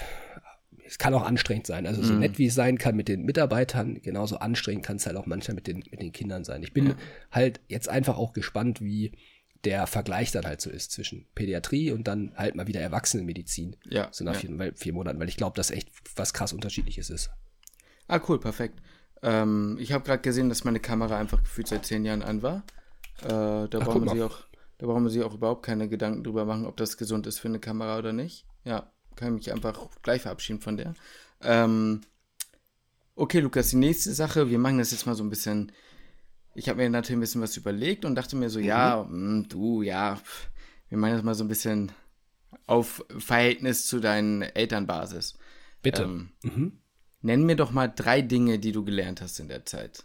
es 0.86 0.98
kann 0.98 1.14
auch 1.14 1.24
anstrengend 1.24 1.66
sein. 1.66 1.86
Also 1.86 2.02
so 2.02 2.12
mhm. 2.12 2.20
nett 2.20 2.38
wie 2.38 2.46
es 2.46 2.54
sein 2.54 2.78
kann 2.78 2.96
mit 2.96 3.08
den 3.08 3.24
Mitarbeitern, 3.24 4.00
genauso 4.02 4.38
anstrengend 4.38 4.84
kann 4.84 4.96
es 4.96 5.06
halt 5.06 5.16
auch 5.16 5.26
manchmal 5.26 5.56
mit 5.56 5.66
den, 5.66 5.78
mit 5.90 6.00
den 6.00 6.12
Kindern 6.12 6.44
sein. 6.44 6.62
Ich 6.62 6.72
bin 6.72 6.88
ja. 6.88 6.94
halt 7.32 7.60
jetzt 7.68 7.88
einfach 7.88 8.18
auch 8.18 8.32
gespannt, 8.32 8.80
wie 8.80 9.12
der 9.64 9.86
Vergleich 9.86 10.32
dann 10.32 10.46
halt 10.46 10.60
so 10.60 10.70
ist 10.70 10.92
zwischen 10.92 11.26
Pädiatrie 11.34 11.92
und 11.92 12.08
dann 12.08 12.32
halt 12.36 12.54
mal 12.54 12.66
wieder 12.66 12.80
Erwachsenenmedizin. 12.80 13.76
Ja. 13.88 14.08
So 14.10 14.24
nach 14.24 14.34
ja. 14.34 14.40
vier, 14.40 14.72
vier, 14.74 14.92
Monaten, 14.92 15.20
weil 15.20 15.28
ich 15.28 15.36
glaube, 15.36 15.56
dass 15.56 15.70
echt 15.70 15.90
was 16.16 16.32
krass 16.32 16.52
Unterschiedliches 16.52 17.10
ist. 17.10 17.30
Ah, 18.08 18.20
cool, 18.28 18.40
perfekt. 18.40 18.80
Ähm, 19.22 19.76
ich 19.78 19.92
habe 19.92 20.04
gerade 20.04 20.22
gesehen, 20.22 20.48
dass 20.48 20.64
meine 20.64 20.80
Kamera 20.80 21.18
einfach 21.18 21.42
gefühlt 21.42 21.68
seit 21.68 21.84
zehn 21.84 22.04
Jahren 22.04 22.22
an 22.22 22.42
war. 22.42 22.64
Äh, 23.22 23.28
da, 23.28 23.68
Ach, 23.80 23.84
brauchen 23.84 24.04
wir 24.04 24.12
sie 24.12 24.22
auch, 24.22 24.38
da 24.78 24.86
brauchen 24.86 25.02
wir 25.02 25.10
sich 25.10 25.22
auch 25.22 25.34
überhaupt 25.34 25.64
keine 25.64 25.88
Gedanken 25.88 26.24
drüber 26.24 26.46
machen, 26.46 26.64
ob 26.64 26.76
das 26.78 26.96
gesund 26.96 27.26
ist 27.26 27.38
für 27.38 27.48
eine 27.48 27.60
Kamera 27.60 27.98
oder 27.98 28.14
nicht. 28.14 28.46
Ja, 28.64 28.90
kann 29.16 29.34
mich 29.34 29.52
einfach 29.52 29.88
gleich 30.02 30.22
verabschieden 30.22 30.60
von 30.60 30.78
der. 30.78 30.94
Ähm, 31.42 32.00
okay, 33.14 33.40
Lukas, 33.40 33.70
die 33.70 33.76
nächste 33.76 34.12
Sache, 34.14 34.48
wir 34.48 34.58
machen 34.58 34.78
das 34.78 34.90
jetzt 34.90 35.06
mal 35.06 35.14
so 35.14 35.22
ein 35.22 35.30
bisschen. 35.30 35.72
Ich 36.54 36.68
habe 36.68 36.78
mir 36.78 36.90
natürlich 36.90 37.18
ein 37.18 37.20
bisschen 37.20 37.42
was 37.42 37.56
überlegt 37.56 38.04
und 38.04 38.14
dachte 38.14 38.36
mir 38.36 38.50
so, 38.50 38.58
mhm. 38.58 38.64
ja, 38.64 39.06
mh, 39.08 39.46
du, 39.48 39.82
ja, 39.82 40.20
wir 40.88 40.98
machen 40.98 41.14
das 41.14 41.22
mal 41.22 41.34
so 41.34 41.44
ein 41.44 41.48
bisschen 41.48 41.92
auf 42.66 43.04
Verhältnis 43.18 43.86
zu 43.86 44.00
deinen 44.00 44.42
Elternbasis. 44.42 45.38
Bitte. 45.82 46.02
Ähm, 46.02 46.30
mhm. 46.42 46.80
Nenn 47.22 47.44
mir 47.44 47.56
doch 47.56 47.70
mal 47.70 47.88
drei 47.88 48.22
Dinge, 48.22 48.58
die 48.58 48.72
du 48.72 48.84
gelernt 48.84 49.20
hast 49.20 49.38
in 49.40 49.48
der 49.48 49.64
Zeit. 49.64 50.04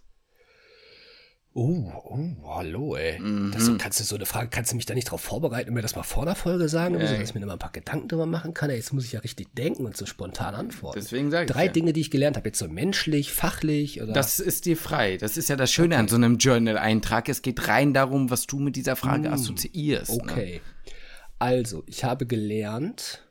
Oh, 1.57 1.89
oh, 2.03 2.53
hallo, 2.53 2.97
ey. 2.97 3.17
Mhm. 3.17 3.53
Das, 3.53 3.71
kannst 3.77 4.01
du 4.01 4.03
so 4.03 4.17
eine 4.17 4.25
Frage, 4.25 4.49
kannst 4.49 4.73
du 4.73 4.75
mich 4.75 4.85
da 4.85 4.93
nicht 4.93 5.09
drauf 5.09 5.21
vorbereiten 5.21 5.69
und 5.69 5.75
mir 5.75 5.81
das 5.81 5.95
mal 5.95 6.03
vor 6.03 6.25
der 6.25 6.35
Folge 6.35 6.67
sagen, 6.67 6.99
ja, 6.99 7.07
so, 7.07 7.13
dass 7.15 7.29
ich 7.29 7.33
mir 7.33 7.39
da 7.39 7.47
mal 7.47 7.53
ein 7.53 7.59
paar 7.59 7.71
Gedanken 7.71 8.09
drüber 8.09 8.25
machen 8.25 8.53
kann? 8.53 8.69
Ey, 8.69 8.75
jetzt 8.75 8.91
muss 8.91 9.05
ich 9.05 9.13
ja 9.13 9.21
richtig 9.21 9.55
denken 9.55 9.85
und 9.85 9.95
so 9.95 10.05
spontan 10.05 10.53
antworten. 10.53 10.99
Deswegen 10.99 11.31
sage 11.31 11.45
ich. 11.45 11.51
Drei 11.51 11.67
ja. 11.67 11.71
Dinge, 11.71 11.93
die 11.93 12.01
ich 12.01 12.11
gelernt 12.11 12.35
habe, 12.35 12.49
jetzt 12.49 12.59
so 12.59 12.67
menschlich, 12.67 13.31
fachlich 13.31 14.01
oder. 14.01 14.11
Das 14.11 14.41
ist 14.41 14.65
dir 14.65 14.75
frei. 14.75 15.15
Das 15.15 15.37
ist 15.37 15.47
ja 15.47 15.55
das 15.55 15.71
Schöne 15.71 15.95
okay. 15.95 16.01
an 16.01 16.07
so 16.09 16.17
einem 16.17 16.39
Journal-Eintrag. 16.39 17.29
Es 17.29 17.41
geht 17.41 17.69
rein 17.69 17.93
darum, 17.93 18.29
was 18.29 18.47
du 18.47 18.59
mit 18.59 18.75
dieser 18.75 18.97
Frage 18.97 19.29
mm. 19.29 19.33
assoziierst. 19.33 20.11
Ne? 20.11 20.23
Okay. 20.23 20.53
Ne? 20.55 20.91
Also, 21.39 21.83
ich 21.87 22.03
habe 22.03 22.25
gelernt. 22.25 23.23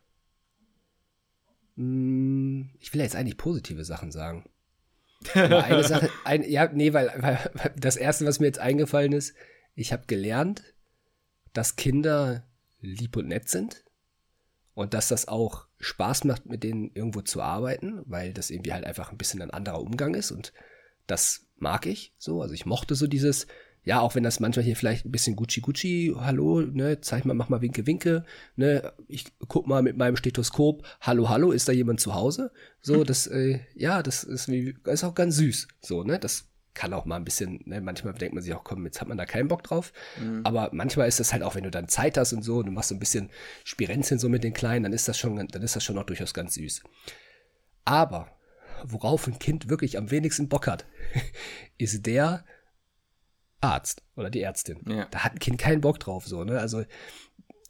Mh, 1.77 1.85
hm, 1.85 2.71
ich 2.81 2.91
will 2.95 3.01
ja 3.01 3.05
jetzt 3.05 3.17
eigentlich 3.17 3.37
positive 3.37 3.85
Sachen 3.85 4.13
sagen. 4.13 4.47
Aber 5.35 5.65
eine 5.65 5.85
Sache, 5.89 6.11
ein, 6.25 6.49
ja, 6.49 6.69
nee, 6.73 6.93
weil, 6.93 7.11
weil, 7.17 7.39
das 7.77 7.97
erste, 7.97 8.27
was 8.27 8.41
mir 8.41 8.47
jetzt 8.47 8.59
eingefallen 8.59 9.13
ist, 9.13 9.35
ich 9.75 9.93
habe 9.93 10.07
gelernt, 10.07 10.75
dass 11.53 11.77
Kinder 11.77 12.47
lieb 12.81 13.17
und 13.17 13.29
nett 13.29 13.49
sind 13.49 13.85
und 14.75 14.95
dass 14.95 15.09
das 15.09 15.29
auch 15.29 15.69
Spaß 15.79 16.25
macht, 16.25 16.47
mit 16.47 16.63
denen 16.63 16.91
irgendwo 16.95 17.21
zu 17.23 17.41
arbeiten, 17.41 18.03
weil 18.07 18.33
das 18.33 18.51
irgendwie 18.51 18.73
halt 18.73 18.85
einfach 18.85 19.11
ein 19.11 19.19
bisschen 19.19 19.43
ein 19.43 19.51
anderer 19.51 19.81
Umgang 19.81 20.15
ist 20.15 20.31
und 20.31 20.53
das 21.07 21.47
mag 21.57 21.87
ich 21.87 22.15
so. 22.19 22.43
Also 22.43 22.55
ich 22.55 22.67
mochte 22.67 22.95
so 22.95 23.07
dieses, 23.07 23.47
ja, 23.85 24.01
auch 24.01 24.15
wenn 24.15 24.23
das 24.23 24.41
manchmal 24.41 24.65
hier 24.65 24.77
vielleicht 24.77 25.05
ein 25.05 25.13
bisschen 25.13 25.37
Gucci 25.37 25.61
Gucci, 25.61 26.15
hallo, 26.19 26.63
ne, 26.63 27.01
zeig 27.01 27.25
mal, 27.25 27.35
mach 27.35 27.51
mal 27.51 27.61
Winke 27.61 27.87
Winke, 27.87 28.25
ne, 28.57 28.93
ich 29.09 29.27
guck 29.49 29.67
mal 29.67 29.83
mit 29.83 29.97
meinem 29.97 30.17
Stethoskop, 30.17 30.87
hallo, 31.01 31.29
hallo, 31.29 31.53
ist 31.53 31.69
da 31.69 31.73
jemand 31.73 32.01
zu 32.01 32.15
Hause? 32.15 32.51
So, 32.81 33.05
das, 33.05 33.27
äh, 33.27 33.61
ja, 33.75 34.03
das 34.03 34.25
ist, 34.25 34.49
wie, 34.49 34.75
ist 34.85 35.05
auch 35.05 35.15
ganz 35.15 35.37
süß, 35.37 35.69
so, 35.81 36.03
ne, 36.03 36.19
das 36.19 36.49
kann 36.73 36.93
auch 36.93 37.05
mal 37.05 37.17
ein 37.17 37.25
bisschen, 37.25 37.61
ne, 37.67 37.81
manchmal 37.83 38.15
denkt 38.15 38.35
man 38.35 38.43
sich 38.43 38.55
auch, 38.55 38.65
komm, 38.65 38.87
jetzt 38.87 39.01
hat 39.01 39.09
man 39.09 39.19
da 39.19 39.27
keinen 39.27 39.49
Bock 39.49 39.63
drauf, 39.63 39.93
mhm. 40.19 40.41
aber 40.45 40.71
manchmal 40.73 41.07
ist 41.07 41.21
das 41.21 41.33
halt 41.33 41.43
auch, 41.43 41.55
wenn 41.55 41.65
du 41.65 41.71
dann 41.71 41.89
Zeit 41.89 42.17
hast 42.17 42.33
und 42.33 42.43
so, 42.43 42.63
du 42.63 42.73
machst 42.73 42.89
so 42.89 42.95
ein 42.95 43.01
bisschen 43.01 43.31
Spirenzchen 43.65 44.19
so 44.19 44.31
mit 44.31 44.45
den 44.45 44.55
Kleinen, 44.55 44.85
dann 44.85 44.93
ist 44.95 45.09
das 45.09 45.19
schon, 45.19 45.37
dann 45.37 45.63
ist 45.63 45.77
das 45.77 45.85
schon 45.85 45.99
auch 45.99 46.05
durchaus 46.05 46.33
ganz 46.33 46.55
süß. 46.55 46.83
Aber, 47.85 48.29
worauf 48.83 49.27
ein 49.27 49.39
Kind 49.39 49.69
wirklich 49.69 49.99
am 49.99 50.11
wenigsten 50.11 50.49
Bock 50.49 50.67
hat, 50.67 50.87
ist 51.79 52.07
der, 52.07 52.45
Arzt 53.65 54.03
oder 54.17 54.31
die 54.31 54.43
Ärztin. 54.43 54.79
Ja. 54.89 55.07
Da 55.11 55.21
hat 55.21 55.33
ein 55.33 55.39
Kind 55.39 55.59
keinen 55.59 55.81
Bock 55.81 55.99
drauf, 56.01 56.27
so, 56.27 56.45
ne? 56.45 56.59
Also 56.59 56.85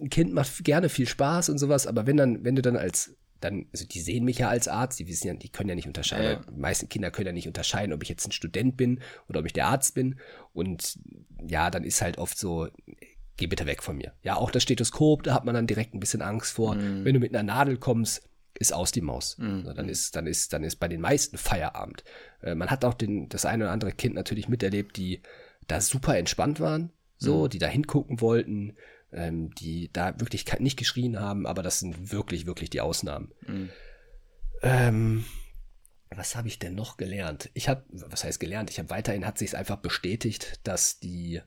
ein 0.00 0.10
Kind 0.10 0.32
macht 0.32 0.64
gerne 0.64 0.88
viel 0.88 1.06
Spaß 1.06 1.48
und 1.48 1.58
sowas, 1.58 1.86
aber 1.86 2.06
wenn 2.06 2.16
dann, 2.16 2.44
wenn 2.44 2.56
du 2.56 2.62
dann 2.62 2.76
als 2.76 3.16
dann, 3.44 3.66
also 3.72 3.86
die 3.86 4.00
sehen 4.00 4.24
mich 4.24 4.38
ja 4.38 4.48
als 4.48 4.68
Arzt, 4.68 4.98
die 4.98 5.06
wissen 5.06 5.26
ja, 5.26 5.34
die 5.34 5.50
können 5.50 5.68
ja 5.68 5.74
nicht 5.74 5.86
unterscheiden. 5.86 6.44
Ja. 6.44 6.50
Die 6.50 6.60
meisten 6.60 6.88
Kinder 6.88 7.10
können 7.10 7.26
ja 7.26 7.32
nicht 7.32 7.46
unterscheiden, 7.46 7.92
ob 7.92 8.02
ich 8.02 8.08
jetzt 8.08 8.26
ein 8.26 8.32
Student 8.32 8.76
bin 8.76 9.00
oder 9.28 9.40
ob 9.40 9.46
ich 9.46 9.52
der 9.52 9.66
Arzt 9.66 9.94
bin. 9.94 10.18
Und 10.54 10.98
ja, 11.46 11.70
dann 11.70 11.84
ist 11.84 12.00
halt 12.00 12.16
oft 12.16 12.38
so, 12.38 12.68
geh 13.36 13.46
bitte 13.46 13.66
weg 13.66 13.82
von 13.82 13.96
mir. 13.96 14.14
Ja, 14.22 14.36
auch 14.36 14.50
das 14.50 14.62
Stethoskop, 14.62 15.24
da 15.24 15.34
hat 15.34 15.44
man 15.44 15.54
dann 15.54 15.66
direkt 15.66 15.94
ein 15.94 16.00
bisschen 16.00 16.22
Angst 16.22 16.52
vor. 16.52 16.74
Mhm. 16.74 17.04
Wenn 17.04 17.14
du 17.14 17.20
mit 17.20 17.34
einer 17.34 17.42
Nadel 17.42 17.76
kommst, 17.76 18.28
ist 18.58 18.72
aus 18.72 18.92
die 18.92 19.00
Maus. 19.00 19.36
Mhm. 19.38 19.64
dann 19.74 19.88
ist, 19.88 20.16
dann 20.16 20.26
ist, 20.26 20.52
dann 20.52 20.64
ist 20.64 20.76
bei 20.76 20.88
den 20.88 21.00
meisten 21.00 21.36
Feierabend. 21.36 22.04
Äh, 22.40 22.54
man 22.54 22.70
hat 22.70 22.84
auch 22.84 22.94
den, 22.94 23.28
das 23.28 23.44
eine 23.44 23.64
oder 23.64 23.72
andere 23.72 23.92
Kind 23.92 24.14
natürlich 24.14 24.48
miterlebt, 24.48 24.96
die 24.96 25.20
da 25.66 25.80
super 25.80 26.16
entspannt 26.16 26.60
waren, 26.60 26.90
so, 27.16 27.44
mhm. 27.44 27.48
die 27.50 27.58
da 27.58 27.66
hingucken 27.66 28.20
wollten, 28.20 28.76
ähm, 29.12 29.54
die 29.54 29.90
da 29.92 30.18
wirklich 30.20 30.44
nicht 30.58 30.78
geschrien 30.78 31.20
haben, 31.20 31.46
aber 31.46 31.62
das 31.62 31.80
sind 31.80 32.12
wirklich, 32.12 32.46
wirklich 32.46 32.70
die 32.70 32.80
Ausnahmen. 32.80 33.32
Mhm. 33.46 33.70
Ähm, 34.62 35.24
was 36.10 36.36
habe 36.36 36.48
ich 36.48 36.58
denn 36.58 36.74
noch 36.74 36.96
gelernt? 36.96 37.50
Ich 37.54 37.68
habe, 37.68 37.84
was 37.88 38.24
heißt 38.24 38.40
gelernt? 38.40 38.70
Ich 38.70 38.78
habe 38.78 38.90
weiterhin 38.90 39.26
hat 39.26 39.38
sich 39.38 39.56
einfach 39.56 39.76
bestätigt, 39.76 40.60
dass 40.64 41.00
die 41.00 41.40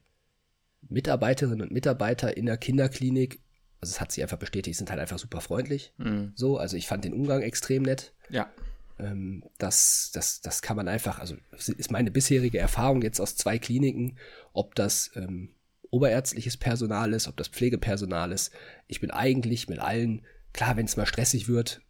Mitarbeiterinnen 0.90 1.62
und 1.62 1.72
Mitarbeiter 1.72 2.36
in 2.38 2.46
der 2.46 2.58
Kinderklinik, 2.58 3.42
also 3.82 3.92
es 3.92 4.02
hat 4.02 4.12
sich 4.12 4.24
einfach 4.24 4.38
bestätigt, 4.38 4.78
sind 4.78 4.90
halt 4.90 5.00
einfach 5.00 5.20
super 5.20 5.42
freundlich. 5.42 5.94
Mhm. 5.98 6.34
So, 6.36 6.58
also 6.58 6.78
ich 6.78 6.88
fand 6.88 7.06
den 7.06 7.14
Umgang 7.14 7.42
extrem 7.42 7.84
nett. 7.84 8.14
Ja. 8.30 8.52
Ähm, 9.00 9.44
das, 9.58 10.12
das, 10.14 10.42
das 10.42 10.62
kann 10.62 10.78
man 10.78 10.88
einfach, 10.88 11.20
also 11.20 11.36
ist 11.52 11.92
meine 11.92 12.12
bisherige 12.12 12.60
Erfahrung 12.60 13.02
jetzt 13.02 13.20
aus 13.20 13.36
zwei 13.36 13.60
Kliniken, 13.60 14.18
ob 14.54 14.76
das 14.76 15.12
ähm, 15.16 15.54
oberärztliches 15.90 16.58
Personal 16.58 17.14
ist, 17.14 17.28
ob 17.28 17.38
das 17.38 17.48
Pflegepersonal 17.48 18.32
ist. 18.32 18.52
Ich 18.88 19.00
bin 19.00 19.12
eigentlich 19.12 19.70
mit 19.70 19.80
allen, 19.80 20.26
klar, 20.54 20.78
wenn 20.78 20.86
es 20.86 20.98
mal 20.98 21.06
stressig 21.06 21.48
wird, 21.48 21.82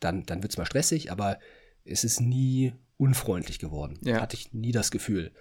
dann, 0.00 0.24
dann 0.24 0.42
wird 0.42 0.52
es 0.52 0.58
mal 0.58 0.66
stressig, 0.66 1.10
aber 1.10 1.38
es 1.84 2.04
ist 2.04 2.20
nie 2.20 2.72
unfreundlich 2.96 3.58
geworden. 3.58 3.98
Ja. 4.02 4.20
Hatte 4.20 4.36
ich 4.36 4.52
nie 4.52 4.72
das 4.72 4.90
Gefühl. 4.90 5.32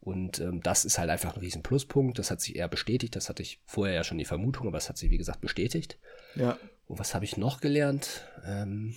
Und 0.00 0.40
ähm, 0.40 0.62
das 0.62 0.84
ist 0.84 0.98
halt 0.98 1.10
einfach 1.10 1.34
ein 1.34 1.40
riesen 1.40 1.62
Pluspunkt. 1.62 2.18
Das 2.18 2.30
hat 2.30 2.40
sich 2.40 2.56
eher 2.56 2.68
bestätigt. 2.68 3.16
Das 3.16 3.28
hatte 3.28 3.42
ich 3.42 3.60
vorher 3.66 3.94
ja 3.96 4.04
schon 4.04 4.18
die 4.18 4.24
Vermutung, 4.24 4.66
aber 4.66 4.78
es 4.78 4.88
hat 4.88 4.96
sich, 4.96 5.10
wie 5.10 5.18
gesagt, 5.18 5.40
bestätigt. 5.40 5.98
Ja. 6.34 6.58
Und 6.86 6.98
was 6.98 7.14
habe 7.14 7.24
ich 7.24 7.36
noch 7.36 7.60
gelernt? 7.60 8.24
Ähm, 8.46 8.94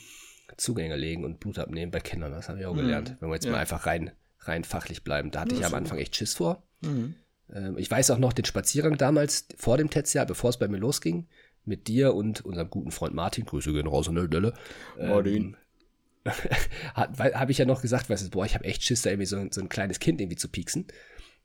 Zugänge 0.57 0.95
legen 0.95 1.23
und 1.23 1.39
Blut 1.39 1.59
abnehmen 1.59 1.91
bei 1.91 1.99
Kindern. 1.99 2.31
Das 2.31 2.49
habe 2.49 2.59
ich 2.59 2.65
auch 2.65 2.73
mhm. 2.73 2.79
gelernt. 2.79 3.17
Wenn 3.19 3.29
wir 3.29 3.35
jetzt 3.35 3.45
ja. 3.45 3.51
mal 3.51 3.59
einfach 3.59 3.85
rein, 3.85 4.11
rein 4.39 4.63
fachlich 4.63 5.03
bleiben. 5.03 5.31
Da 5.31 5.41
hatte 5.41 5.55
ja, 5.55 5.61
ich 5.61 5.65
am 5.65 5.73
Anfang 5.73 5.97
echt 5.97 6.15
Schiss 6.15 6.33
vor. 6.33 6.63
Mhm. 6.81 7.15
Ähm, 7.53 7.77
ich 7.77 7.89
weiß 7.89 8.11
auch 8.11 8.17
noch 8.17 8.33
den 8.33 8.45
Spaziergang 8.45 8.97
damals 8.97 9.47
vor 9.57 9.77
dem 9.77 9.89
Tetsia, 9.89 10.25
bevor 10.25 10.49
es 10.49 10.57
bei 10.57 10.67
mir 10.67 10.77
losging, 10.77 11.27
mit 11.65 11.87
dir 11.87 12.13
und 12.13 12.43
unserem 12.45 12.69
guten 12.69 12.91
Freund 12.91 13.13
Martin. 13.13 13.45
Grüße 13.45 13.71
gehen 13.71 13.87
raus 13.87 14.07
an 14.07 14.15
der 14.15 14.25
Stelle. 14.25 14.53
Martin. 14.97 15.57
Ähm, 16.23 17.33
habe 17.33 17.51
ich 17.51 17.57
ja 17.57 17.65
noch 17.65 17.81
gesagt, 17.81 18.07
weißt 18.07 18.27
du, 18.27 18.29
boah, 18.29 18.45
ich 18.45 18.53
habe 18.53 18.65
echt 18.65 18.83
Schiss, 18.83 19.01
da 19.01 19.09
irgendwie 19.09 19.25
so, 19.25 19.43
so, 19.49 19.59
ein 19.59 19.69
kleines 19.69 19.99
Kind 19.99 20.21
irgendwie 20.21 20.37
zu 20.37 20.49
pieksen. 20.49 20.85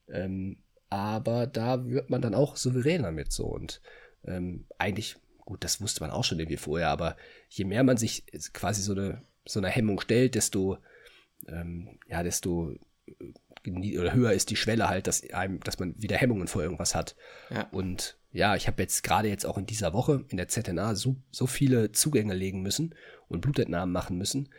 Ähm, 0.06 0.58
aber 0.90 1.46
da 1.46 1.86
wird 1.86 2.10
man 2.10 2.20
dann 2.20 2.34
auch 2.34 2.56
souveräner 2.56 3.10
mit 3.10 3.32
so 3.32 3.46
und 3.46 3.80
ähm, 4.24 4.66
eigentlich 4.76 5.16
gut, 5.46 5.64
das 5.64 5.80
wusste 5.80 6.02
man 6.02 6.10
auch 6.10 6.24
schon 6.24 6.38
irgendwie 6.38 6.58
vorher, 6.58 6.90
aber 6.90 7.16
je 7.48 7.64
mehr 7.64 7.84
man 7.84 7.96
sich 7.96 8.26
quasi 8.52 8.82
so 8.82 8.92
eine, 8.92 9.22
so 9.46 9.60
eine 9.60 9.68
Hemmung 9.68 10.00
stellt, 10.00 10.34
desto, 10.34 10.76
ähm, 11.48 11.98
ja, 12.08 12.22
desto 12.22 12.72
äh, 13.06 13.98
oder 13.98 14.12
höher 14.12 14.32
ist 14.32 14.50
die 14.50 14.56
Schwelle 14.56 14.88
halt, 14.88 15.06
dass 15.06 15.28
einem, 15.30 15.60
dass 15.60 15.78
man 15.78 16.00
wieder 16.00 16.16
Hemmungen 16.16 16.46
vor 16.46 16.62
irgendwas 16.62 16.94
hat. 16.94 17.16
Ja. 17.50 17.66
Und 17.72 18.16
ja, 18.30 18.54
ich 18.54 18.68
habe 18.68 18.82
jetzt 18.82 19.02
gerade 19.02 19.28
jetzt 19.28 19.44
auch 19.46 19.58
in 19.58 19.66
dieser 19.66 19.92
Woche 19.92 20.24
in 20.28 20.36
der 20.36 20.46
ZNA 20.46 20.94
so, 20.94 21.16
so 21.30 21.46
viele 21.46 21.90
Zugänge 21.90 22.34
legen 22.34 22.62
müssen 22.62 22.94
und 23.28 23.40
Blutentnahmen 23.40 23.92
machen 23.92 24.18
müssen. 24.18 24.50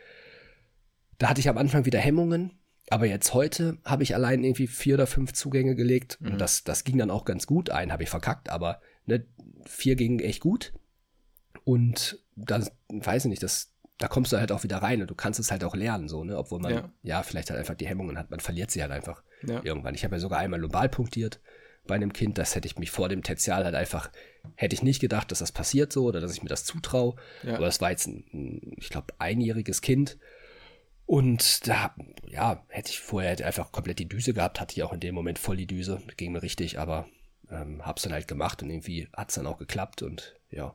Da 1.18 1.30
hatte 1.30 1.40
ich 1.40 1.48
am 1.48 1.56
Anfang 1.56 1.86
wieder 1.86 1.98
Hemmungen, 1.98 2.58
aber 2.90 3.06
jetzt 3.06 3.34
heute 3.34 3.78
habe 3.84 4.02
ich 4.02 4.14
allein 4.14 4.44
irgendwie 4.44 4.66
vier 4.66 4.94
oder 4.94 5.06
fünf 5.06 5.32
Zugänge 5.32 5.74
gelegt 5.74 6.18
mhm. 6.20 6.32
und 6.32 6.38
das, 6.38 6.64
das 6.64 6.84
ging 6.84 6.98
dann 6.98 7.10
auch 7.10 7.24
ganz 7.24 7.46
gut. 7.46 7.70
Einen 7.70 7.92
habe 7.92 8.02
ich 8.02 8.10
verkackt, 8.10 8.50
aber 8.50 8.80
ne, 9.06 9.24
vier 9.64 9.96
gingen 9.96 10.20
echt 10.20 10.40
gut. 10.40 10.72
Und 11.68 12.18
da, 12.34 12.62
weiß 12.88 13.26
ich 13.26 13.28
nicht, 13.28 13.42
das, 13.42 13.74
da 13.98 14.08
kommst 14.08 14.32
du 14.32 14.38
halt 14.38 14.52
auch 14.52 14.62
wieder 14.62 14.78
rein 14.78 15.02
und 15.02 15.10
du 15.10 15.14
kannst 15.14 15.38
es 15.38 15.50
halt 15.50 15.64
auch 15.64 15.74
lernen, 15.74 16.08
so, 16.08 16.24
ne? 16.24 16.38
Obwohl 16.38 16.60
man 16.60 16.72
ja, 16.72 16.90
ja 17.02 17.22
vielleicht 17.22 17.50
halt 17.50 17.60
einfach 17.60 17.74
die 17.74 17.86
Hemmungen 17.86 18.16
hat, 18.16 18.30
man 18.30 18.40
verliert 18.40 18.70
sie 18.70 18.80
halt 18.80 18.90
einfach 18.90 19.22
ja. 19.46 19.60
irgendwann. 19.62 19.94
Ich 19.94 20.02
habe 20.02 20.14
ja 20.14 20.18
sogar 20.18 20.38
einmal 20.38 20.58
lumbal 20.58 20.88
punktiert 20.88 21.40
bei 21.86 21.94
einem 21.94 22.14
Kind, 22.14 22.38
das 22.38 22.54
hätte 22.54 22.66
ich 22.66 22.78
mich 22.78 22.90
vor 22.90 23.10
dem 23.10 23.22
Tertial 23.22 23.64
halt 23.66 23.74
einfach, 23.74 24.10
hätte 24.54 24.72
ich 24.72 24.82
nicht 24.82 24.98
gedacht, 24.98 25.30
dass 25.30 25.40
das 25.40 25.52
passiert 25.52 25.92
so 25.92 26.06
oder 26.06 26.22
dass 26.22 26.32
ich 26.32 26.42
mir 26.42 26.48
das 26.48 26.64
zutraue. 26.64 27.16
Ja. 27.42 27.56
Aber 27.56 27.66
das 27.66 27.82
war 27.82 27.90
jetzt 27.90 28.06
ein, 28.06 28.72
ich 28.78 28.88
glaube, 28.88 29.12
einjähriges 29.18 29.82
Kind. 29.82 30.16
Und 31.04 31.68
da, 31.68 31.94
ja, 32.26 32.64
hätte 32.68 32.88
ich 32.88 33.00
vorher 33.00 33.32
hätte 33.32 33.44
einfach 33.44 33.72
komplett 33.72 33.98
die 33.98 34.08
Düse 34.08 34.32
gehabt, 34.32 34.58
hatte 34.58 34.72
ich 34.72 34.82
auch 34.84 34.94
in 34.94 35.00
dem 35.00 35.14
Moment 35.14 35.38
voll 35.38 35.58
die 35.58 35.66
Düse, 35.66 36.00
ging 36.16 36.32
mir 36.32 36.42
richtig, 36.42 36.78
aber 36.78 37.08
ähm, 37.50 37.84
hab's 37.84 38.04
dann 38.04 38.14
halt 38.14 38.26
gemacht 38.26 38.62
und 38.62 38.70
irgendwie 38.70 39.08
hat's 39.14 39.34
dann 39.34 39.46
auch 39.46 39.58
geklappt 39.58 40.00
und 40.00 40.34
ja, 40.50 40.74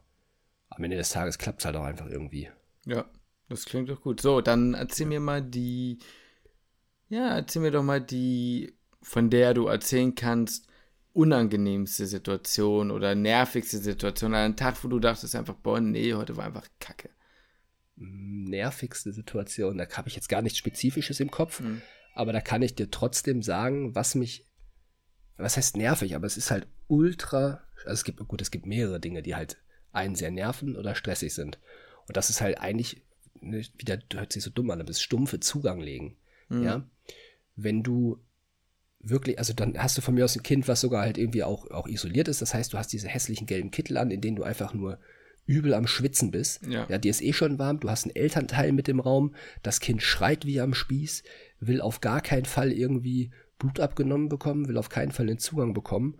am 0.76 0.84
Ende 0.84 0.98
des 0.98 1.10
Tages 1.10 1.38
klappt 1.38 1.62
es 1.62 1.66
halt 1.66 1.76
auch 1.76 1.84
einfach 1.84 2.08
irgendwie. 2.08 2.50
Ja, 2.86 3.06
Das 3.50 3.66
klingt 3.66 3.90
doch 3.90 4.02
gut. 4.02 4.22
So, 4.22 4.42
dann 4.42 4.74
erzähl 4.74 5.08
mir 5.08 5.20
mal 5.20 5.42
die, 5.42 6.00
ja, 7.10 7.36
erzähl 7.36 7.62
mir 7.62 7.72
doch 7.72 7.84
mal 7.84 8.02
die, 8.02 8.74
von 9.02 9.30
der 9.30 9.54
du 9.54 9.68
erzählen 9.68 10.16
kannst, 10.16 10.68
unangenehmste 11.14 12.08
Situation 12.08 12.90
oder 12.90 13.14
nervigste 13.16 13.78
Situation, 13.78 14.34
an 14.34 14.46
einem 14.46 14.56
Tag, 14.56 14.84
wo 14.84 14.88
du 14.88 15.00
dachtest 15.00 15.36
einfach, 15.36 15.54
boah, 15.54 15.80
nee, 15.80 16.14
heute 16.14 16.38
war 16.38 16.46
einfach 16.46 16.68
Kacke. 16.80 17.10
Nervigste 17.96 19.14
Situation, 19.14 19.78
da 19.78 19.88
habe 19.88 20.10
ich 20.10 20.16
jetzt 20.16 20.30
gar 20.30 20.42
nichts 20.42 20.58
Spezifisches 20.58 21.20
im 21.20 21.30
Kopf, 21.30 21.60
mhm. 21.60 21.84
aber 22.16 22.34
da 22.34 22.42
kann 22.42 22.64
ich 22.64 22.74
dir 22.76 22.90
trotzdem 22.90 23.44
sagen, 23.44 23.94
was 23.94 24.16
mich, 24.16 24.50
was 25.38 25.58
heißt 25.58 25.78
nervig, 25.78 26.16
aber 26.16 26.26
es 26.26 26.38
ist 26.38 26.50
halt 26.50 26.68
ultra, 26.88 27.62
also 27.86 27.94
es 27.94 28.04
gibt, 28.04 28.28
gut, 28.28 28.42
es 28.42 28.50
gibt 28.50 28.66
mehrere 28.66 29.00
Dinge, 29.00 29.22
die 29.22 29.36
halt 29.36 29.58
einen 29.94 30.16
sehr 30.16 30.32
nerven 30.32 30.76
oder 30.76 30.96
stressig 30.96 31.34
sind. 31.34 31.60
Und 32.08 32.18
das 32.18 32.30
ist 32.30 32.42
halt 32.42 32.60
eigentlich, 32.60 33.02
ne, 33.40 33.64
wieder 33.78 34.00
hört 34.14 34.34
sich 34.34 34.44
so 34.44 34.50
dumm 34.50 34.70
an, 34.72 34.80
aber 34.80 34.88
das 34.88 35.02
stumpfe 35.02 35.40
Zugang 35.40 35.80
legen. 35.80 36.18
Mhm. 36.50 36.64
Ja. 36.64 36.88
Wenn 37.56 37.84
du 37.84 38.20
wirklich, 39.00 39.38
also 39.38 39.54
dann 39.54 39.78
hast 39.78 39.98
du 39.98 40.02
von 40.02 40.16
mir 40.16 40.26
aus 40.26 40.36
ein 40.36 40.44
Kind, 40.44 40.68
was 40.68 40.82
sogar 40.82 41.02
halt 41.02 41.18
irgendwie 41.18 41.44
auch, 41.44 41.70
auch 41.72 41.88
isoliert 41.88 42.28
ist. 42.28 42.42
Das 42.42 42.54
heißt, 42.54 42.74
du 42.74 42.78
hast 42.78 42.94
diese 42.94 43.08
hässlichen 43.08 43.48
gelben 43.48 43.72
Kittel 43.72 43.98
an, 43.98 44.12
in 44.12 44.22
denen 44.22 44.38
du 44.38 44.44
einfach 44.44 44.74
nur 44.74 45.00
übel 45.46 45.74
am 45.74 45.88
Schwitzen 45.88 46.32
bist. 46.32 46.66
Ja. 46.66 46.88
ja, 46.90 46.98
dir 46.98 47.12
ist 47.12 47.22
eh 47.22 47.34
schon 47.34 47.60
warm, 47.60 47.80
du 47.82 47.90
hast 47.90 48.06
einen 48.06 48.16
Elternteil 48.16 48.72
mit 48.72 48.88
im 48.88 49.02
Raum, 49.02 49.36
das 49.62 49.82
Kind 49.82 50.02
schreit 50.02 50.46
wie 50.46 50.62
am 50.62 50.74
Spieß, 50.74 51.24
will 51.60 51.82
auf 51.82 52.00
gar 52.00 52.22
keinen 52.22 52.46
Fall 52.46 52.72
irgendwie 52.72 53.32
Blut 53.60 53.82
abgenommen 53.82 54.30
bekommen, 54.30 54.68
will 54.68 54.78
auf 54.78 54.90
keinen 54.90 55.12
Fall 55.12 55.28
den 55.28 55.40
Zugang 55.40 55.74
bekommen. 55.74 56.18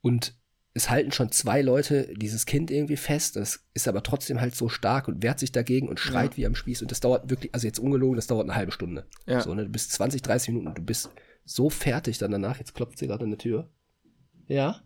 Und 0.00 0.34
es 0.72 0.88
halten 0.88 1.10
schon 1.10 1.32
zwei 1.32 1.62
Leute 1.62 2.12
dieses 2.14 2.46
Kind 2.46 2.70
irgendwie 2.70 2.96
fest, 2.96 3.36
das 3.36 3.66
ist 3.74 3.88
aber 3.88 4.02
trotzdem 4.02 4.40
halt 4.40 4.54
so 4.54 4.68
stark 4.68 5.08
und 5.08 5.22
wehrt 5.22 5.40
sich 5.40 5.50
dagegen 5.50 5.88
und 5.88 5.98
schreit 5.98 6.32
ja. 6.32 6.36
wie 6.36 6.46
am 6.46 6.54
Spieß 6.54 6.82
und 6.82 6.90
das 6.90 7.00
dauert 7.00 7.28
wirklich, 7.28 7.52
also 7.52 7.66
jetzt 7.66 7.80
ungelogen, 7.80 8.16
das 8.16 8.28
dauert 8.28 8.48
eine 8.48 8.54
halbe 8.54 8.72
Stunde. 8.72 9.06
Ja. 9.26 9.40
So, 9.40 9.52
ne, 9.54 9.64
du 9.64 9.70
bist 9.70 9.92
20, 9.92 10.22
30 10.22 10.50
Minuten, 10.50 10.74
du 10.74 10.82
bist 10.82 11.10
so 11.44 11.70
fertig 11.70 12.18
dann 12.18 12.30
danach, 12.30 12.58
jetzt 12.58 12.74
klopft 12.74 12.98
sie 12.98 13.08
gerade 13.08 13.24
an 13.24 13.30
der 13.30 13.38
Tür. 13.38 13.68
Ja? 14.46 14.80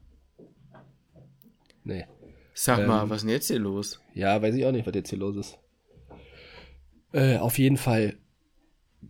Nee. 1.83 2.07
Sag 2.55 2.79
ähm, 2.79 2.87
mal, 2.87 3.11
was 3.11 3.19
ist 3.19 3.23
denn 3.25 3.31
jetzt 3.31 3.49
hier 3.49 3.59
los? 3.59 4.01
Ja, 4.15 4.41
weiß 4.41 4.55
ich 4.55 4.65
auch 4.65 4.73
nicht, 4.73 4.87
was 4.87 4.95
jetzt 4.95 5.11
hier 5.11 5.19
los 5.19 5.37
ist. 5.37 5.59
Äh, 7.13 7.37
auf 7.39 7.59
jeden 7.59 7.77
Fall 7.77 8.17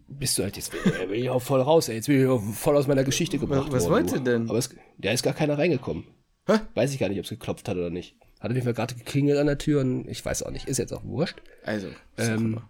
bist 0.09 0.39
du 0.39 0.43
halt 0.43 0.57
jetzt 0.57 0.72
bin 0.72 1.14
ich 1.14 1.31
auch 1.31 1.41
voll 1.41 1.61
raus, 1.61 1.89
ey. 1.89 1.97
Jetzt 1.97 2.07
bin 2.07 2.20
ich 2.20 2.57
voll 2.57 2.77
aus 2.77 2.89
meiner 2.89 3.05
Geschichte 3.05 3.39
gebracht 3.39 3.68
Was, 3.70 3.85
was 3.85 3.91
wollte 3.91 4.20
denn? 4.20 4.49
Aber 4.49 4.59
es, 4.59 4.75
da 4.99 5.12
ist 5.12 5.22
gar 5.22 5.35
keiner 5.35 5.57
reingekommen. 5.57 6.05
Hä? 6.47 6.61
Weiß 6.75 6.93
ich 6.93 6.99
gar 6.99 7.09
nicht, 7.09 7.19
ob 7.19 7.25
es 7.25 7.31
geklopft 7.31 7.69
hat 7.69 7.77
oder 7.77 7.91
nicht. 7.91 8.17
Hat 8.41 8.51
auf 8.51 8.55
jeden 8.55 8.65
Fall 8.65 8.75
gerade 8.75 8.95
geklingelt 8.95 9.39
an 9.39 9.47
der 9.47 9.59
Tür 9.59 9.81
und 9.81 10.09
ich 10.09 10.25
weiß 10.25 10.43
auch 10.43 10.51
nicht. 10.51 10.69
Ist 10.69 10.79
jetzt 10.79 10.93
auch 10.93 11.05
wurscht. 11.05 11.41
Also, 11.65 11.89
ähm, 12.19 12.61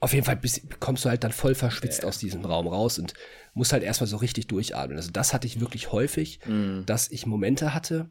auf 0.00 0.14
jeden 0.14 0.24
Fall 0.24 0.36
bist, 0.36 0.80
kommst 0.80 1.04
du 1.04 1.10
halt 1.10 1.24
dann 1.24 1.32
voll 1.32 1.54
verschwitzt 1.54 2.02
ja. 2.02 2.08
aus 2.08 2.18
diesem 2.18 2.44
Raum 2.44 2.66
raus 2.66 2.98
und 2.98 3.12
musst 3.52 3.72
halt 3.72 3.82
erstmal 3.82 4.06
so 4.06 4.16
richtig 4.16 4.46
durchatmen. 4.46 4.96
Also 4.96 5.10
das 5.10 5.34
hatte 5.34 5.46
ich 5.46 5.60
wirklich 5.60 5.92
häufig, 5.92 6.40
mhm. 6.46 6.84
dass 6.86 7.10
ich 7.10 7.26
Momente 7.26 7.74
hatte, 7.74 8.08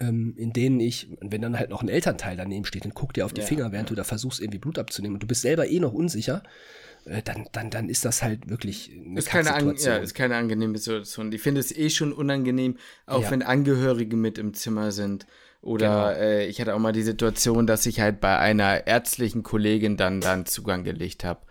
ähm, 0.00 0.34
in 0.36 0.52
denen 0.52 0.80
ich, 0.80 1.08
wenn 1.20 1.42
dann 1.42 1.58
halt 1.58 1.70
noch 1.70 1.82
ein 1.82 1.88
Elternteil 1.88 2.36
daneben 2.36 2.64
steht, 2.64 2.84
dann 2.84 2.94
guck 2.94 3.14
dir 3.14 3.24
auf 3.24 3.32
die 3.32 3.42
ja, 3.42 3.46
Finger, 3.46 3.70
während 3.70 3.88
ja. 3.88 3.94
du 3.94 3.94
da 3.94 4.04
versuchst, 4.04 4.40
irgendwie 4.40 4.58
Blut 4.58 4.80
abzunehmen 4.80 5.14
und 5.14 5.22
du 5.22 5.28
bist 5.28 5.42
selber 5.42 5.68
eh 5.68 5.78
noch 5.78 5.92
unsicher, 5.92 6.42
äh, 6.42 6.48
dann, 7.24 7.46
dann, 7.52 7.70
dann 7.70 7.88
ist 7.88 8.04
das 8.04 8.22
halt 8.22 8.48
wirklich 8.48 8.90
eine 8.92 9.18
ist 9.18 9.28
keine, 9.28 9.54
an, 9.54 9.76
ja, 9.76 9.96
ist 9.96 10.14
keine 10.14 10.36
angenehme 10.36 10.76
Situation. 10.76 11.30
Ich 11.32 11.40
finde 11.40 11.60
es 11.60 11.76
eh 11.76 11.88
schon 11.88 12.12
unangenehm, 12.12 12.78
auch 13.06 13.22
ja. 13.22 13.30
wenn 13.30 13.42
Angehörige 13.42 14.16
mit 14.16 14.38
im 14.38 14.54
Zimmer 14.54 14.90
sind. 14.90 15.26
Oder 15.62 16.14
genau. 16.14 16.24
äh, 16.24 16.46
ich 16.46 16.60
hatte 16.60 16.74
auch 16.74 16.78
mal 16.78 16.92
die 16.92 17.02
Situation, 17.02 17.66
dass 17.66 17.86
ich 17.86 18.00
halt 18.00 18.20
bei 18.20 18.38
einer 18.38 18.86
ärztlichen 18.86 19.42
Kollegin 19.42 19.96
dann, 19.96 20.20
dann 20.20 20.46
Zugang 20.46 20.84
gelegt 20.84 21.24
habe. 21.24 21.45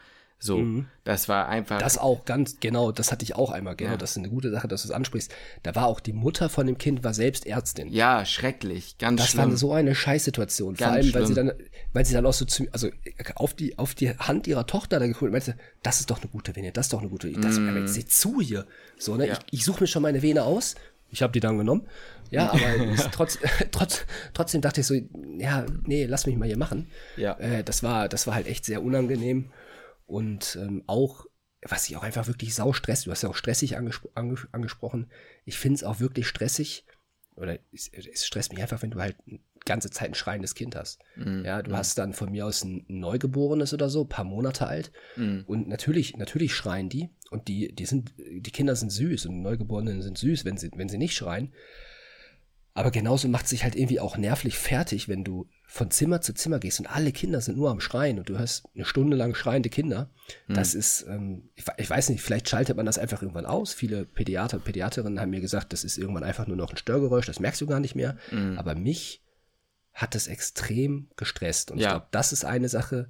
So, 0.45 0.59
mhm. 0.59 0.85
das 1.03 1.27
war 1.27 1.49
einfach. 1.49 1.79
Das 1.79 1.97
auch 1.97 2.23
ganz, 2.23 2.59
genau, 2.59 2.91
das 2.91 3.11
hatte 3.11 3.23
ich 3.23 3.35
auch 3.35 3.49
einmal, 3.49 3.75
genau, 3.75 3.91
ja. 3.91 3.97
das 3.97 4.11
ist 4.11 4.17
eine 4.17 4.29
gute 4.29 4.51
Sache, 4.51 4.67
dass 4.67 4.83
du 4.83 4.89
es 4.89 4.91
ansprichst. 4.93 5.33
Da 5.63 5.73
war 5.73 5.87
auch 5.87 5.99
die 5.99 6.13
Mutter 6.13 6.49
von 6.49 6.67
dem 6.67 6.77
Kind, 6.77 7.03
war 7.03 7.15
selbst 7.15 7.47
Ärztin. 7.47 7.91
Ja, 7.91 8.25
schrecklich, 8.25 8.99
ganz 8.99 9.21
das 9.21 9.31
schlimm. 9.31 9.49
Das 9.49 9.51
war 9.51 9.57
so 9.57 9.73
eine 9.73 9.95
Scheißsituation. 9.95 10.75
Vor 10.75 10.87
allem, 10.87 11.03
schlimm. 11.03 11.13
weil 11.15 11.27
sie 11.27 11.33
dann, 11.33 11.51
weil 11.93 12.05
sie 12.05 12.13
dann 12.13 12.27
auch 12.27 12.33
so 12.33 12.45
zu, 12.45 12.67
also 12.71 12.89
auf 13.35 13.55
die, 13.55 13.77
auf 13.79 13.95
die 13.95 14.11
Hand 14.11 14.45
ihrer 14.45 14.67
Tochter 14.67 14.99
da 14.99 15.07
geguckt 15.07 15.23
und 15.23 15.31
meinte, 15.31 15.57
das 15.81 15.99
ist 15.99 16.11
doch 16.11 16.21
eine 16.21 16.29
gute 16.29 16.55
Vene, 16.55 16.71
das 16.71 16.85
ist 16.85 16.93
doch 16.93 17.01
eine 17.01 17.09
gute 17.09 17.27
Vene, 17.27 17.39
das, 17.39 17.57
jetzt 17.57 17.93
sieh 17.93 18.05
zu 18.05 18.39
hier. 18.39 18.67
So, 18.99 19.15
ne, 19.15 19.27
ja. 19.27 19.33
ich, 19.33 19.59
ich 19.59 19.65
suche 19.65 19.81
mir 19.81 19.87
schon 19.87 20.03
meine 20.03 20.21
Vene 20.21 20.43
aus. 20.43 20.75
Ich 21.11 21.21
habe 21.21 21.33
die 21.33 21.39
dann 21.39 21.57
genommen. 21.57 21.87
Ja, 22.29 22.51
aber 22.51 22.59
trotz, 23.11 23.39
trotz, 23.71 24.05
trotzdem 24.33 24.61
dachte 24.61 24.81
ich 24.81 24.87
so, 24.87 24.95
ja, 25.37 25.65
nee, 25.85 26.05
lass 26.05 26.25
mich 26.25 26.35
mal 26.37 26.45
hier 26.45 26.57
machen. 26.57 26.87
Ja. 27.17 27.33
Äh, 27.39 27.63
das 27.63 27.83
war, 27.83 28.09
das 28.09 28.27
war 28.27 28.35
halt 28.35 28.47
echt 28.47 28.65
sehr 28.65 28.83
unangenehm. 28.83 29.51
Und 30.05 30.57
ähm, 30.61 30.83
auch, 30.87 31.25
was 31.61 31.89
ich 31.89 31.97
auch 31.97 32.03
einfach 32.03 32.27
wirklich 32.27 32.53
sau 32.53 32.73
stress, 32.73 33.03
du 33.03 33.11
hast 33.11 33.23
ja 33.23 33.29
auch 33.29 33.35
stressig 33.35 33.77
angespro 33.77 34.09
anges 34.13 34.47
angesprochen. 34.51 35.09
Ich 35.45 35.57
finde 35.57 35.75
es 35.75 35.83
auch 35.83 35.99
wirklich 35.99 36.27
stressig, 36.27 36.85
oder 37.35 37.59
es, 37.73 37.89
es, 37.89 38.25
stresst 38.25 38.53
mich 38.53 38.61
einfach, 38.61 38.81
wenn 38.81 38.91
du 38.91 38.99
halt 38.99 39.17
ganze 39.65 39.89
Zeit 39.89 40.09
ein 40.09 40.15
schreiendes 40.15 40.55
Kind 40.55 40.75
hast. 40.75 40.99
Mm, 41.15 41.43
ja, 41.43 41.61
du 41.61 41.71
mm. 41.71 41.75
hast 41.75 41.97
dann 41.97 42.13
von 42.13 42.31
mir 42.31 42.45
aus 42.45 42.63
ein 42.63 42.85
Neugeborenes 42.87 43.73
oder 43.73 43.89
so, 43.89 44.05
paar 44.05 44.23
Monate 44.23 44.67
alt. 44.67 44.91
Mm. 45.15 45.39
Und 45.47 45.67
natürlich, 45.67 46.15
natürlich 46.17 46.53
schreien 46.53 46.87
die. 46.87 47.09
Und 47.31 47.47
die, 47.47 47.73
die 47.73 47.85
sind, 47.85 48.13
die 48.17 48.51
Kinder 48.51 48.75
sind 48.75 48.91
süß 48.91 49.25
und 49.25 49.41
Neugeborenen 49.41 50.01
sind 50.03 50.17
süß, 50.17 50.45
wenn 50.45 50.57
sie, 50.57 50.69
wenn 50.75 50.87
sie 50.87 50.99
nicht 50.99 51.15
schreien. 51.15 51.51
Aber 52.75 52.91
genauso 52.91 53.27
macht 53.27 53.47
sich 53.47 53.63
halt 53.63 53.75
irgendwie 53.75 53.99
auch 53.99 54.17
nervlich 54.17 54.57
fertig, 54.57 55.09
wenn 55.09 55.23
du 55.23 55.49
von 55.67 55.91
Zimmer 55.91 56.21
zu 56.21 56.33
Zimmer 56.33 56.59
gehst 56.59 56.79
und 56.79 56.87
alle 56.87 57.11
Kinder 57.11 57.41
sind 57.41 57.57
nur 57.57 57.69
am 57.69 57.79
Schreien 57.79 58.19
und 58.19 58.29
du 58.29 58.37
hörst 58.37 58.65
eine 58.75 58.85
Stunde 58.85 59.17
lang 59.17 59.35
schreiende 59.35 59.69
Kinder. 59.69 60.09
Mhm. 60.47 60.53
Das 60.53 60.73
ist, 60.73 61.05
ähm, 61.07 61.49
ich, 61.55 61.65
ich, 61.77 61.89
weiß 61.89 62.09
nicht, 62.09 62.21
vielleicht 62.21 62.47
schaltet 62.47 62.77
man 62.77 62.85
das 62.85 62.97
einfach 62.97 63.21
irgendwann 63.21 63.45
aus. 63.45 63.73
Viele 63.73 64.05
Pädiater, 64.05 64.59
Pädiaterinnen 64.59 65.19
haben 65.19 65.31
mir 65.31 65.41
gesagt, 65.41 65.73
das 65.73 65.83
ist 65.83 65.97
irgendwann 65.97 66.23
einfach 66.23 66.47
nur 66.47 66.57
noch 66.57 66.71
ein 66.71 66.77
Störgeräusch, 66.77 67.25
das 67.25 67.39
merkst 67.39 67.61
du 67.61 67.67
gar 67.67 67.79
nicht 67.79 67.95
mehr. 67.95 68.17
Mhm. 68.31 68.57
Aber 68.57 68.75
mich 68.75 69.23
hat 69.93 70.13
das 70.13 70.27
extrem 70.27 71.09
gestresst. 71.15 71.71
Und 71.71 71.79
ja. 71.79 71.87
ich 71.87 71.93
glaube, 71.93 72.07
das 72.11 72.31
ist 72.31 72.45
eine 72.45 72.69
Sache, 72.69 73.09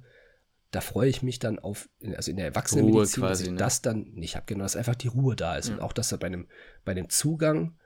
da 0.70 0.80
freue 0.80 1.08
ich 1.08 1.22
mich 1.22 1.38
dann 1.38 1.58
auf, 1.58 1.88
also 2.16 2.30
in 2.30 2.36
der 2.36 2.46
Erwachsenenmedizin, 2.46 3.22
dass 3.22 3.40
ich 3.40 3.50
ne? 3.50 3.56
das 3.56 3.82
dann 3.82 4.12
nicht 4.14 4.36
habe, 4.36 4.46
genau, 4.46 4.64
dass 4.64 4.76
einfach 4.76 4.94
die 4.94 5.08
Ruhe 5.08 5.36
da 5.36 5.56
ist. 5.56 5.68
Ja. 5.68 5.74
Und 5.74 5.80
auch, 5.80 5.92
dass 5.92 6.08
da 6.08 6.16
bei 6.16 6.26
einem, 6.26 6.48
bei 6.84 6.92
einem 6.92 7.08
Zugang 7.08 7.76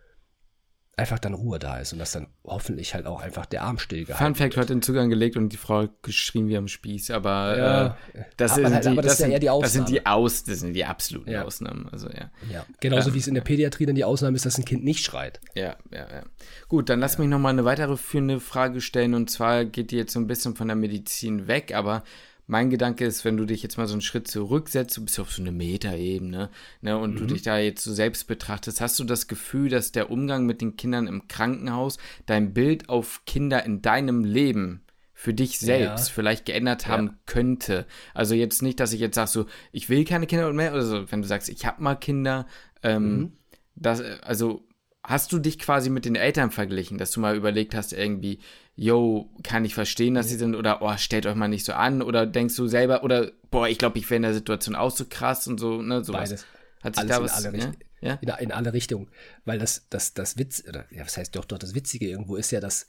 einfach 1.00 1.18
dann 1.18 1.34
Ruhe 1.34 1.58
da 1.58 1.78
ist 1.78 1.92
und 1.92 1.98
dass 1.98 2.12
dann 2.12 2.28
hoffentlich 2.44 2.94
halt 2.94 3.06
auch 3.06 3.20
einfach 3.20 3.46
der 3.46 3.62
Arm 3.62 3.78
stillgehalten 3.78 4.34
Fun 4.34 4.34
Fact, 4.34 4.56
hat 4.56 4.68
den 4.68 4.82
Zugang 4.82 5.08
gelegt 5.10 5.36
und 5.36 5.48
die 5.48 5.56
Frau 5.56 5.88
geschrien 6.02 6.48
wie 6.48 6.56
am 6.56 6.68
Spieß, 6.68 7.10
aber 7.10 7.58
ja, 7.58 7.86
äh, 8.12 8.24
das, 8.36 8.54
sind 8.54 8.72
halt, 8.72 8.84
die, 8.84 8.94
das, 8.94 9.04
das, 9.04 9.18
sind, 9.18 9.32
ja 9.32 9.38
die 9.38 9.46
das 9.46 9.72
sind 9.72 9.88
die 9.88 10.06
Aus, 10.06 10.44
das 10.44 10.60
sind 10.60 10.74
die 10.74 10.84
absoluten 10.84 11.30
ja. 11.30 11.42
Ausnahmen, 11.42 11.88
also 11.90 12.08
ja. 12.08 12.30
ja. 12.52 12.66
Genauso 12.80 13.08
ja. 13.08 13.14
wie 13.14 13.18
es 13.18 13.26
in 13.26 13.34
der 13.34 13.40
Pädiatrie 13.40 13.86
dann 13.86 13.94
die 13.96 14.04
Ausnahme 14.04 14.36
ist, 14.36 14.46
dass 14.46 14.58
ein 14.58 14.64
Kind 14.64 14.84
nicht 14.84 15.04
schreit. 15.04 15.40
Ja, 15.54 15.76
ja, 15.90 16.06
ja. 16.10 16.22
Gut, 16.68 16.88
dann 16.88 17.00
lass 17.00 17.18
mich 17.18 17.28
noch 17.28 17.38
mal 17.38 17.50
eine 17.50 17.64
weitere 17.64 17.96
führende 17.96 18.38
Frage 18.38 18.80
stellen 18.80 19.14
und 19.14 19.30
zwar 19.30 19.64
geht 19.64 19.90
die 19.90 19.96
jetzt 19.96 20.12
so 20.12 20.20
ein 20.20 20.26
bisschen 20.26 20.54
von 20.54 20.68
der 20.68 20.76
Medizin 20.76 21.46
weg, 21.48 21.74
aber 21.74 22.04
mein 22.50 22.68
Gedanke 22.68 23.06
ist, 23.06 23.24
wenn 23.24 23.36
du 23.36 23.44
dich 23.44 23.62
jetzt 23.62 23.78
mal 23.78 23.86
so 23.86 23.94
einen 23.94 24.00
Schritt 24.00 24.26
zurücksetzt, 24.26 24.96
du 24.96 25.04
bist 25.04 25.20
auf 25.20 25.30
so 25.30 25.40
eine 25.40 25.52
Metaebene, 25.52 26.50
ne, 26.80 26.98
und 26.98 27.14
mhm. 27.14 27.18
du 27.18 27.26
dich 27.26 27.42
da 27.42 27.58
jetzt 27.58 27.84
so 27.84 27.94
selbst 27.94 28.26
betrachtest, 28.26 28.80
hast 28.80 28.98
du 28.98 29.04
das 29.04 29.28
Gefühl, 29.28 29.68
dass 29.68 29.92
der 29.92 30.10
Umgang 30.10 30.46
mit 30.46 30.60
den 30.60 30.76
Kindern 30.76 31.06
im 31.06 31.28
Krankenhaus 31.28 31.98
dein 32.26 32.52
Bild 32.52 32.88
auf 32.88 33.22
Kinder 33.24 33.64
in 33.64 33.82
deinem 33.82 34.24
Leben 34.24 34.82
für 35.14 35.32
dich 35.32 35.60
selbst 35.60 36.08
ja. 36.08 36.14
vielleicht 36.14 36.44
geändert 36.44 36.88
haben 36.88 37.06
ja. 37.06 37.14
könnte. 37.26 37.86
Also 38.14 38.34
jetzt 38.34 38.62
nicht, 38.62 38.80
dass 38.80 38.92
ich 38.92 39.00
jetzt 39.00 39.14
sage 39.14 39.30
so, 39.30 39.46
ich 39.70 39.88
will 39.88 40.04
keine 40.04 40.26
Kinder 40.26 40.52
mehr, 40.52 40.72
oder 40.72 40.82
so, 40.82 41.12
wenn 41.12 41.22
du 41.22 41.28
sagst, 41.28 41.48
ich 41.48 41.66
habe 41.66 41.80
mal 41.80 41.94
Kinder, 41.94 42.46
ähm, 42.82 43.16
mhm. 43.16 43.32
das, 43.76 44.00
also 44.00 44.66
hast 45.04 45.32
du 45.32 45.38
dich 45.38 45.60
quasi 45.60 45.88
mit 45.88 46.04
den 46.04 46.16
Eltern 46.16 46.50
verglichen, 46.50 46.98
dass 46.98 47.12
du 47.12 47.20
mal 47.20 47.36
überlegt 47.36 47.74
hast, 47.74 47.92
irgendwie, 47.92 48.40
yo, 48.80 49.28
kann 49.42 49.66
ich 49.66 49.74
verstehen, 49.74 50.14
dass 50.14 50.30
sie 50.30 50.36
sind, 50.36 50.54
oder 50.54 50.80
oh, 50.80 50.96
stellt 50.96 51.26
euch 51.26 51.34
mal 51.34 51.48
nicht 51.48 51.66
so 51.66 51.74
an, 51.74 52.00
oder 52.00 52.24
denkst 52.24 52.56
du 52.56 52.66
selber, 52.66 53.04
oder 53.04 53.30
boah, 53.50 53.68
ich 53.68 53.76
glaube, 53.76 53.98
ich 53.98 54.08
wäre 54.08 54.16
in 54.16 54.22
der 54.22 54.32
Situation 54.32 54.74
auch 54.74 54.90
so 54.90 55.04
krass 55.04 55.46
und 55.46 55.60
so, 55.60 55.82
ne, 55.82 56.02
sowas. 56.02 56.30
Beides. 56.30 56.46
Hat 56.82 56.96
sich 56.96 57.02
Alles 57.02 57.16
da 57.16 57.22
was, 57.22 57.44
in 57.44 57.46
alle, 57.46 57.58
ja? 57.58 57.72
Ja? 58.00 58.14
In, 58.22 58.44
in, 58.44 58.52
alle 58.52 58.72
Richtungen. 58.72 59.10
Weil 59.44 59.58
das, 59.58 59.86
das, 59.90 60.14
das 60.14 60.38
Witz, 60.38 60.64
oder 60.66 60.86
ja, 60.90 61.04
was 61.04 61.18
heißt 61.18 61.36
doch, 61.36 61.44
doch, 61.44 61.58
das 61.58 61.74
Witzige 61.74 62.08
irgendwo 62.08 62.36
ist 62.36 62.52
ja, 62.52 62.60
dass 62.60 62.88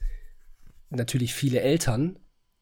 natürlich 0.90 1.34
viele 1.34 1.60
Eltern 1.60 2.18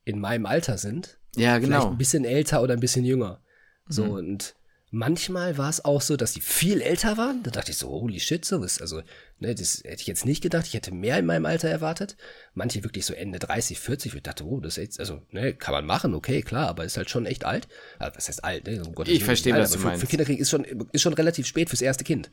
in 0.05 0.19
meinem 0.19 0.47
Alter 0.47 0.79
sind. 0.79 1.19
Ja, 1.35 1.59
genau. 1.59 1.81
Vielleicht 1.81 1.91
ein 1.91 1.97
bisschen 1.99 2.25
älter 2.25 2.63
oder 2.63 2.73
ein 2.73 2.79
bisschen 2.79 3.05
jünger. 3.05 3.43
So, 3.87 4.05
mhm. 4.05 4.11
und 4.11 4.55
Manchmal 4.91 5.57
war 5.59 5.69
es 5.69 5.85
auch 5.85 6.01
so, 6.01 6.17
dass 6.17 6.33
die 6.33 6.41
viel 6.41 6.81
älter 6.81 7.17
waren. 7.17 7.43
Da 7.43 7.51
dachte 7.51 7.71
ich 7.71 7.77
so, 7.77 7.89
holy 7.89 8.19
shit, 8.19 8.43
so 8.43 8.59
was. 8.61 8.81
Also, 8.81 9.03
ne, 9.37 9.53
das 9.53 9.83
hätte 9.83 10.01
ich 10.01 10.07
jetzt 10.07 10.25
nicht 10.25 10.41
gedacht. 10.41 10.65
Ich 10.65 10.73
hätte 10.73 10.91
mehr 10.91 11.19
in 11.19 11.27
meinem 11.27 11.45
Alter 11.45 11.69
erwartet. 11.69 12.17
Manche 12.55 12.83
wirklich 12.83 13.05
so 13.05 13.13
Ende 13.13 13.37
30, 13.37 13.79
40. 13.79 14.15
Ich 14.15 14.23
dachte, 14.23 14.45
oh, 14.45 14.59
das 14.59 14.77
ist 14.77 14.83
jetzt, 14.83 14.99
also, 14.99 15.21
ne, 15.31 15.53
kann 15.53 15.73
man 15.73 15.85
machen, 15.85 16.15
okay, 16.15 16.41
klar, 16.41 16.67
aber 16.67 16.85
ist 16.85 16.97
halt 16.97 17.09
schon 17.09 17.27
echt 17.27 17.45
alt. 17.45 17.67
Also, 17.99 18.17
was 18.17 18.27
heißt 18.27 18.43
alt, 18.43 18.65
ne? 18.65 18.83
Um 18.83 18.95
Gottes 18.95 19.13
ich 19.13 19.23
verstehe, 19.23 19.53
was 19.53 19.71
du 19.71 19.77
für, 19.77 19.87
meinst. 19.87 20.01
Für 20.01 20.07
Kinderkrieg 20.07 20.39
ist 20.39 20.49
schon, 20.49 20.63
ist 20.63 21.01
schon 21.01 21.13
relativ 21.13 21.45
spät 21.45 21.69
fürs 21.69 21.81
erste 21.81 22.03
Kind. 22.03 22.31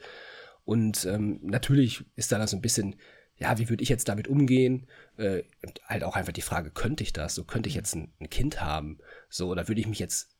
Und 0.64 1.04
ähm, 1.04 1.40
natürlich 1.42 2.04
ist 2.16 2.32
da 2.32 2.44
so 2.46 2.56
ein 2.56 2.62
bisschen 2.62 2.96
ja, 3.38 3.58
wie 3.58 3.68
würde 3.68 3.82
ich 3.82 3.88
jetzt 3.88 4.08
damit 4.08 4.28
umgehen? 4.28 4.86
Äh, 5.18 5.42
und 5.64 5.80
halt 5.86 6.04
auch 6.04 6.16
einfach 6.16 6.32
die 6.32 6.42
Frage, 6.42 6.70
könnte 6.70 7.02
ich 7.02 7.12
das? 7.12 7.34
So 7.34 7.44
könnte 7.44 7.68
ich 7.68 7.74
jetzt 7.74 7.94
ein, 7.94 8.12
ein 8.18 8.30
Kind 8.30 8.62
haben? 8.62 8.98
So, 9.28 9.48
oder 9.48 9.68
würde 9.68 9.80
ich 9.80 9.86
mich 9.86 9.98
jetzt, 9.98 10.35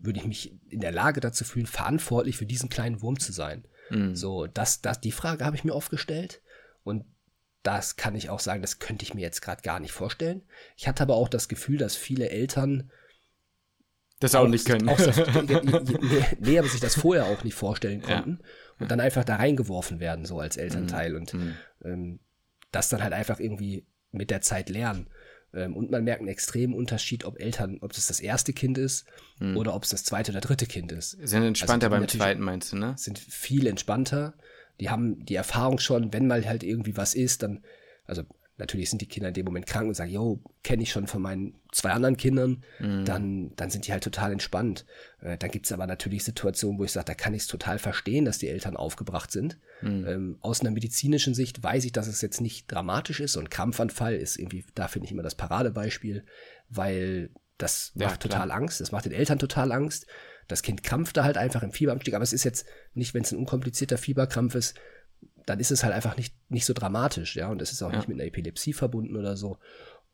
würde 0.00 0.18
ich 0.18 0.26
mich 0.26 0.58
in 0.68 0.80
der 0.80 0.92
Lage 0.92 1.20
dazu 1.20 1.44
fühlen, 1.44 1.66
verantwortlich 1.66 2.36
für 2.36 2.46
diesen 2.46 2.68
kleinen 2.68 3.02
Wurm 3.02 3.18
zu 3.18 3.32
sein? 3.32 3.66
Mhm. 3.90 4.16
So, 4.16 4.46
das, 4.46 4.80
das, 4.80 5.00
die 5.00 5.12
Frage 5.12 5.44
habe 5.44 5.56
ich 5.56 5.64
mir 5.64 5.74
oft 5.74 5.90
gestellt. 5.90 6.40
Und 6.82 7.04
das 7.62 7.96
kann 7.96 8.14
ich 8.14 8.30
auch 8.30 8.40
sagen, 8.40 8.62
das 8.62 8.78
könnte 8.78 9.04
ich 9.04 9.14
mir 9.14 9.20
jetzt 9.20 9.42
gerade 9.42 9.62
gar 9.62 9.80
nicht 9.80 9.92
vorstellen. 9.92 10.42
Ich 10.76 10.88
hatte 10.88 11.02
aber 11.02 11.14
auch 11.14 11.28
das 11.28 11.48
Gefühl, 11.48 11.76
dass 11.76 11.96
viele 11.96 12.30
Eltern 12.30 12.90
das 14.20 14.34
auch, 14.34 14.44
auch 14.44 14.48
nicht 14.48 14.66
können. 14.66 14.88
Auch, 14.88 14.98
nee, 15.42 16.24
nee, 16.38 16.58
aber 16.58 16.68
sich 16.68 16.80
das 16.80 16.94
vorher 16.94 17.26
auch 17.26 17.42
nicht 17.42 17.54
vorstellen 17.54 18.02
konnten 18.02 18.38
ja. 18.40 18.46
und 18.78 18.90
dann 18.90 19.00
einfach 19.00 19.24
da 19.24 19.36
reingeworfen 19.36 19.98
werden, 19.98 20.24
so 20.24 20.38
als 20.38 20.56
Elternteil. 20.56 21.10
Mhm. 21.10 21.16
Und 21.16 21.34
mhm. 21.34 21.54
ähm, 21.84 22.20
das 22.70 22.88
dann 22.88 23.02
halt 23.02 23.12
einfach 23.12 23.40
irgendwie 23.40 23.86
mit 24.12 24.30
der 24.30 24.40
Zeit 24.40 24.68
lernen. 24.68 25.08
Ähm, 25.52 25.76
und 25.76 25.90
man 25.90 26.04
merkt 26.04 26.20
einen 26.20 26.28
extremen 26.28 26.74
Unterschied, 26.74 27.24
ob 27.24 27.40
Eltern, 27.40 27.78
ob 27.80 27.92
es 27.92 28.06
das 28.06 28.20
erste 28.20 28.52
Kind 28.52 28.78
ist 28.78 29.04
mhm. 29.38 29.56
oder 29.56 29.74
ob 29.74 29.84
es 29.84 29.90
das 29.90 30.04
zweite 30.04 30.32
oder 30.32 30.40
dritte 30.40 30.66
Kind 30.66 30.92
ist. 30.92 31.18
Sind 31.22 31.42
entspannter 31.42 31.86
also 31.86 31.98
beim 31.98 32.08
zweiten, 32.08 32.42
meinst 32.42 32.72
du, 32.72 32.76
ne? 32.76 32.94
Sind 32.96 33.18
viel 33.18 33.66
entspannter. 33.66 34.34
Die 34.80 34.90
haben 34.90 35.24
die 35.24 35.34
Erfahrung 35.34 35.78
schon, 35.78 36.12
wenn 36.12 36.26
mal 36.26 36.46
halt 36.46 36.62
irgendwie 36.62 36.96
was 36.96 37.14
ist, 37.14 37.42
dann, 37.42 37.62
also 38.06 38.22
natürlich 38.60 38.90
sind 38.90 39.02
die 39.02 39.08
Kinder 39.08 39.28
in 39.28 39.34
dem 39.34 39.44
Moment 39.44 39.66
krank 39.66 39.88
und 39.88 39.94
sagen, 39.94 40.10
yo, 40.10 40.40
kenne 40.62 40.82
ich 40.82 40.92
schon 40.92 41.06
von 41.06 41.20
meinen 41.20 41.54
zwei 41.72 41.90
anderen 41.90 42.16
Kindern, 42.16 42.62
mhm. 42.78 43.04
dann, 43.04 43.56
dann 43.56 43.70
sind 43.70 43.86
die 43.86 43.92
halt 43.92 44.04
total 44.04 44.32
entspannt. 44.32 44.86
Äh, 45.20 45.36
dann 45.38 45.50
gibt 45.50 45.66
es 45.66 45.72
aber 45.72 45.86
natürlich 45.86 46.22
Situationen, 46.22 46.78
wo 46.78 46.84
ich 46.84 46.92
sage, 46.92 47.06
da 47.06 47.14
kann 47.14 47.34
ich 47.34 47.42
es 47.42 47.48
total 47.48 47.78
verstehen, 47.78 48.24
dass 48.24 48.38
die 48.38 48.48
Eltern 48.48 48.76
aufgebracht 48.76 49.32
sind. 49.32 49.58
Mhm. 49.82 50.06
Ähm, 50.06 50.38
aus 50.40 50.60
einer 50.60 50.70
medizinischen 50.70 51.34
Sicht 51.34 51.62
weiß 51.62 51.84
ich, 51.84 51.92
dass 51.92 52.06
es 52.06 52.20
jetzt 52.20 52.40
nicht 52.40 52.70
dramatisch 52.70 53.20
ist. 53.20 53.36
Und 53.36 53.50
Krampfanfall 53.50 54.14
ist 54.14 54.38
irgendwie, 54.38 54.64
da 54.74 54.86
finde 54.86 55.06
ich 55.06 55.12
immer 55.12 55.22
das 55.22 55.34
Paradebeispiel, 55.34 56.24
weil 56.68 57.30
das 57.58 57.92
ja, 57.94 58.06
macht 58.06 58.20
total 58.20 58.46
klar. 58.46 58.58
Angst. 58.58 58.80
Das 58.80 58.92
macht 58.92 59.06
den 59.06 59.12
Eltern 59.12 59.38
total 59.38 59.72
Angst. 59.72 60.06
Das 60.48 60.62
Kind 60.62 60.82
krampft 60.82 61.16
da 61.16 61.24
halt 61.24 61.36
einfach 61.36 61.62
im 61.62 61.72
Fieberanstieg, 61.72 62.14
aber 62.14 62.24
es 62.24 62.32
ist 62.32 62.44
jetzt 62.44 62.66
nicht, 62.94 63.14
wenn 63.14 63.22
es 63.22 63.32
ein 63.32 63.38
unkomplizierter 63.38 63.98
Fieberkrampf 63.98 64.54
ist, 64.54 64.74
dann 65.50 65.58
ist 65.58 65.72
es 65.72 65.82
halt 65.82 65.92
einfach 65.92 66.16
nicht, 66.16 66.32
nicht 66.48 66.64
so 66.64 66.72
dramatisch, 66.72 67.34
ja, 67.34 67.48
und 67.48 67.60
es 67.60 67.72
ist 67.72 67.82
auch 67.82 67.90
ja. 67.90 67.96
nicht 67.96 68.08
mit 68.08 68.18
einer 68.18 68.28
Epilepsie 68.28 68.72
verbunden 68.72 69.16
oder 69.16 69.36
so. 69.36 69.58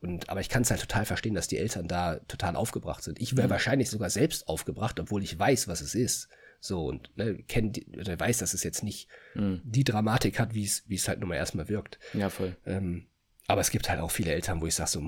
Und, 0.01 0.30
aber 0.30 0.41
ich 0.41 0.49
kann 0.49 0.62
es 0.62 0.70
halt 0.70 0.80
total 0.80 1.05
verstehen, 1.05 1.34
dass 1.34 1.47
die 1.47 1.59
Eltern 1.59 1.89
da 1.89 2.16
total 2.28 2.57
aufgebracht 2.57 3.03
sind. 3.03 3.20
Ich 3.20 3.37
wäre 3.37 3.49
mhm. 3.49 3.53
wahrscheinlich 3.53 3.91
sogar 3.91 4.09
selbst 4.09 4.49
aufgebracht, 4.49 4.99
obwohl 4.99 5.22
ich 5.22 5.39
weiß, 5.39 5.68
was 5.68 5.82
es 5.82 5.95
ist. 5.95 6.28
So, 6.59 6.87
und 6.87 7.11
ne, 7.16 7.37
kennt, 7.49 7.80
oder 7.99 8.18
weiß, 8.18 8.39
dass 8.39 8.55
es 8.55 8.64
jetzt 8.64 8.82
nicht 8.82 9.09
mhm. 9.34 9.61
die 9.62 9.84
Dramatik 9.84 10.39
hat, 10.39 10.55
wie 10.55 10.64
es, 10.64 10.84
wie 10.89 10.95
es 10.95 11.07
halt 11.07 11.20
nun 11.20 11.28
mal 11.28 11.37
erstmal 11.37 11.68
wirkt. 11.68 11.99
Ja, 12.14 12.30
voll. 12.30 12.57
Ähm, 12.64 13.07
aber 13.47 13.61
es 13.61 13.70
gibt 13.70 13.91
halt 13.91 14.01
auch 14.01 14.11
viele 14.11 14.32
Eltern, 14.32 14.62
wo 14.62 14.66
ich 14.66 14.74
sage 14.74 14.91
so, 14.91 15.03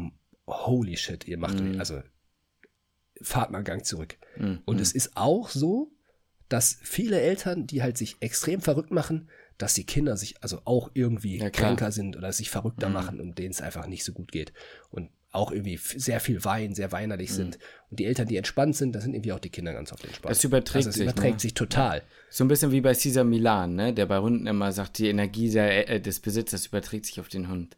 holy 0.47 0.97
shit, 0.97 1.27
ihr 1.27 1.39
macht, 1.39 1.59
mhm. 1.59 1.79
also 1.79 2.03
fahrt 3.23 3.51
mal 3.51 3.59
einen 3.59 3.65
Gang 3.65 3.85
zurück. 3.85 4.17
Mhm. 4.37 4.61
Und 4.67 4.79
es 4.79 4.93
ist 4.93 5.17
auch 5.17 5.49
so, 5.49 5.91
dass 6.49 6.79
viele 6.83 7.21
Eltern, 7.21 7.67
die 7.67 7.83
halt 7.83 7.97
sich 7.97 8.17
extrem 8.21 8.61
verrückt 8.61 8.91
machen, 8.91 9.29
dass 9.59 9.75
die 9.75 9.85
Kinder 9.85 10.17
sich 10.17 10.43
also 10.43 10.61
auch 10.65 10.91
irgendwie 10.95 11.39
ja, 11.39 11.51
kränker 11.51 11.93
sind 11.93 12.17
oder 12.17 12.33
sich 12.33 12.49
verrückter 12.49 12.89
mhm. 12.89 12.95
machen 12.95 13.21
und 13.21 13.39
denen 13.39 13.51
es 13.51 13.61
einfach 13.61 13.87
nicht 13.87 14.05
so 14.05 14.13
gut 14.13 14.33
geht. 14.33 14.53
Und 14.91 15.11
auch 15.31 15.53
irgendwie 15.53 15.77
sehr 15.77 16.21
viel 16.21 16.45
weinen, 16.45 16.75
sehr 16.75 16.91
weinerlich 16.91 17.31
mhm. 17.31 17.35
sind. 17.35 17.59
Und 17.91 18.01
die 18.01 18.07
Eltern, 18.07 18.29
die 18.29 18.37
entspannt 18.37 18.77
sind, 18.77 18.95
da 18.95 19.01
sind 19.01 19.15
irgendwie 19.15 19.33
auch 19.33 19.39
die 19.39 19.51
Kinder 19.51 19.73
ganz 19.75 19.93
oft 19.93 20.05
entspannt. 20.05 20.31
Das 20.31 20.43
überträgt 20.43 20.87
also, 20.87 20.91
sich. 20.91 21.05
Das 21.05 21.13
überträgt 21.13 21.37
ne? 21.37 21.41
sich 21.41 21.55
total. 21.55 22.03
So 22.31 22.45
ein 22.45 22.49
bisschen 22.49 22.73
wie 22.73 22.81
bei 22.81 22.95
Caesar 22.95 23.25
Milan, 23.25 23.75
ne? 23.75 23.93
der 23.93 24.07
bei 24.07 24.19
Hunden 24.19 24.47
immer 24.47 24.73
sagt, 24.73 24.99
die 24.99 25.09
Energie 25.09 25.51
der, 25.51 25.89
äh, 25.89 26.01
des 26.01 26.21
Besitzers 26.21 26.67
überträgt 26.67 27.07
sich 27.07 27.21
auf 27.21 27.29
den 27.29 27.49
Hund. 27.49 27.77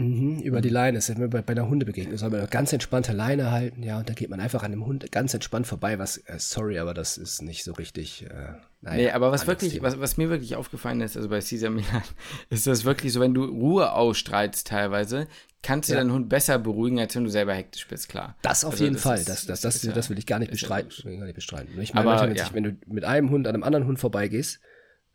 Mhm, 0.00 0.40
über 0.40 0.60
die 0.60 0.68
Leine. 0.68 0.98
Das 0.98 1.08
ist 1.08 1.18
bei, 1.18 1.42
bei 1.42 1.52
einer 1.52 1.68
Hundebegegnung. 1.68 2.16
Soll 2.16 2.30
man 2.30 2.40
eine 2.40 2.48
ganz 2.48 2.72
entspannte 2.72 3.12
Leine 3.12 3.50
halten, 3.50 3.82
ja, 3.82 3.98
und 3.98 4.08
da 4.08 4.14
geht 4.14 4.30
man 4.30 4.40
einfach 4.40 4.62
an 4.62 4.70
dem 4.70 4.86
Hund 4.86 5.10
ganz 5.12 5.34
entspannt 5.34 5.66
vorbei, 5.66 5.98
was, 5.98 6.18
äh, 6.18 6.38
sorry, 6.38 6.78
aber 6.78 6.94
das 6.94 7.18
ist 7.18 7.42
nicht 7.42 7.64
so 7.64 7.72
richtig. 7.72 8.24
Äh, 8.24 8.54
naja, 8.82 8.96
nee, 8.96 9.10
aber 9.10 9.30
was 9.30 9.46
wirklich, 9.46 9.82
was, 9.82 10.00
was, 10.00 10.16
mir 10.16 10.30
wirklich 10.30 10.56
aufgefallen 10.56 11.00
ist, 11.02 11.16
also 11.16 11.28
bei 11.28 11.40
Caesar 11.40 11.70
Milan, 11.70 12.02
ist 12.50 12.66
das 12.66 12.84
wirklich 12.84 13.12
so, 13.12 13.20
wenn 13.20 13.34
du 13.34 13.44
Ruhe 13.44 13.92
ausstrahlst 13.92 14.66
teilweise, 14.66 15.26
kannst 15.62 15.90
du 15.90 15.94
ja. 15.94 16.00
deinen 16.00 16.12
Hund 16.12 16.28
besser 16.28 16.58
beruhigen, 16.58 16.98
als 16.98 17.14
wenn 17.14 17.24
du 17.24 17.30
selber 17.30 17.54
hektisch 17.54 17.86
bist, 17.86 18.08
klar. 18.08 18.36
Das 18.42 18.64
auf 18.64 18.72
also 18.72 18.84
jeden 18.84 18.94
das 18.94 19.02
Fall. 19.02 19.18
Ist, 19.18 19.28
das, 19.28 19.44
das, 19.44 19.60
das, 19.60 19.82
das, 19.82 20.10
will 20.10 20.18
ich 20.18 20.26
gar 20.26 20.38
nicht 20.38 20.50
bestreiten. 20.50 20.90
Will 21.04 21.18
gar 21.18 21.26
nicht 21.26 21.34
bestreiten. 21.34 21.78
Ich 21.80 21.92
meine, 21.92 22.10
aber, 22.10 22.34
ja. 22.34 22.48
wenn 22.52 22.64
du 22.64 22.76
mit 22.86 23.04
einem 23.04 23.30
Hund 23.30 23.46
an 23.46 23.54
einem 23.54 23.62
anderen 23.62 23.86
Hund 23.86 23.98
vorbeigehst, 23.98 24.60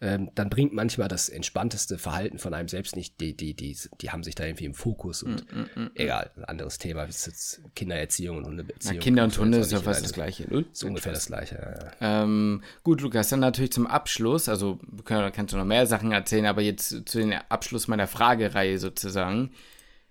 ähm, 0.02 0.30
dann 0.36 0.50
bringt 0.50 0.74
manchmal 0.74 1.08
das 1.08 1.30
entspannteste 1.30 1.98
Verhalten 1.98 2.38
von 2.38 2.54
einem 2.54 2.68
selbst 2.68 2.98
nicht. 2.98 3.20
Die, 3.22 3.36
die, 3.36 3.54
die, 3.54 3.78
die 4.02 4.10
haben 4.12 4.24
sich 4.24 4.36
da 4.36 4.46
irgendwie 4.46 4.66
im 4.66 4.74
Fokus 4.74 5.24
und 5.24 5.50
mm, 5.52 5.58
mm, 5.58 5.84
mm, 5.84 5.92
egal, 5.96 6.32
ein 6.36 6.44
anderes 6.44 6.78
Thema, 6.78 7.04
ist 7.04 7.26
jetzt 7.28 7.62
Kindererziehung 7.76 8.38
und 8.38 8.46
Hundebeziehung. 8.46 8.98
Na, 8.98 9.02
Kinder 9.02 9.24
und 9.24 9.38
Hunde 9.38 9.60
ist 9.60 9.72
ja 9.72 9.80
fast 9.80 10.04
das 10.04 10.12
Gleiche. 10.12 10.54
Ne? 10.54 10.66
So 10.74 10.88
ungefähr 10.88 11.14
das 11.14 11.28
Gleiche, 11.28 11.56
ja. 12.02 12.24
ähm, 12.24 12.62
gut, 12.84 13.00
Lukas, 13.02 13.30
dann 13.30 13.40
natürlich 13.40 13.72
zum 13.72 13.88
Abschluss, 13.88 14.50
also 14.50 14.80
können, 15.06 15.32
kannst 15.32 15.54
du 15.54 15.58
noch 15.58 15.66
mehr 15.66 15.88
Sachen 15.88 16.12
erzählen, 16.12 16.46
aber 16.46 16.62
jetzt 16.62 17.08
zu 17.08 17.20
dem 17.20 17.34
Abschluss 17.48 17.88
meiner 17.88 18.08
Fragereihe 18.08 18.78
sozusagen. 18.80 19.52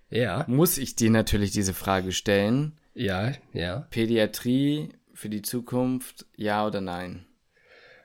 Ja. 0.09 0.45
Muss 0.47 0.79
ich 0.79 0.95
dir 0.95 1.11
natürlich 1.11 1.51
diese 1.51 1.73
Frage 1.75 2.11
stellen. 2.11 2.73
Ja, 2.95 3.33
ja. 3.53 3.85
Pädiatrie 3.91 4.89
für 5.13 5.29
die 5.29 5.43
Zukunft, 5.43 6.25
ja 6.35 6.65
oder 6.65 6.81
nein? 6.81 7.25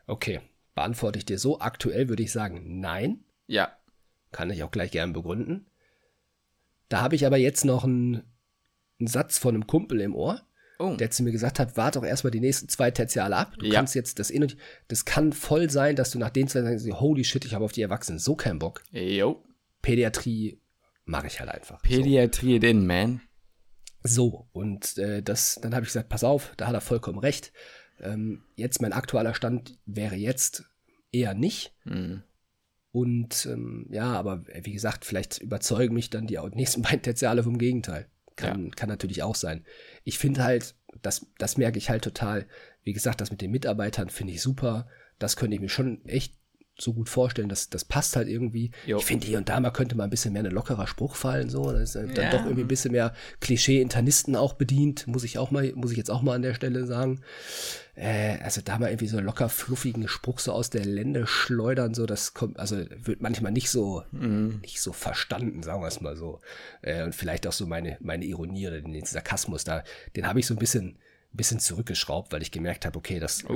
Okay 0.06 0.40
beantworte 0.74 1.18
ich 1.18 1.24
dir 1.24 1.38
so. 1.38 1.60
Aktuell 1.60 2.08
würde 2.08 2.22
ich 2.22 2.32
sagen, 2.32 2.80
nein. 2.80 3.24
Ja. 3.46 3.76
Kann 4.32 4.50
ich 4.50 4.62
auch 4.62 4.70
gleich 4.70 4.90
gerne 4.90 5.12
begründen. 5.12 5.66
Da 6.88 7.00
habe 7.00 7.14
ich 7.14 7.26
aber 7.26 7.36
jetzt 7.36 7.64
noch 7.64 7.84
einen, 7.84 8.22
einen, 8.98 9.06
Satz 9.06 9.38
von 9.38 9.54
einem 9.54 9.66
Kumpel 9.66 10.00
im 10.00 10.14
Ohr, 10.14 10.42
oh. 10.78 10.96
der 10.96 11.10
zu 11.10 11.22
mir 11.22 11.32
gesagt 11.32 11.58
hat, 11.58 11.76
warte 11.76 12.00
doch 12.00 12.06
erstmal 12.06 12.32
die 12.32 12.40
nächsten 12.40 12.68
zwei 12.68 12.90
Tertiale 12.90 13.36
ab. 13.36 13.54
Du 13.58 13.66
ja. 13.66 13.74
kannst 13.74 13.94
jetzt 13.94 14.18
das 14.18 14.30
in 14.30 14.42
und 14.42 14.56
das 14.88 15.04
kann 15.04 15.32
voll 15.32 15.70
sein, 15.70 15.96
dass 15.96 16.10
du 16.10 16.18
nach 16.18 16.30
den 16.30 16.48
zwei 16.48 16.62
sagst, 16.62 16.86
holy 17.00 17.24
shit, 17.24 17.44
ich 17.44 17.54
habe 17.54 17.64
auf 17.64 17.72
die 17.72 17.82
Erwachsenen 17.82 18.18
so 18.18 18.34
keinen 18.34 18.58
Bock. 18.58 18.82
Jo. 18.90 19.42
Pädiatrie 19.82 20.60
mache 21.04 21.28
ich 21.28 21.40
halt 21.40 21.50
einfach. 21.50 21.82
Pädiatrie 21.82 22.60
so. 22.60 22.66
in, 22.66 22.86
man. 22.86 23.20
So, 24.02 24.48
und 24.52 24.96
äh, 24.98 25.22
das, 25.22 25.58
dann 25.62 25.74
habe 25.74 25.84
ich 25.84 25.90
gesagt, 25.90 26.08
pass 26.08 26.24
auf, 26.24 26.54
da 26.56 26.66
hat 26.66 26.74
er 26.74 26.80
vollkommen 26.80 27.18
recht. 27.18 27.52
Ähm, 28.02 28.42
jetzt 28.56 28.82
mein 28.82 28.92
aktueller 28.92 29.34
Stand 29.34 29.78
wäre 29.86 30.16
jetzt 30.16 30.64
eher 31.12 31.34
nicht. 31.34 31.74
Mhm. 31.84 32.22
Und 32.92 33.46
ähm, 33.46 33.86
ja, 33.90 34.12
aber 34.12 34.44
wie 34.62 34.72
gesagt, 34.72 35.04
vielleicht 35.04 35.38
überzeugen 35.38 35.94
mich 35.94 36.10
dann 36.10 36.26
die 36.26 36.38
nächsten 36.54 36.82
beiden 36.82 37.02
Tertiale 37.02 37.42
vom 37.42 37.58
Gegenteil. 37.58 38.06
Kann, 38.36 38.66
ja. 38.66 38.70
kann 38.74 38.88
natürlich 38.88 39.22
auch 39.22 39.34
sein. 39.34 39.64
Ich 40.04 40.18
finde 40.18 40.42
halt, 40.42 40.74
das, 41.02 41.26
das 41.38 41.56
merke 41.56 41.78
ich 41.78 41.90
halt 41.90 42.02
total. 42.02 42.46
Wie 42.82 42.92
gesagt, 42.92 43.20
das 43.20 43.30
mit 43.30 43.42
den 43.42 43.50
Mitarbeitern 43.50 44.08
finde 44.08 44.32
ich 44.32 44.42
super. 44.42 44.88
Das 45.18 45.36
könnte 45.36 45.54
ich 45.54 45.60
mir 45.60 45.68
schon 45.68 46.04
echt 46.06 46.39
so 46.80 46.92
gut 46.92 47.08
vorstellen, 47.08 47.48
dass 47.48 47.70
das 47.70 47.84
passt 47.84 48.16
halt 48.16 48.28
irgendwie. 48.28 48.70
Jo. 48.86 48.98
Ich 48.98 49.04
finde, 49.04 49.26
hier 49.26 49.38
und 49.38 49.48
da 49.48 49.58
mal 49.60 49.70
könnte 49.70 49.96
mal 49.96 50.04
ein 50.04 50.10
bisschen 50.10 50.32
mehr 50.32 50.44
ein 50.44 50.50
lockerer 50.50 50.86
Spruch 50.86 51.14
fallen, 51.14 51.50
so. 51.50 51.72
Das 51.72 51.94
ist 51.94 51.94
dann 51.94 52.14
ja. 52.14 52.30
doch 52.30 52.44
irgendwie 52.44 52.62
ein 52.62 52.68
bisschen 52.68 52.92
mehr 52.92 53.14
Klischee-Internisten 53.40 54.36
auch 54.36 54.54
bedient, 54.54 55.06
muss 55.06 55.24
ich 55.24 55.38
auch 55.38 55.50
mal, 55.50 55.72
muss 55.74 55.90
ich 55.90 55.96
jetzt 55.96 56.10
auch 56.10 56.22
mal 56.22 56.34
an 56.34 56.42
der 56.42 56.54
Stelle 56.54 56.86
sagen. 56.86 57.20
Äh, 57.94 58.38
also 58.42 58.62
da 58.64 58.78
mal 58.78 58.88
irgendwie 58.88 59.08
so 59.08 59.20
locker 59.20 59.48
fluffigen 59.48 60.08
Spruch 60.08 60.38
so 60.38 60.52
aus 60.52 60.70
der 60.70 60.84
Lände 60.84 61.26
schleudern, 61.26 61.92
so, 61.92 62.06
das 62.06 62.32
kommt, 62.32 62.58
also 62.58 62.76
wird 62.76 63.20
manchmal 63.20 63.52
nicht 63.52 63.70
so, 63.70 64.02
mhm. 64.12 64.60
nicht 64.62 64.80
so 64.80 64.92
verstanden, 64.92 65.62
sagen 65.62 65.82
wir 65.82 65.88
es 65.88 66.00
mal 66.00 66.16
so. 66.16 66.40
Äh, 66.82 67.02
und 67.04 67.14
vielleicht 67.14 67.46
auch 67.46 67.52
so 67.52 67.66
meine, 67.66 67.98
meine 68.00 68.24
Ironie 68.24 68.68
oder 68.68 68.80
den 68.80 69.04
Sarkasmus 69.04 69.64
da, 69.64 69.84
den 70.16 70.26
habe 70.26 70.40
ich 70.40 70.46
so 70.46 70.54
ein 70.54 70.58
bisschen, 70.58 70.96
ein 71.32 71.36
bisschen 71.36 71.60
zurückgeschraubt, 71.60 72.32
weil 72.32 72.42
ich 72.42 72.50
gemerkt 72.50 72.86
habe, 72.86 72.98
okay, 72.98 73.20
das 73.20 73.44
oh. 73.44 73.52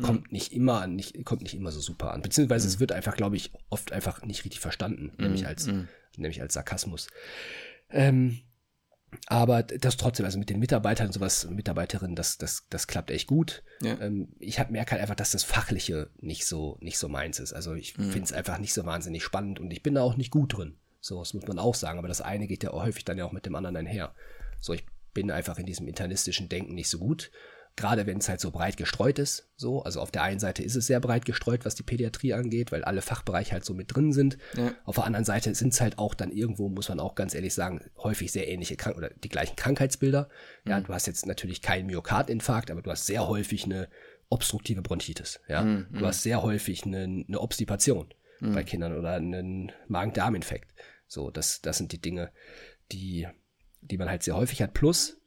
Irgendwie 0.00 0.12
kommt 0.12 0.32
nicht 0.32 0.52
immer 0.52 0.86
nicht, 0.86 1.24
kommt 1.24 1.42
nicht 1.42 1.54
immer 1.54 1.70
so 1.70 1.80
super 1.80 2.12
an. 2.12 2.22
Beziehungsweise 2.22 2.66
mhm. 2.66 2.74
es 2.74 2.80
wird 2.80 2.92
einfach, 2.92 3.16
glaube 3.16 3.36
ich, 3.36 3.52
oft 3.68 3.92
einfach 3.92 4.22
nicht 4.22 4.44
richtig 4.44 4.60
verstanden, 4.60 5.12
mhm. 5.16 5.24
nämlich 5.24 5.46
als, 5.46 5.66
mhm. 5.66 5.88
nämlich 6.16 6.40
als 6.40 6.54
Sarkasmus. 6.54 7.08
Ähm, 7.90 8.40
aber 9.26 9.62
das 9.62 9.96
trotzdem, 9.96 10.24
also 10.24 10.38
mit 10.38 10.50
den 10.50 10.60
Mitarbeitern 10.60 11.08
und 11.08 11.12
sowas, 11.12 11.48
Mitarbeiterinnen, 11.48 12.14
das, 12.14 12.38
das, 12.38 12.66
das 12.70 12.86
klappt 12.86 13.10
echt 13.10 13.26
gut. 13.26 13.62
Ja. 13.82 14.00
Ähm, 14.00 14.28
ich 14.38 14.60
hab, 14.60 14.70
merke 14.70 14.92
halt 14.92 15.02
einfach, 15.02 15.16
dass 15.16 15.32
das 15.32 15.42
Fachliche 15.42 16.10
nicht 16.20 16.46
so, 16.46 16.78
nicht 16.80 16.98
so 16.98 17.08
meins 17.08 17.40
ist. 17.40 17.52
Also 17.52 17.74
ich 17.74 17.94
finde 17.94 18.22
es 18.22 18.32
einfach 18.32 18.58
nicht 18.58 18.72
so 18.72 18.86
wahnsinnig 18.86 19.24
spannend 19.24 19.58
und 19.58 19.72
ich 19.72 19.82
bin 19.82 19.94
da 19.94 20.02
auch 20.02 20.16
nicht 20.16 20.30
gut 20.30 20.56
drin. 20.56 20.76
So, 21.00 21.18
das 21.18 21.34
muss 21.34 21.46
man 21.46 21.58
auch 21.58 21.74
sagen. 21.74 21.98
Aber 21.98 22.08
das 22.08 22.20
eine 22.20 22.46
geht 22.46 22.62
ja 22.62 22.72
häufig 22.72 23.04
dann 23.04 23.18
ja 23.18 23.24
auch 23.24 23.32
mit 23.32 23.46
dem 23.46 23.54
anderen 23.54 23.76
einher. 23.76 24.14
So, 24.60 24.74
ich 24.74 24.84
bin 25.12 25.30
einfach 25.30 25.58
in 25.58 25.66
diesem 25.66 25.88
internistischen 25.88 26.48
Denken 26.48 26.74
nicht 26.74 26.88
so 26.88 26.98
gut 26.98 27.32
gerade 27.76 28.06
wenn 28.06 28.18
es 28.18 28.28
halt 28.28 28.40
so 28.40 28.50
breit 28.50 28.76
gestreut 28.76 29.18
ist, 29.18 29.48
so, 29.56 29.82
also 29.82 30.00
auf 30.00 30.10
der 30.10 30.22
einen 30.22 30.40
Seite 30.40 30.62
ist 30.62 30.76
es 30.76 30.86
sehr 30.86 31.00
breit 31.00 31.24
gestreut, 31.24 31.64
was 31.64 31.74
die 31.74 31.82
Pädiatrie 31.82 32.34
angeht, 32.34 32.72
weil 32.72 32.84
alle 32.84 33.02
Fachbereiche 33.02 33.52
halt 33.52 33.64
so 33.64 33.74
mit 33.74 33.94
drin 33.94 34.12
sind. 34.12 34.38
Ja. 34.56 34.74
Auf 34.84 34.96
der 34.96 35.04
anderen 35.04 35.24
Seite 35.24 35.54
sind 35.54 35.72
es 35.72 35.80
halt 35.80 35.98
auch 35.98 36.14
dann 36.14 36.30
irgendwo, 36.30 36.68
muss 36.68 36.88
man 36.88 37.00
auch 37.00 37.14
ganz 37.14 37.34
ehrlich 37.34 37.54
sagen, 37.54 37.80
häufig 37.98 38.32
sehr 38.32 38.48
ähnliche 38.48 38.76
Krank 38.76 38.96
oder 38.96 39.10
die 39.10 39.28
gleichen 39.28 39.56
Krankheitsbilder. 39.56 40.28
Ja, 40.66 40.80
mhm. 40.80 40.84
du 40.84 40.94
hast 40.94 41.06
jetzt 41.06 41.26
natürlich 41.26 41.62
keinen 41.62 41.86
Myokardinfarkt, 41.86 42.70
aber 42.70 42.82
du 42.82 42.90
hast 42.90 43.06
sehr 43.06 43.26
häufig 43.26 43.64
eine 43.64 43.88
obstruktive 44.28 44.82
Bronchitis. 44.82 45.40
Ja, 45.48 45.62
mhm. 45.62 45.86
du 45.92 46.06
hast 46.06 46.22
sehr 46.22 46.42
häufig 46.42 46.84
eine, 46.84 47.24
eine 47.26 47.40
Obstipation 47.40 48.12
mhm. 48.40 48.54
bei 48.54 48.64
Kindern 48.64 48.96
oder 48.96 49.14
einen 49.14 49.72
Magen-Darm-Infekt. 49.88 50.72
So, 51.06 51.30
das, 51.30 51.60
das 51.60 51.78
sind 51.78 51.92
die 51.92 52.00
Dinge, 52.00 52.30
die, 52.92 53.26
die 53.80 53.98
man 53.98 54.08
halt 54.08 54.22
sehr 54.22 54.36
häufig 54.36 54.62
hat. 54.62 54.74
Plus, 54.74 55.19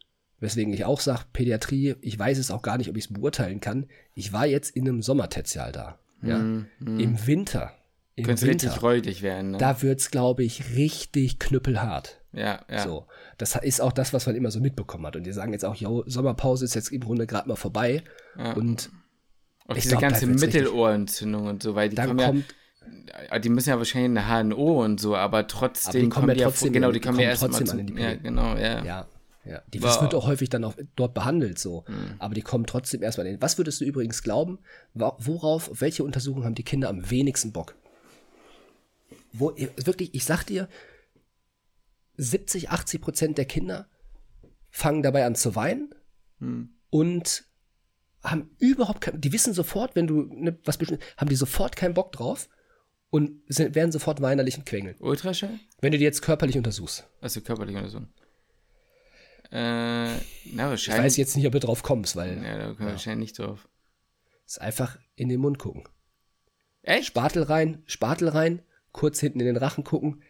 weswegen 0.44 0.74
ich 0.74 0.84
auch 0.84 1.00
sage, 1.00 1.22
Pädiatrie, 1.32 1.96
ich 2.02 2.20
weiß 2.20 2.38
es 2.38 2.52
auch 2.52 2.62
gar 2.62 2.78
nicht, 2.78 2.90
ob 2.90 2.98
ich 2.98 3.06
es 3.06 3.14
beurteilen 3.14 3.62
kann. 3.62 3.88
Ich 4.14 4.34
war 4.34 4.46
jetzt 4.46 4.76
in 4.76 4.88
einem 4.88 5.02
Sommertertial 5.02 5.72
da. 5.72 6.00
Ja? 6.22 6.38
Mm, 6.38 6.68
mm. 6.80 7.00
Im 7.00 7.28
Winter. 7.28 7.72
Im 8.16 8.26
Könnte 8.26 8.46
richtig 8.46 8.82
räudig 8.82 9.22
werden. 9.22 9.52
Ne? 9.52 9.58
Da 9.58 9.82
wird's, 9.82 10.12
glaube 10.12 10.44
ich, 10.44 10.76
richtig 10.76 11.40
knüppelhart. 11.40 12.22
Ja, 12.34 12.60
ja. 12.70 12.84
So. 12.84 13.08
Das 13.38 13.56
ist 13.56 13.80
auch 13.80 13.94
das, 13.94 14.12
was 14.12 14.26
man 14.26 14.36
immer 14.36 14.52
so 14.52 14.60
mitbekommen 14.60 15.06
hat. 15.06 15.16
Und 15.16 15.24
die 15.24 15.32
sagen 15.32 15.54
jetzt 15.54 15.64
auch, 15.64 15.76
jo, 15.76 16.04
Sommerpause 16.08 16.66
ist 16.66 16.76
jetzt 16.76 16.92
im 16.92 17.00
Grunde 17.00 17.26
gerade 17.26 17.48
mal 17.48 17.56
vorbei. 17.56 18.04
Ja. 18.38 18.52
Und 18.54 18.92
auch 19.68 19.76
diese 19.76 19.90
glaub, 19.90 20.02
ganze 20.02 20.28
Mittelohrentzündung 20.28 21.48
und 21.48 21.64
so, 21.64 21.74
weil 21.74 21.88
die 21.88 21.96
kommen 21.96 22.18
kommt, 22.18 22.56
ja, 23.32 23.40
die 23.40 23.50
müssen 23.50 23.70
ja 23.70 23.78
wahrscheinlich 23.78 24.22
eine 24.22 24.50
HNO 24.50 24.84
und 24.84 25.00
so, 25.00 25.16
aber 25.16 25.48
trotzdem 25.48 25.90
aber 25.90 26.00
die 26.00 26.10
kommen, 26.10 26.28
kommen 26.28 26.38
ja 26.38 26.46
trotzdem, 26.48 26.74
genau, 26.74 26.92
die, 26.92 27.00
die 27.00 27.08
kommen, 27.08 27.20
ja 27.20 27.30
erst 27.30 27.44
trotzdem 27.44 27.80
an 27.80 27.88
die 27.88 27.94
Ja, 27.94 28.16
genau, 28.16 28.56
ja. 28.58 28.84
Ja, 28.84 29.08
ja. 29.46 29.62
Die, 29.74 29.80
das 29.80 30.02
wird 30.02 30.16
auch 30.16 30.26
häufig 30.26 30.50
dann 30.50 30.64
auch 30.64 30.76
dort 30.96 31.14
behandelt 31.14 31.60
so. 31.60 31.84
Mhm. 31.88 32.16
Aber 32.20 32.34
die 32.34 32.42
kommen 32.42 32.66
trotzdem 32.66 33.04
erstmal 33.04 33.28
in. 33.28 33.42
Was 33.42 33.58
würdest 33.58 33.82
du 33.82 33.86
übrigens 33.86 34.24
glauben, 34.24 34.60
worauf, 34.94 35.70
auf 35.70 35.82
welche 35.82 36.04
Untersuchungen 36.04 36.46
haben 36.46 36.56
die 36.56 36.64
Kinder 36.64 36.90
am 36.90 37.10
wenigsten 37.10 37.52
Bock? 37.52 37.76
Wo, 39.34 39.54
wirklich, 39.58 40.14
ich 40.14 40.26
sag 40.26 40.44
dir, 40.44 40.70
70, 42.18 42.70
80 42.70 43.02
Prozent 43.02 43.38
der 43.38 43.46
Kinder 43.46 43.88
fangen 44.70 45.04
dabei 45.04 45.26
an 45.26 45.36
zu 45.36 45.56
weinen 45.56 45.94
mhm. 46.40 46.70
und 46.90 47.46
haben 48.24 48.52
überhaupt 48.60 49.02
kein, 49.02 49.20
die 49.20 49.34
wissen 49.34 49.54
sofort, 49.54 49.96
wenn 49.96 50.08
du 50.08 50.22
ne, 50.22 50.58
was 50.64 50.78
bestimmt, 50.78 51.02
haben 51.18 51.30
die 51.30 51.36
sofort 51.36 51.76
keinen 51.76 51.94
Bock 51.94 52.12
drauf 52.14 52.48
und 53.10 53.42
sind, 53.48 53.76
werden 53.76 53.92
sofort 53.92 54.22
weinerlich 54.22 54.58
und 54.58 54.66
quengeln. 54.66 54.96
Ultraschall? 55.00 55.60
Wenn 55.82 55.92
du 55.92 55.98
die 55.98 56.04
jetzt 56.04 56.22
körperlich 56.22 56.58
untersuchst. 56.58 57.08
Also 57.20 57.42
körperlich 57.42 57.76
untersuchen. 57.76 58.14
Äh, 59.52 59.58
na, 59.58 60.70
wahrscheinlich. 60.70 60.88
Ich 60.88 60.90
weiß 60.90 61.18
jetzt 61.18 61.36
nicht, 61.36 61.46
ob 61.46 61.54
du 61.54 61.60
drauf 61.60 61.84
kommst, 61.84 62.16
weil. 62.16 62.44
Ja, 62.44 62.58
da 62.58 62.64
kommen 62.66 62.80
wir 62.80 62.86
ja. 62.88 62.92
wahrscheinlich 62.94 63.30
nicht 63.30 63.40
drauf. 63.40 63.68
Ist 64.46 64.62
einfach 64.62 64.98
in 65.16 65.30
den 65.30 65.40
Mund 65.40 65.60
gucken. 65.60 65.84
Echt? 66.82 67.08
Spatel 67.08 67.44
rein, 67.44 67.82
Spatel 67.86 68.30
rein, 68.30 68.62
kurz 68.92 69.20
hinten 69.20 69.40
in 69.40 69.46
den 69.46 69.58
Rachen 69.58 69.84
gucken. 69.84 70.22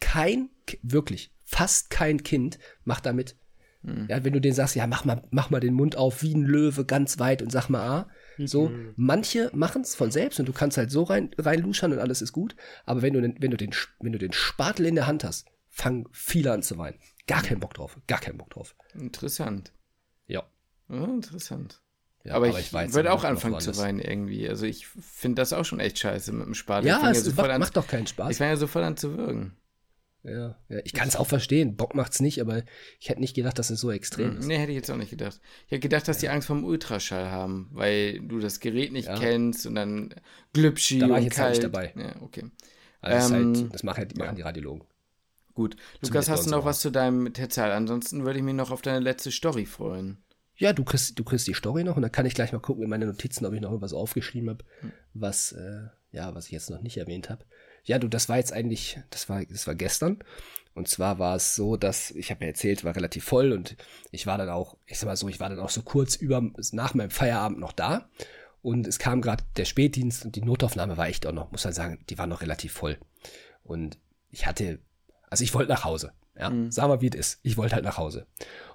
Kein, 0.00 0.50
wirklich, 0.82 1.32
fast 1.44 1.90
kein 1.90 2.22
Kind 2.22 2.58
macht 2.84 3.06
damit. 3.06 3.36
Hm. 3.82 4.06
Ja, 4.08 4.24
wenn 4.24 4.32
du 4.32 4.40
denen 4.40 4.54
sagst, 4.54 4.74
ja, 4.74 4.86
mach 4.86 5.04
mal, 5.04 5.22
mach 5.30 5.50
mal 5.50 5.60
den 5.60 5.74
Mund 5.74 5.96
auf 5.96 6.22
wie 6.22 6.34
ein 6.34 6.44
Löwe 6.44 6.84
ganz 6.84 7.18
weit 7.18 7.42
und 7.42 7.52
sag 7.52 7.68
mal 7.68 7.86
A. 7.86 8.10
So, 8.38 8.68
mhm. 8.68 8.92
manche 8.96 9.50
machen 9.54 9.82
es 9.82 9.94
von 9.94 10.10
selbst 10.10 10.38
und 10.38 10.46
du 10.46 10.52
kannst 10.52 10.76
halt 10.76 10.90
so 10.90 11.04
rein, 11.04 11.30
reinluschern 11.38 11.92
und 11.92 11.98
alles 11.98 12.20
ist 12.20 12.32
gut. 12.32 12.54
Aber 12.84 13.00
wenn 13.00 13.14
du, 13.14 13.22
wenn 13.22 13.50
du 13.50 13.56
den, 13.56 13.70
wenn 14.00 14.12
du 14.12 14.18
den 14.18 14.32
Spatel 14.32 14.86
in 14.86 14.94
der 14.94 15.06
Hand 15.06 15.24
hast, 15.24 15.46
fangen 15.76 16.08
viele 16.10 16.52
an 16.52 16.62
zu 16.62 16.78
weinen. 16.78 16.98
Gar 17.26 17.42
keinen 17.42 17.60
Bock 17.60 17.74
drauf. 17.74 17.98
Gar 18.06 18.20
keinen 18.20 18.38
Bock 18.38 18.50
drauf. 18.50 18.74
Interessant. 18.94 19.72
Ja. 20.26 20.44
ja 20.88 21.04
interessant. 21.04 21.82
Ja, 22.24 22.34
aber, 22.34 22.48
aber, 22.48 22.58
ich, 22.58 22.72
ich 22.72 22.94
würde 22.94 23.12
auch 23.12 23.24
anfangen 23.24 23.60
zu 23.60 23.76
weinen 23.76 24.00
irgendwie. 24.00 24.48
Also 24.48 24.66
ich 24.66 24.86
finde 24.88 25.42
das 25.42 25.52
auch 25.52 25.64
schon 25.64 25.78
echt 25.78 25.98
scheiße 25.98 26.32
mit 26.32 26.46
dem 26.46 26.54
Spatel. 26.54 26.88
Ja, 26.88 27.10
es 27.10 27.26
ja 27.26 27.32
macht, 27.36 27.50
an, 27.50 27.60
macht 27.60 27.76
doch 27.76 27.86
keinen 27.86 28.06
Spaß. 28.06 28.32
Ich 28.32 28.38
fange 28.38 28.50
ja 28.50 28.56
sofort 28.56 28.84
an 28.84 28.96
zu 28.96 29.16
würgen. 29.16 29.56
Ja, 30.24 30.56
ja 30.68 30.78
ich 30.82 30.92
kann 30.94 31.08
es 31.08 31.14
auch 31.14 31.26
verstehen. 31.26 31.76
Bock 31.76 31.94
macht's 31.94 32.20
nicht, 32.20 32.40
aber 32.40 32.62
ich 32.98 33.10
hätte 33.10 33.20
nicht 33.20 33.36
gedacht, 33.36 33.58
dass 33.58 33.70
es 33.70 33.78
so 33.78 33.92
extrem 33.92 34.30
hm, 34.30 34.38
ist. 34.38 34.46
Nee, 34.46 34.58
hätte 34.58 34.72
ich 34.72 34.76
jetzt 34.76 34.90
auch 34.90 34.96
nicht 34.96 35.10
gedacht. 35.10 35.40
Ich 35.66 35.72
hätte 35.72 35.80
gedacht, 35.80 36.08
dass 36.08 36.18
die 36.18 36.30
Angst 36.30 36.48
vom 36.48 36.64
Ultraschall 36.64 37.30
haben, 37.30 37.68
weil 37.70 38.20
du 38.20 38.40
das 38.40 38.60
Gerät 38.60 38.92
nicht 38.92 39.14
kennst 39.14 39.66
und 39.66 39.74
dann 39.74 40.14
glübschi 40.52 41.00
Da 41.00 41.10
war 41.10 41.18
ich 41.18 41.26
jetzt 41.26 41.36
kalt. 41.36 41.50
nicht 41.50 41.64
dabei. 41.64 41.92
Ja, 41.96 42.22
okay. 42.22 42.44
Also 43.02 43.34
ähm, 43.34 43.52
das, 43.52 43.62
halt, 43.62 43.74
das 43.74 43.82
machen 43.84 43.98
halt, 43.98 44.18
machen 44.18 44.36
die 44.36 44.42
Radiologen. 44.42 44.84
Gut. 45.56 45.74
Lukas, 46.02 46.28
hast 46.28 46.46
du 46.46 46.50
noch 46.50 46.66
was 46.66 46.80
zu 46.80 46.90
deinem 46.90 47.32
Tertial? 47.32 47.72
Ansonsten 47.72 48.26
würde 48.26 48.38
ich 48.38 48.44
mich 48.44 48.54
noch 48.54 48.70
auf 48.70 48.82
deine 48.82 49.00
letzte 49.00 49.30
Story 49.30 49.64
freuen. 49.64 50.18
Ja, 50.58 50.74
du 50.74 50.84
kriegst, 50.84 51.18
du 51.18 51.24
kriegst 51.24 51.46
die 51.46 51.54
Story 51.54 51.82
noch 51.82 51.96
und 51.96 52.02
dann 52.02 52.12
kann 52.12 52.26
ich 52.26 52.34
gleich 52.34 52.52
mal 52.52 52.60
gucken 52.60 52.84
in 52.84 52.90
meine 52.90 53.06
Notizen, 53.06 53.46
ob 53.46 53.54
ich 53.54 53.62
noch 53.62 53.70
irgendwas 53.70 53.94
aufgeschrieben 53.94 54.50
habe, 54.50 54.64
hm. 54.80 54.92
was, 55.14 55.52
äh, 55.52 55.86
ja, 56.12 56.34
was 56.34 56.46
ich 56.46 56.52
jetzt 56.52 56.68
noch 56.68 56.82
nicht 56.82 56.98
erwähnt 56.98 57.30
habe. 57.30 57.46
Ja, 57.84 57.98
du, 57.98 58.06
das 58.06 58.28
war 58.28 58.36
jetzt 58.36 58.52
eigentlich, 58.52 59.00
das 59.08 59.30
war, 59.30 59.46
das 59.46 59.66
war 59.66 59.74
gestern. 59.74 60.18
Und 60.74 60.88
zwar 60.88 61.18
war 61.18 61.36
es 61.36 61.54
so, 61.54 61.78
dass, 61.78 62.10
ich 62.10 62.30
habe 62.30 62.44
ja 62.44 62.48
erzählt, 62.48 62.84
war 62.84 62.94
relativ 62.94 63.24
voll 63.24 63.52
und 63.52 63.76
ich 64.10 64.26
war 64.26 64.36
dann 64.36 64.50
auch, 64.50 64.76
ich 64.84 64.98
sag 64.98 65.06
mal 65.06 65.16
so, 65.16 65.26
ich 65.26 65.40
war 65.40 65.48
dann 65.48 65.58
auch 65.58 65.70
so 65.70 65.80
kurz 65.80 66.16
über, 66.16 66.42
nach 66.72 66.92
meinem 66.92 67.10
Feierabend 67.10 67.58
noch 67.58 67.72
da. 67.72 68.10
Und 68.60 68.86
es 68.86 68.98
kam 68.98 69.22
gerade 69.22 69.42
der 69.56 69.64
Spätdienst 69.64 70.26
und 70.26 70.36
die 70.36 70.42
Notaufnahme 70.42 70.98
war 70.98 71.08
echt 71.08 71.26
auch 71.26 71.32
noch, 71.32 71.50
muss 71.50 71.64
man 71.64 71.72
sagen, 71.72 72.04
die 72.10 72.18
war 72.18 72.26
noch 72.26 72.42
relativ 72.42 72.74
voll. 72.74 72.98
Und 73.62 73.96
ich 74.30 74.46
hatte 74.46 74.80
also 75.28 75.44
ich 75.44 75.54
wollte 75.54 75.70
nach 75.70 75.84
Hause. 75.84 76.12
Ja, 76.38 76.50
mhm. 76.50 76.70
sag 76.70 76.88
mal, 76.88 77.00
wie 77.00 77.08
es 77.08 77.14
ist. 77.14 77.40
Ich 77.42 77.56
wollte 77.56 77.74
halt 77.74 77.84
nach 77.84 77.98
Hause. 77.98 78.26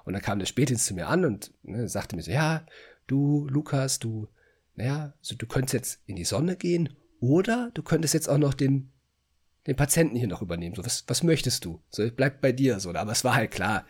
Und 0.04 0.14
dann 0.14 0.22
kam 0.22 0.38
der 0.38 0.46
Spätdienst 0.46 0.86
zu 0.86 0.94
mir 0.94 1.08
an 1.08 1.24
und 1.24 1.52
ne, 1.62 1.88
sagte 1.88 2.16
mir 2.16 2.22
so, 2.22 2.30
ja, 2.30 2.66
du, 3.06 3.46
Lukas, 3.48 3.98
du, 3.98 4.28
naja, 4.74 5.14
so, 5.20 5.36
du 5.36 5.46
könntest 5.46 5.74
jetzt 5.74 6.00
in 6.06 6.16
die 6.16 6.24
Sonne 6.24 6.56
gehen 6.56 6.90
oder 7.20 7.70
du 7.74 7.82
könntest 7.82 8.14
jetzt 8.14 8.28
auch 8.28 8.38
noch 8.38 8.54
den, 8.54 8.90
den 9.66 9.76
Patienten 9.76 10.16
hier 10.16 10.26
noch 10.26 10.42
übernehmen. 10.42 10.74
So, 10.74 10.84
was, 10.84 11.04
was 11.06 11.22
möchtest 11.22 11.64
du? 11.64 11.80
So, 11.90 12.08
bleib 12.10 12.40
bei 12.40 12.52
dir. 12.52 12.80
So, 12.80 12.92
aber 12.92 13.12
es 13.12 13.22
war 13.22 13.36
halt 13.36 13.52
klar, 13.52 13.86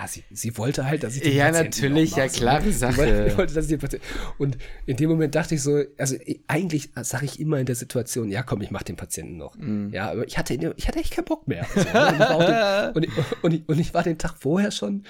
ja, 0.00 0.06
sie, 0.06 0.24
sie 0.30 0.56
wollte 0.56 0.86
halt, 0.86 1.02
dass 1.02 1.16
ich 1.16 1.22
die 1.22 1.30
Ja, 1.30 1.46
Patienten 1.46 1.70
natürlich, 1.70 2.14
ja, 2.14 2.28
klare 2.28 2.72
Sache. 2.72 2.98
Wollte, 2.98 3.36
wollte, 3.36 3.54
dass 3.54 3.68
ich 3.68 3.78
die 3.78 4.00
und 4.38 4.56
in 4.86 4.96
dem 4.96 5.10
Moment 5.10 5.34
dachte 5.34 5.56
ich 5.56 5.62
so, 5.62 5.82
also 5.96 6.16
eigentlich 6.46 6.90
sage 7.02 7.24
ich 7.24 7.40
immer 7.40 7.58
in 7.58 7.66
der 7.66 7.74
Situation, 7.74 8.30
ja, 8.30 8.42
komm, 8.42 8.62
ich 8.62 8.70
mach 8.70 8.84
den 8.84 8.96
Patienten 8.96 9.36
noch. 9.36 9.56
Mm. 9.56 9.88
Ja, 9.92 10.10
aber 10.12 10.24
ich 10.26 10.38
hatte, 10.38 10.54
ich 10.54 10.88
hatte 10.88 11.00
echt 11.00 11.12
keinen 11.12 11.24
Bock 11.24 11.48
mehr. 11.48 11.66
Also, 11.74 11.88
ne, 11.90 12.92
und, 12.94 13.04
ich 13.04 13.10
den, 13.10 13.18
und, 13.34 13.44
und, 13.44 13.54
ich, 13.54 13.68
und 13.68 13.78
ich 13.80 13.94
war 13.94 14.04
den 14.04 14.18
Tag 14.18 14.36
vorher 14.38 14.70
schon 14.70 15.04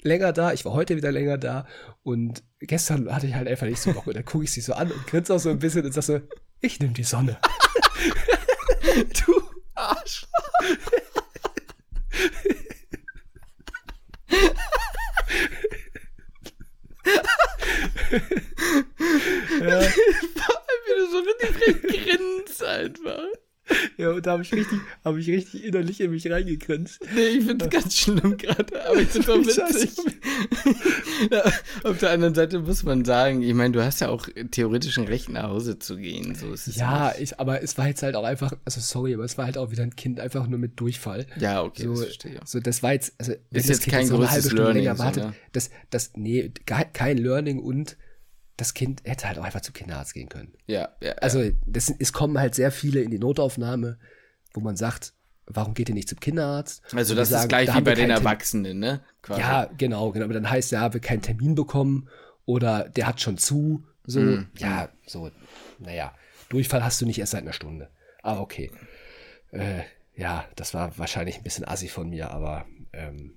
länger 0.00 0.32
da, 0.32 0.52
ich 0.52 0.64
war 0.64 0.72
heute 0.72 0.96
wieder 0.96 1.12
länger 1.12 1.36
da 1.36 1.66
und 2.02 2.42
gestern 2.58 3.12
hatte 3.14 3.26
ich 3.26 3.34
halt 3.34 3.48
einfach 3.48 3.66
nicht 3.66 3.80
so 3.80 3.92
Bock 3.92 4.06
und 4.06 4.16
dann 4.16 4.24
gucke 4.24 4.44
ich 4.44 4.50
sie 4.50 4.60
so 4.60 4.72
an 4.72 4.90
und 4.90 5.06
grinse 5.06 5.34
auch 5.34 5.38
so 5.38 5.50
ein 5.50 5.58
bisschen 5.58 5.84
und 5.84 5.92
sag 5.92 6.04
so, 6.04 6.20
ich 6.60 6.80
nehme 6.80 6.94
die 6.94 7.04
Sonne. 7.04 7.36
du 9.26 9.42
Arsch 9.74 10.26
ja. 18.12 19.80
Wie 20.84 20.94
du 20.98 21.06
so 21.10 21.18
richtig 21.18 22.06
grinst 22.06 22.64
einfach. 22.64 23.28
Ja, 23.96 24.10
und 24.10 24.26
da 24.26 24.32
habe 24.32 24.42
ich 24.42 24.52
richtig, 24.52 24.80
habe 25.04 25.20
ich 25.20 25.28
richtig 25.28 25.64
innerlich 25.64 26.00
in 26.00 26.10
mich 26.10 26.28
reingegrinst. 26.30 27.00
Nee, 27.14 27.26
ich 27.38 27.44
finde 27.44 27.64
es 27.64 27.70
ganz 27.70 27.96
schlimm 27.96 28.36
gerade, 28.36 28.86
aber 28.86 29.00
ich 29.00 29.08
finde 29.08 29.32
es 29.48 29.56
witzig. 29.56 29.90
ja, 31.30 31.42
auf 31.84 31.98
der 31.98 32.10
anderen 32.10 32.34
Seite 32.34 32.58
muss 32.58 32.82
man 32.82 33.04
sagen, 33.04 33.42
ich 33.42 33.54
meine, 33.54 33.72
du 33.72 33.84
hast 33.84 34.00
ja 34.00 34.08
auch 34.08 34.28
theoretisch 34.50 34.98
ein 34.98 35.06
Recht 35.06 35.28
nach 35.28 35.44
Hause 35.44 35.78
zu 35.78 35.96
gehen. 35.96 36.34
So 36.34 36.52
ist 36.52 36.66
es 36.66 36.76
ja, 36.76 37.14
ich, 37.18 37.38
aber 37.38 37.62
es 37.62 37.78
war 37.78 37.86
jetzt 37.86 38.02
halt 38.02 38.16
auch 38.16 38.24
einfach, 38.24 38.52
also 38.64 38.80
sorry, 38.80 39.14
aber 39.14 39.24
es 39.24 39.38
war 39.38 39.44
halt 39.44 39.56
auch 39.56 39.70
wieder 39.70 39.84
ein 39.84 39.96
Kind 39.96 40.18
einfach 40.18 40.46
nur 40.48 40.58
mit 40.58 40.78
Durchfall. 40.80 41.26
Ja, 41.38 41.62
okay, 41.62 41.84
so, 41.84 41.90
das 41.90 42.02
verstehe. 42.02 42.40
So, 42.44 42.60
das 42.60 42.82
war 42.82 42.92
jetzt, 42.92 43.14
also 43.18 43.32
ist 43.50 43.68
jetzt 43.68 43.88
kein 43.88 44.06
so 44.06 44.22
Stunde 44.26 44.56
Learning, 44.56 44.96
so, 44.96 45.32
das, 45.52 45.70
das, 45.90 46.10
nee, 46.16 46.50
kein 46.66 47.18
Learning 47.18 47.60
und 47.60 47.96
das 48.56 48.74
Kind 48.74 49.02
hätte 49.04 49.26
halt 49.26 49.38
auch 49.38 49.44
einfach 49.44 49.60
zum 49.60 49.74
Kinderarzt 49.74 50.14
gehen 50.14 50.28
können. 50.28 50.52
Ja, 50.66 50.90
ja. 51.00 51.12
Also 51.14 51.50
das, 51.66 51.92
es 51.98 52.12
kommen 52.12 52.38
halt 52.38 52.54
sehr 52.54 52.70
viele 52.70 53.00
in 53.00 53.10
die 53.10 53.18
Notaufnahme, 53.18 53.98
wo 54.52 54.60
man 54.60 54.76
sagt, 54.76 55.14
warum 55.46 55.74
geht 55.74 55.88
ihr 55.88 55.94
nicht 55.94 56.08
zum 56.08 56.20
Kinderarzt? 56.20 56.82
Also 56.94 57.14
das 57.14 57.30
sagen, 57.30 57.42
ist 57.42 57.48
gleich 57.48 57.66
da 57.66 57.76
wie 57.76 57.80
bei 57.82 57.94
den 57.94 58.10
Erwachsenen, 58.10 58.78
ne? 58.78 59.00
Quasi. 59.22 59.40
Ja, 59.40 59.70
genau, 59.76 60.12
genau. 60.12 60.24
Aber 60.24 60.34
dann 60.34 60.48
heißt 60.48 60.72
ja, 60.72 60.80
haben 60.80 60.94
wir 60.94 61.00
keinen 61.00 61.22
Termin 61.22 61.54
bekommen 61.54 62.08
oder 62.44 62.88
der 62.88 63.06
hat 63.06 63.20
schon 63.20 63.38
zu. 63.38 63.84
So, 64.04 64.20
mm. 64.20 64.48
ja, 64.58 64.88
so, 65.06 65.30
naja. 65.78 66.14
Durchfall 66.48 66.84
hast 66.84 67.00
du 67.00 67.06
nicht 67.06 67.18
erst 67.18 67.32
seit 67.32 67.42
einer 67.42 67.52
Stunde. 67.52 67.88
Aber 68.22 68.40
okay. 68.40 68.70
Äh, 69.52 69.82
ja, 70.14 70.44
das 70.56 70.74
war 70.74 70.98
wahrscheinlich 70.98 71.36
ein 71.36 71.42
bisschen 71.42 71.66
assi 71.66 71.88
von 71.88 72.10
mir, 72.10 72.30
aber 72.30 72.66
ähm, 72.92 73.34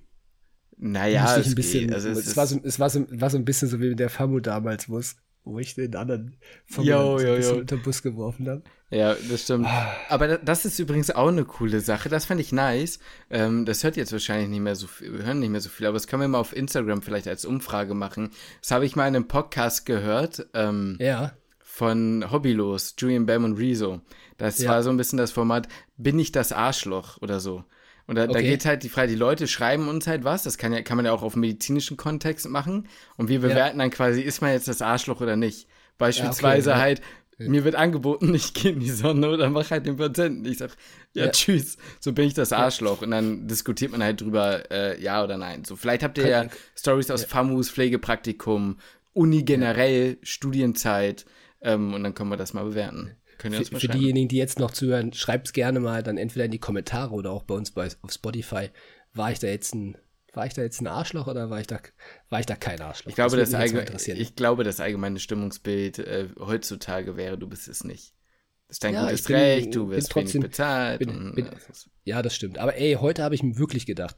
naja, 0.78 1.36
es, 1.36 1.54
bisschen, 1.54 1.92
also 1.92 2.08
es, 2.08 2.26
es, 2.26 2.36
war 2.36 2.46
so, 2.46 2.60
es 2.62 2.78
war, 2.78 2.90
so, 2.90 3.06
war 3.10 3.30
so 3.30 3.38
ein 3.38 3.44
bisschen 3.44 3.68
so 3.68 3.80
wie 3.80 3.88
mit 3.90 3.98
der 3.98 4.10
Famu 4.10 4.40
damals, 4.40 4.88
wo, 4.88 4.98
es, 4.98 5.16
wo 5.44 5.58
ich 5.58 5.74
den 5.74 5.94
anderen 5.96 6.36
Famu 6.66 6.86
yo, 6.86 7.18
yo, 7.18 7.36
yo. 7.36 7.54
unter 7.54 7.76
den 7.76 7.82
Bus 7.82 8.02
geworfen 8.02 8.48
habe. 8.48 8.62
Ja, 8.90 9.16
das 9.30 9.42
stimmt. 9.42 9.66
Ah. 9.66 9.96
Aber 10.08 10.38
das 10.38 10.64
ist 10.64 10.78
übrigens 10.78 11.10
auch 11.10 11.28
eine 11.28 11.44
coole 11.44 11.80
Sache. 11.80 12.08
Das 12.08 12.26
fand 12.26 12.40
ich 12.40 12.52
nice. 12.52 13.00
Ähm, 13.30 13.64
das 13.64 13.82
hört 13.82 13.96
jetzt 13.96 14.12
wahrscheinlich 14.12 14.48
nicht 14.48 14.60
mehr 14.60 14.76
so 14.76 14.86
viel, 14.86 15.24
hören 15.24 15.40
nicht 15.40 15.50
mehr 15.50 15.60
so 15.60 15.70
viel, 15.70 15.86
aber 15.86 15.94
das 15.94 16.06
können 16.06 16.22
wir 16.22 16.28
mal 16.28 16.38
auf 16.38 16.54
Instagram 16.54 17.02
vielleicht 17.02 17.26
als 17.26 17.44
Umfrage 17.44 17.94
machen. 17.94 18.30
Das 18.60 18.70
habe 18.70 18.86
ich 18.86 18.94
mal 18.94 19.08
in 19.08 19.16
einem 19.16 19.28
Podcast 19.28 19.86
gehört. 19.86 20.46
Ähm, 20.54 20.96
ja. 21.00 21.32
Von 21.58 22.30
Hobbylos, 22.30 22.94
Julian 22.98 23.26
Bam 23.26 23.44
und 23.44 23.58
Rezo. 23.58 24.00
Das 24.38 24.58
ja. 24.58 24.70
war 24.70 24.82
so 24.82 24.90
ein 24.90 24.96
bisschen 24.96 25.18
das 25.18 25.32
Format, 25.32 25.68
bin 25.96 26.18
ich 26.18 26.32
das 26.32 26.52
Arschloch 26.52 27.20
oder 27.20 27.40
so. 27.40 27.64
Und 28.06 28.16
da, 28.16 28.24
okay. 28.24 28.32
da 28.32 28.40
geht 28.40 28.64
halt 28.64 28.82
die 28.82 28.88
Frage, 28.88 29.08
die 29.08 29.16
Leute 29.16 29.48
schreiben 29.48 29.88
uns 29.88 30.06
halt 30.06 30.24
was, 30.24 30.44
das 30.44 30.58
kann, 30.58 30.72
ja, 30.72 30.82
kann 30.82 30.96
man 30.96 31.06
ja 31.06 31.12
auch 31.12 31.22
auf 31.22 31.34
medizinischen 31.34 31.96
Kontext 31.96 32.48
machen. 32.48 32.88
Und 33.16 33.28
wir 33.28 33.40
bewerten 33.40 33.78
ja. 33.78 33.84
dann 33.84 33.90
quasi, 33.90 34.20
ist 34.20 34.40
man 34.40 34.52
jetzt 34.52 34.68
das 34.68 34.80
Arschloch 34.80 35.20
oder 35.20 35.36
nicht. 35.36 35.66
Beispielsweise 35.98 36.70
ja, 36.70 36.76
okay, 36.76 36.82
halt, 36.82 37.02
Mir 37.38 37.64
wird 37.64 37.74
angeboten, 37.74 38.34
ich 38.34 38.54
gehe 38.54 38.72
in 38.72 38.80
die 38.80 38.90
Sonne 38.90 39.30
oder 39.30 39.50
mach 39.50 39.70
halt 39.70 39.86
den 39.86 39.96
Patienten. 39.96 40.44
Ich 40.46 40.58
sag, 40.58 40.70
ja, 41.14 41.28
tschüss. 41.28 41.76
So 42.00 42.12
bin 42.12 42.26
ich 42.26 42.34
das 42.34 42.52
Arschloch. 42.52 43.02
Und 43.02 43.10
dann 43.10 43.46
diskutiert 43.48 43.92
man 43.92 44.02
halt 44.02 44.20
drüber, 44.20 44.70
äh, 44.70 45.00
ja 45.02 45.22
oder 45.22 45.36
nein. 45.36 45.64
So, 45.64 45.76
vielleicht 45.76 46.02
habt 46.02 46.18
ihr 46.18 46.28
ja 46.28 46.46
Stories 46.76 47.10
aus. 47.10 47.24
FAMUS, 47.24 47.70
Pflegepraktikum, 47.70 48.78
Uni 49.12 49.42
generell, 49.42 50.18
Studienzeit. 50.22 51.26
Ähm, 51.60 51.94
und 51.94 52.04
dann 52.04 52.14
können 52.14 52.30
wir 52.30 52.36
das 52.36 52.54
mal 52.54 52.64
bewerten. 52.64 53.16
Für, 53.38 53.50
für, 53.50 53.88
diejenigen, 53.88 54.28
die 54.28 54.36
jetzt 54.36 54.58
noch 54.58 54.70
zuhören, 54.70 55.12
schreibt 55.12 55.48
es 55.48 55.52
gerne 55.52 55.80
mal 55.80 56.02
dann 56.02 56.18
entweder 56.18 56.46
in 56.46 56.50
die 56.50 56.58
Kommentare 56.58 57.14
oder 57.14 57.30
auch 57.30 57.42
bei 57.42 57.54
uns 57.54 57.70
bei, 57.70 57.88
auf 58.02 58.12
Spotify. 58.12 58.70
War 59.12 59.32
ich 59.32 59.38
da 59.38 59.48
jetzt 59.48 59.74
ein 59.74 59.96
war 60.36 60.46
ich 60.46 60.52
da 60.52 60.62
jetzt 60.62 60.80
ein 60.82 60.86
Arschloch 60.86 61.26
oder 61.26 61.48
war 61.48 61.60
ich 61.60 61.66
da, 61.66 61.80
war 62.28 62.40
ich 62.40 62.46
da 62.46 62.56
kein 62.56 62.80
Arschloch? 62.80 63.08
Ich 63.08 63.14
glaube, 63.14 63.38
das, 63.38 63.50
das 63.50 64.06
ich 64.06 64.36
glaube, 64.36 64.64
das 64.64 64.80
allgemeine 64.80 65.18
Stimmungsbild 65.18 65.98
äh, 65.98 66.28
heutzutage 66.38 67.16
wäre, 67.16 67.38
du 67.38 67.48
bist 67.48 67.68
es 67.68 67.84
nicht. 67.84 68.12
Das 68.68 68.76
ist 68.76 68.84
dein 68.84 68.94
ja, 68.94 69.04
gutes 69.04 69.24
bin, 69.24 69.36
Recht, 69.36 69.74
du 69.74 69.90
wirst 69.90 70.10
trotzdem 70.10 70.42
bezahlt. 70.42 70.98
Bin, 70.98 71.34
bin, 71.34 71.48
ja, 72.04 72.20
das 72.20 72.34
stimmt. 72.34 72.58
Aber 72.58 72.76
ey, 72.76 72.98
heute 73.00 73.22
habe 73.22 73.34
ich 73.34 73.42
mir 73.42 73.56
wirklich 73.58 73.86
gedacht, 73.86 74.16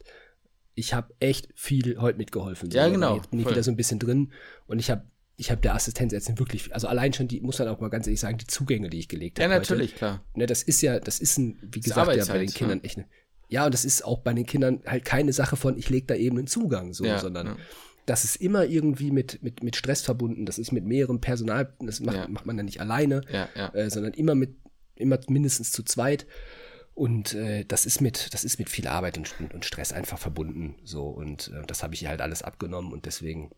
ich 0.73 0.93
habe 0.93 1.13
echt 1.19 1.47
viel 1.55 1.99
heute 1.99 2.17
mitgeholfen. 2.17 2.71
So. 2.71 2.77
Ja, 2.77 2.89
genau. 2.89 3.15
Jetzt 3.15 3.31
bin 3.31 3.39
ich 3.39 3.49
wieder 3.49 3.63
so 3.63 3.71
ein 3.71 3.77
bisschen 3.77 3.99
drin 3.99 4.31
und 4.65 4.79
ich 4.79 4.89
habe 4.89 5.03
ich 5.39 5.51
habe 5.51 5.61
der 5.61 5.73
Assistenzärztin 5.73 6.37
wirklich, 6.37 6.73
also 6.73 6.87
allein 6.87 7.13
schon 7.13 7.29
die, 7.29 7.39
muss 7.39 7.59
man 7.59 7.69
auch 7.69 7.79
mal 7.79 7.89
ganz 7.89 8.05
ehrlich 8.07 8.19
sagen, 8.19 8.37
die 8.37 8.47
Zugänge, 8.47 8.89
die 8.89 8.99
ich 8.99 9.07
gelegt 9.07 9.39
habe. 9.39 9.49
Ja, 9.49 9.57
natürlich, 9.57 9.91
heute, 9.91 9.97
klar. 9.97 10.23
Ne, 10.35 10.45
das 10.45 10.63
ist 10.63 10.81
ja, 10.81 10.99
das 10.99 11.19
ist 11.19 11.37
ein, 11.37 11.57
wie 11.61 11.79
gesagt, 11.79 12.13
ja 12.13 12.25
bei 12.25 12.39
den 12.39 12.49
Kindern 12.49 12.79
ja. 12.79 12.83
echt 12.83 12.97
eine, 12.97 13.07
ja, 13.47 13.65
und 13.65 13.73
das 13.73 13.85
ist 13.85 14.03
auch 14.03 14.19
bei 14.19 14.33
den 14.33 14.45
Kindern 14.45 14.81
halt 14.85 15.05
keine 15.05 15.31
Sache 15.31 15.55
von, 15.55 15.77
ich 15.77 15.89
lege 15.89 16.07
da 16.07 16.15
eben 16.15 16.37
einen 16.37 16.47
Zugang, 16.47 16.93
so, 16.93 17.05
ja, 17.05 17.19
sondern 17.19 17.47
ja. 17.47 17.57
das 18.05 18.25
ist 18.25 18.35
immer 18.35 18.65
irgendwie 18.65 19.11
mit, 19.11 19.41
mit, 19.41 19.63
mit 19.63 19.77
Stress 19.77 20.01
verbunden. 20.01 20.45
Das 20.45 20.59
ist 20.59 20.73
mit 20.73 20.85
mehrerem 20.85 21.21
Personal, 21.21 21.73
das 21.79 22.01
macht, 22.01 22.17
ja. 22.17 22.27
macht 22.27 22.45
man 22.45 22.57
ja 22.57 22.63
nicht 22.63 22.81
alleine, 22.81 23.21
äh, 23.73 23.89
sondern 23.89 24.13
immer 24.13 24.35
mit, 24.35 24.55
immer 24.95 25.19
mindestens 25.29 25.71
zu 25.71 25.83
zweit. 25.83 26.27
Und 26.93 27.33
äh, 27.33 27.63
das 27.63 27.85
ist 27.85 28.01
mit, 28.01 28.33
das 28.33 28.43
ist 28.43 28.59
mit 28.59 28.69
viel 28.69 28.87
Arbeit 28.87 29.17
und, 29.17 29.33
und 29.53 29.63
Stress 29.63 29.93
einfach 29.93 30.19
verbunden. 30.19 30.75
So, 30.83 31.07
und 31.07 31.49
äh, 31.55 31.65
das 31.65 31.81
habe 31.81 31.93
ich 31.93 32.05
halt 32.07 32.19
alles 32.19 32.43
abgenommen 32.43 32.91
und 32.91 33.05
deswegen. 33.05 33.51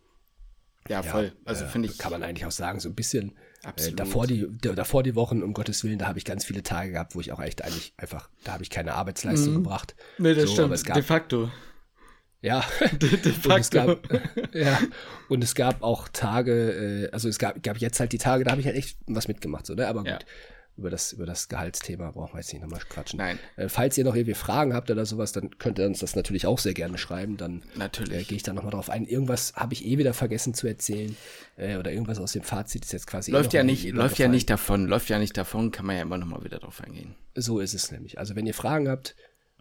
Ja, 0.89 1.03
voll. 1.03 1.33
also 1.45 1.65
äh, 1.65 1.67
finde 1.67 1.89
ich. 1.89 1.97
Kann 1.97 2.11
man 2.11 2.23
eigentlich 2.23 2.45
auch 2.45 2.51
sagen, 2.51 2.79
so 2.79 2.89
ein 2.89 2.95
bisschen 2.95 3.33
Absolut. 3.63 3.93
Äh, 3.93 3.95
davor, 3.95 4.27
die, 4.27 4.47
davor 4.59 5.03
die 5.03 5.15
Wochen, 5.15 5.43
um 5.43 5.53
Gottes 5.53 5.83
Willen, 5.83 5.99
da 5.99 6.07
habe 6.07 6.17
ich 6.17 6.25
ganz 6.25 6.45
viele 6.45 6.63
Tage 6.63 6.91
gehabt, 6.91 7.15
wo 7.15 7.21
ich 7.21 7.31
auch 7.31 7.39
echt 7.39 7.63
eigentlich 7.63 7.93
einfach, 7.97 8.29
da 8.43 8.53
habe 8.53 8.63
ich 8.63 8.69
keine 8.69 8.93
Arbeitsleistung 8.95 9.53
mhm. 9.53 9.63
gebracht. 9.63 9.95
Nee, 10.17 10.33
das 10.33 10.49
so, 10.49 10.53
stimmt. 10.53 10.85
Gab, 10.85 10.95
de 10.95 11.03
facto. 11.03 11.51
Ja, 12.41 12.63
de, 12.93 13.17
de 13.17 13.31
facto. 13.31 13.49
Und 13.53 13.59
es 13.59 13.69
gab, 13.69 13.99
ja, 14.55 14.79
und 15.29 15.43
es 15.43 15.53
gab 15.53 15.83
auch 15.83 16.07
Tage, 16.09 17.05
äh, 17.05 17.11
also 17.11 17.29
es 17.29 17.37
gab, 17.37 17.61
gab 17.61 17.77
jetzt 17.77 17.99
halt 17.99 18.13
die 18.13 18.17
Tage, 18.17 18.43
da 18.43 18.51
habe 18.51 18.61
ich 18.61 18.67
halt 18.67 18.77
echt 18.77 18.97
was 19.05 19.27
mitgemacht, 19.27 19.67
so, 19.67 19.75
ne? 19.75 19.87
Aber 19.87 20.03
gut. 20.03 20.25
Über 20.81 20.89
das, 20.89 21.13
über 21.13 21.27
das 21.27 21.47
Gehaltsthema 21.47 22.09
brauchen 22.09 22.33
wir 22.33 22.39
jetzt 22.39 22.51
nicht 22.51 22.63
nochmal 22.63 22.81
quatschen. 22.89 23.19
Nein. 23.19 23.37
Äh, 23.55 23.69
falls 23.69 23.99
ihr 23.99 24.03
noch 24.03 24.15
irgendwie 24.15 24.33
Fragen 24.33 24.73
habt 24.73 24.89
oder 24.89 25.05
sowas, 25.05 25.31
dann 25.31 25.59
könnt 25.59 25.77
ihr 25.77 25.85
uns 25.85 25.99
das 25.99 26.15
natürlich 26.15 26.47
auch 26.47 26.57
sehr 26.57 26.73
gerne 26.73 26.97
schreiben. 26.97 27.37
Dann. 27.37 27.61
Äh, 27.79 28.23
gehe 28.23 28.35
ich 28.35 28.41
da 28.41 28.51
nochmal 28.51 28.71
drauf 28.71 28.89
ein. 28.89 29.05
Irgendwas 29.05 29.53
habe 29.55 29.73
ich 29.73 29.85
eh 29.85 29.99
wieder 29.99 30.15
vergessen 30.15 30.55
zu 30.55 30.67
erzählen. 30.67 31.15
Äh, 31.55 31.77
oder 31.77 31.91
irgendwas 31.91 32.17
aus 32.17 32.31
dem 32.31 32.41
Fazit 32.41 32.83
ist 32.83 32.93
jetzt 32.93 33.05
quasi. 33.05 33.29
Eh 33.29 33.33
läuft 33.35 33.53
eh 33.53 33.57
ja 33.57 33.63
nicht, 33.63 33.91
läuft 33.91 34.17
ja 34.17 34.27
nicht 34.27 34.49
davon, 34.49 34.87
läuft 34.87 35.09
ja 35.09 35.19
nicht 35.19 35.37
davon, 35.37 35.69
kann 35.69 35.85
man 35.85 35.97
ja 35.97 36.01
immer 36.01 36.17
nochmal 36.17 36.43
wieder 36.43 36.57
drauf 36.57 36.81
eingehen. 36.81 37.13
So 37.35 37.59
ist 37.59 37.75
es 37.75 37.91
nämlich. 37.91 38.17
Also 38.17 38.35
wenn 38.35 38.47
ihr 38.47 38.55
Fragen 38.55 38.89
habt, 38.89 39.15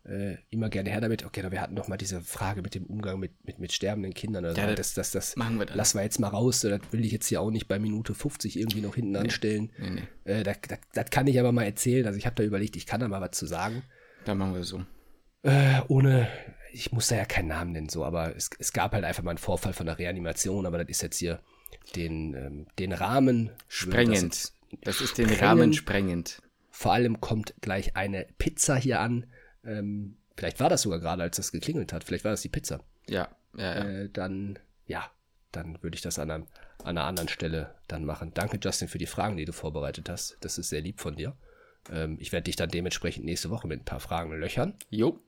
äh, 0.04 0.36
immer 0.50 0.70
gerne 0.70 0.90
her 0.90 1.00
damit. 1.00 1.24
Okay, 1.24 1.44
wir 1.50 1.60
hatten 1.60 1.74
noch 1.74 1.88
mal 1.88 1.96
diese 1.96 2.20
Frage 2.20 2.62
mit 2.62 2.74
dem 2.74 2.86
Umgang 2.86 3.20
mit, 3.20 3.32
mit, 3.44 3.58
mit 3.58 3.72
sterbenden 3.72 4.14
Kindern. 4.14 4.44
Also 4.44 4.60
ja, 4.60 4.74
das, 4.74 4.94
das, 4.94 5.10
das 5.10 5.36
machen 5.36 5.58
wir 5.58 5.66
dann. 5.66 5.76
lassen 5.76 5.98
wir 5.98 6.02
jetzt 6.02 6.18
mal 6.18 6.28
raus. 6.28 6.60
Das 6.60 6.80
will 6.90 7.04
ich 7.04 7.12
jetzt 7.12 7.26
hier 7.26 7.40
auch 7.40 7.50
nicht 7.50 7.68
bei 7.68 7.78
Minute 7.78 8.14
50 8.14 8.58
irgendwie 8.58 8.80
noch 8.80 8.94
hinten 8.94 9.12
nee, 9.12 9.18
anstellen. 9.18 9.70
Nee, 9.78 9.90
nee. 9.90 10.32
Äh, 10.32 10.42
das, 10.42 10.58
das, 10.68 10.78
das, 10.92 11.10
kann 11.10 11.26
ich 11.26 11.38
aber 11.38 11.52
mal 11.52 11.64
erzählen. 11.64 12.06
Also 12.06 12.18
ich 12.18 12.26
habe 12.26 12.36
da 12.36 12.42
überlegt, 12.42 12.76
ich 12.76 12.86
kann 12.86 13.00
da 13.00 13.08
mal 13.08 13.20
was 13.20 13.32
zu 13.32 13.46
sagen. 13.46 13.82
Dann 14.24 14.38
machen 14.38 14.54
wir 14.54 14.64
so. 14.64 14.84
Äh, 15.42 15.80
ohne, 15.88 16.28
ich 16.72 16.92
muss 16.92 17.08
da 17.08 17.16
ja 17.16 17.24
keinen 17.24 17.48
Namen 17.48 17.72
nennen, 17.72 17.88
so, 17.88 18.04
aber 18.04 18.36
es, 18.36 18.50
es 18.58 18.72
gab 18.72 18.92
halt 18.92 19.04
einfach 19.04 19.22
mal 19.22 19.30
einen 19.30 19.38
Vorfall 19.38 19.72
von 19.72 19.86
der 19.86 19.98
Reanimation, 19.98 20.66
aber 20.66 20.78
das 20.78 20.88
ist 20.88 21.02
jetzt 21.02 21.18
hier 21.18 21.40
den, 21.96 22.34
ähm, 22.34 22.66
den 22.78 22.92
Rahmen 22.92 23.50
sprengend. 23.68 24.32
Das, 24.32 24.54
das 24.82 25.00
ist 25.00 25.18
den. 25.18 25.30
Rahmen 25.30 25.72
sprengend. 25.72 26.42
Vor 26.70 26.92
allem 26.92 27.20
kommt 27.20 27.54
gleich 27.60 27.96
eine 27.96 28.26
Pizza 28.38 28.76
hier 28.76 29.00
an 29.00 29.26
ähm, 29.64 30.16
vielleicht 30.36 30.60
war 30.60 30.68
das 30.68 30.82
sogar 30.82 31.00
gerade, 31.00 31.22
als 31.22 31.36
das 31.36 31.52
geklingelt 31.52 31.92
hat. 31.92 32.04
Vielleicht 32.04 32.24
war 32.24 32.32
das 32.32 32.42
die 32.42 32.48
Pizza. 32.48 32.80
Ja, 33.08 33.28
ja, 33.56 33.74
ja. 33.74 33.84
Äh, 33.84 34.10
dann, 34.10 34.58
ja, 34.86 35.10
dann 35.52 35.82
würde 35.82 35.94
ich 35.94 36.02
das 36.02 36.18
an, 36.18 36.30
einem, 36.30 36.46
an 36.78 36.96
einer 36.96 37.04
anderen 37.04 37.28
Stelle 37.28 37.74
dann 37.88 38.04
machen. 38.04 38.32
Danke, 38.34 38.58
Justin, 38.62 38.88
für 38.88 38.98
die 38.98 39.06
Fragen, 39.06 39.36
die 39.36 39.44
du 39.44 39.52
vorbereitet 39.52 40.08
hast. 40.08 40.36
Das 40.40 40.58
ist 40.58 40.68
sehr 40.68 40.80
lieb 40.80 41.00
von 41.00 41.16
dir. 41.16 41.36
Ähm, 41.90 42.16
ich 42.20 42.32
werde 42.32 42.44
dich 42.44 42.56
dann 42.56 42.70
dementsprechend 42.70 43.24
nächste 43.24 43.50
Woche 43.50 43.66
mit 43.66 43.80
ein 43.80 43.84
paar 43.84 44.00
Fragen 44.00 44.32
löchern. 44.38 44.74
Jo. 44.88 45.20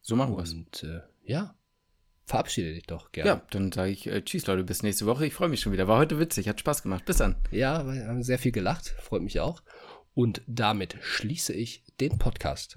So 0.00 0.16
machen 0.16 0.36
wir 0.36 0.42
es. 0.42 0.52
Und 0.52 0.82
äh, 0.84 1.00
ja, 1.24 1.54
verabschiede 2.24 2.74
dich 2.74 2.86
doch 2.86 3.12
gerne. 3.12 3.30
Ja, 3.30 3.42
dann 3.50 3.72
sage 3.72 3.90
ich 3.90 4.06
äh, 4.06 4.22
Tschüss, 4.22 4.46
Leute, 4.46 4.64
bis 4.64 4.82
nächste 4.82 5.06
Woche. 5.06 5.26
Ich 5.26 5.34
freue 5.34 5.48
mich 5.48 5.60
schon 5.60 5.72
wieder. 5.72 5.88
War 5.88 5.98
heute 5.98 6.18
witzig, 6.18 6.48
hat 6.48 6.60
Spaß 6.60 6.82
gemacht. 6.82 7.04
Bis 7.04 7.18
dann. 7.18 7.36
Ja, 7.50 7.86
wir 7.86 8.06
haben 8.06 8.22
sehr 8.22 8.38
viel 8.38 8.52
gelacht. 8.52 8.88
Freut 8.88 9.22
mich 9.22 9.40
auch. 9.40 9.62
Und 10.14 10.42
damit 10.46 10.98
schließe 11.00 11.52
ich 11.52 11.84
den 12.00 12.18
Podcast. 12.18 12.76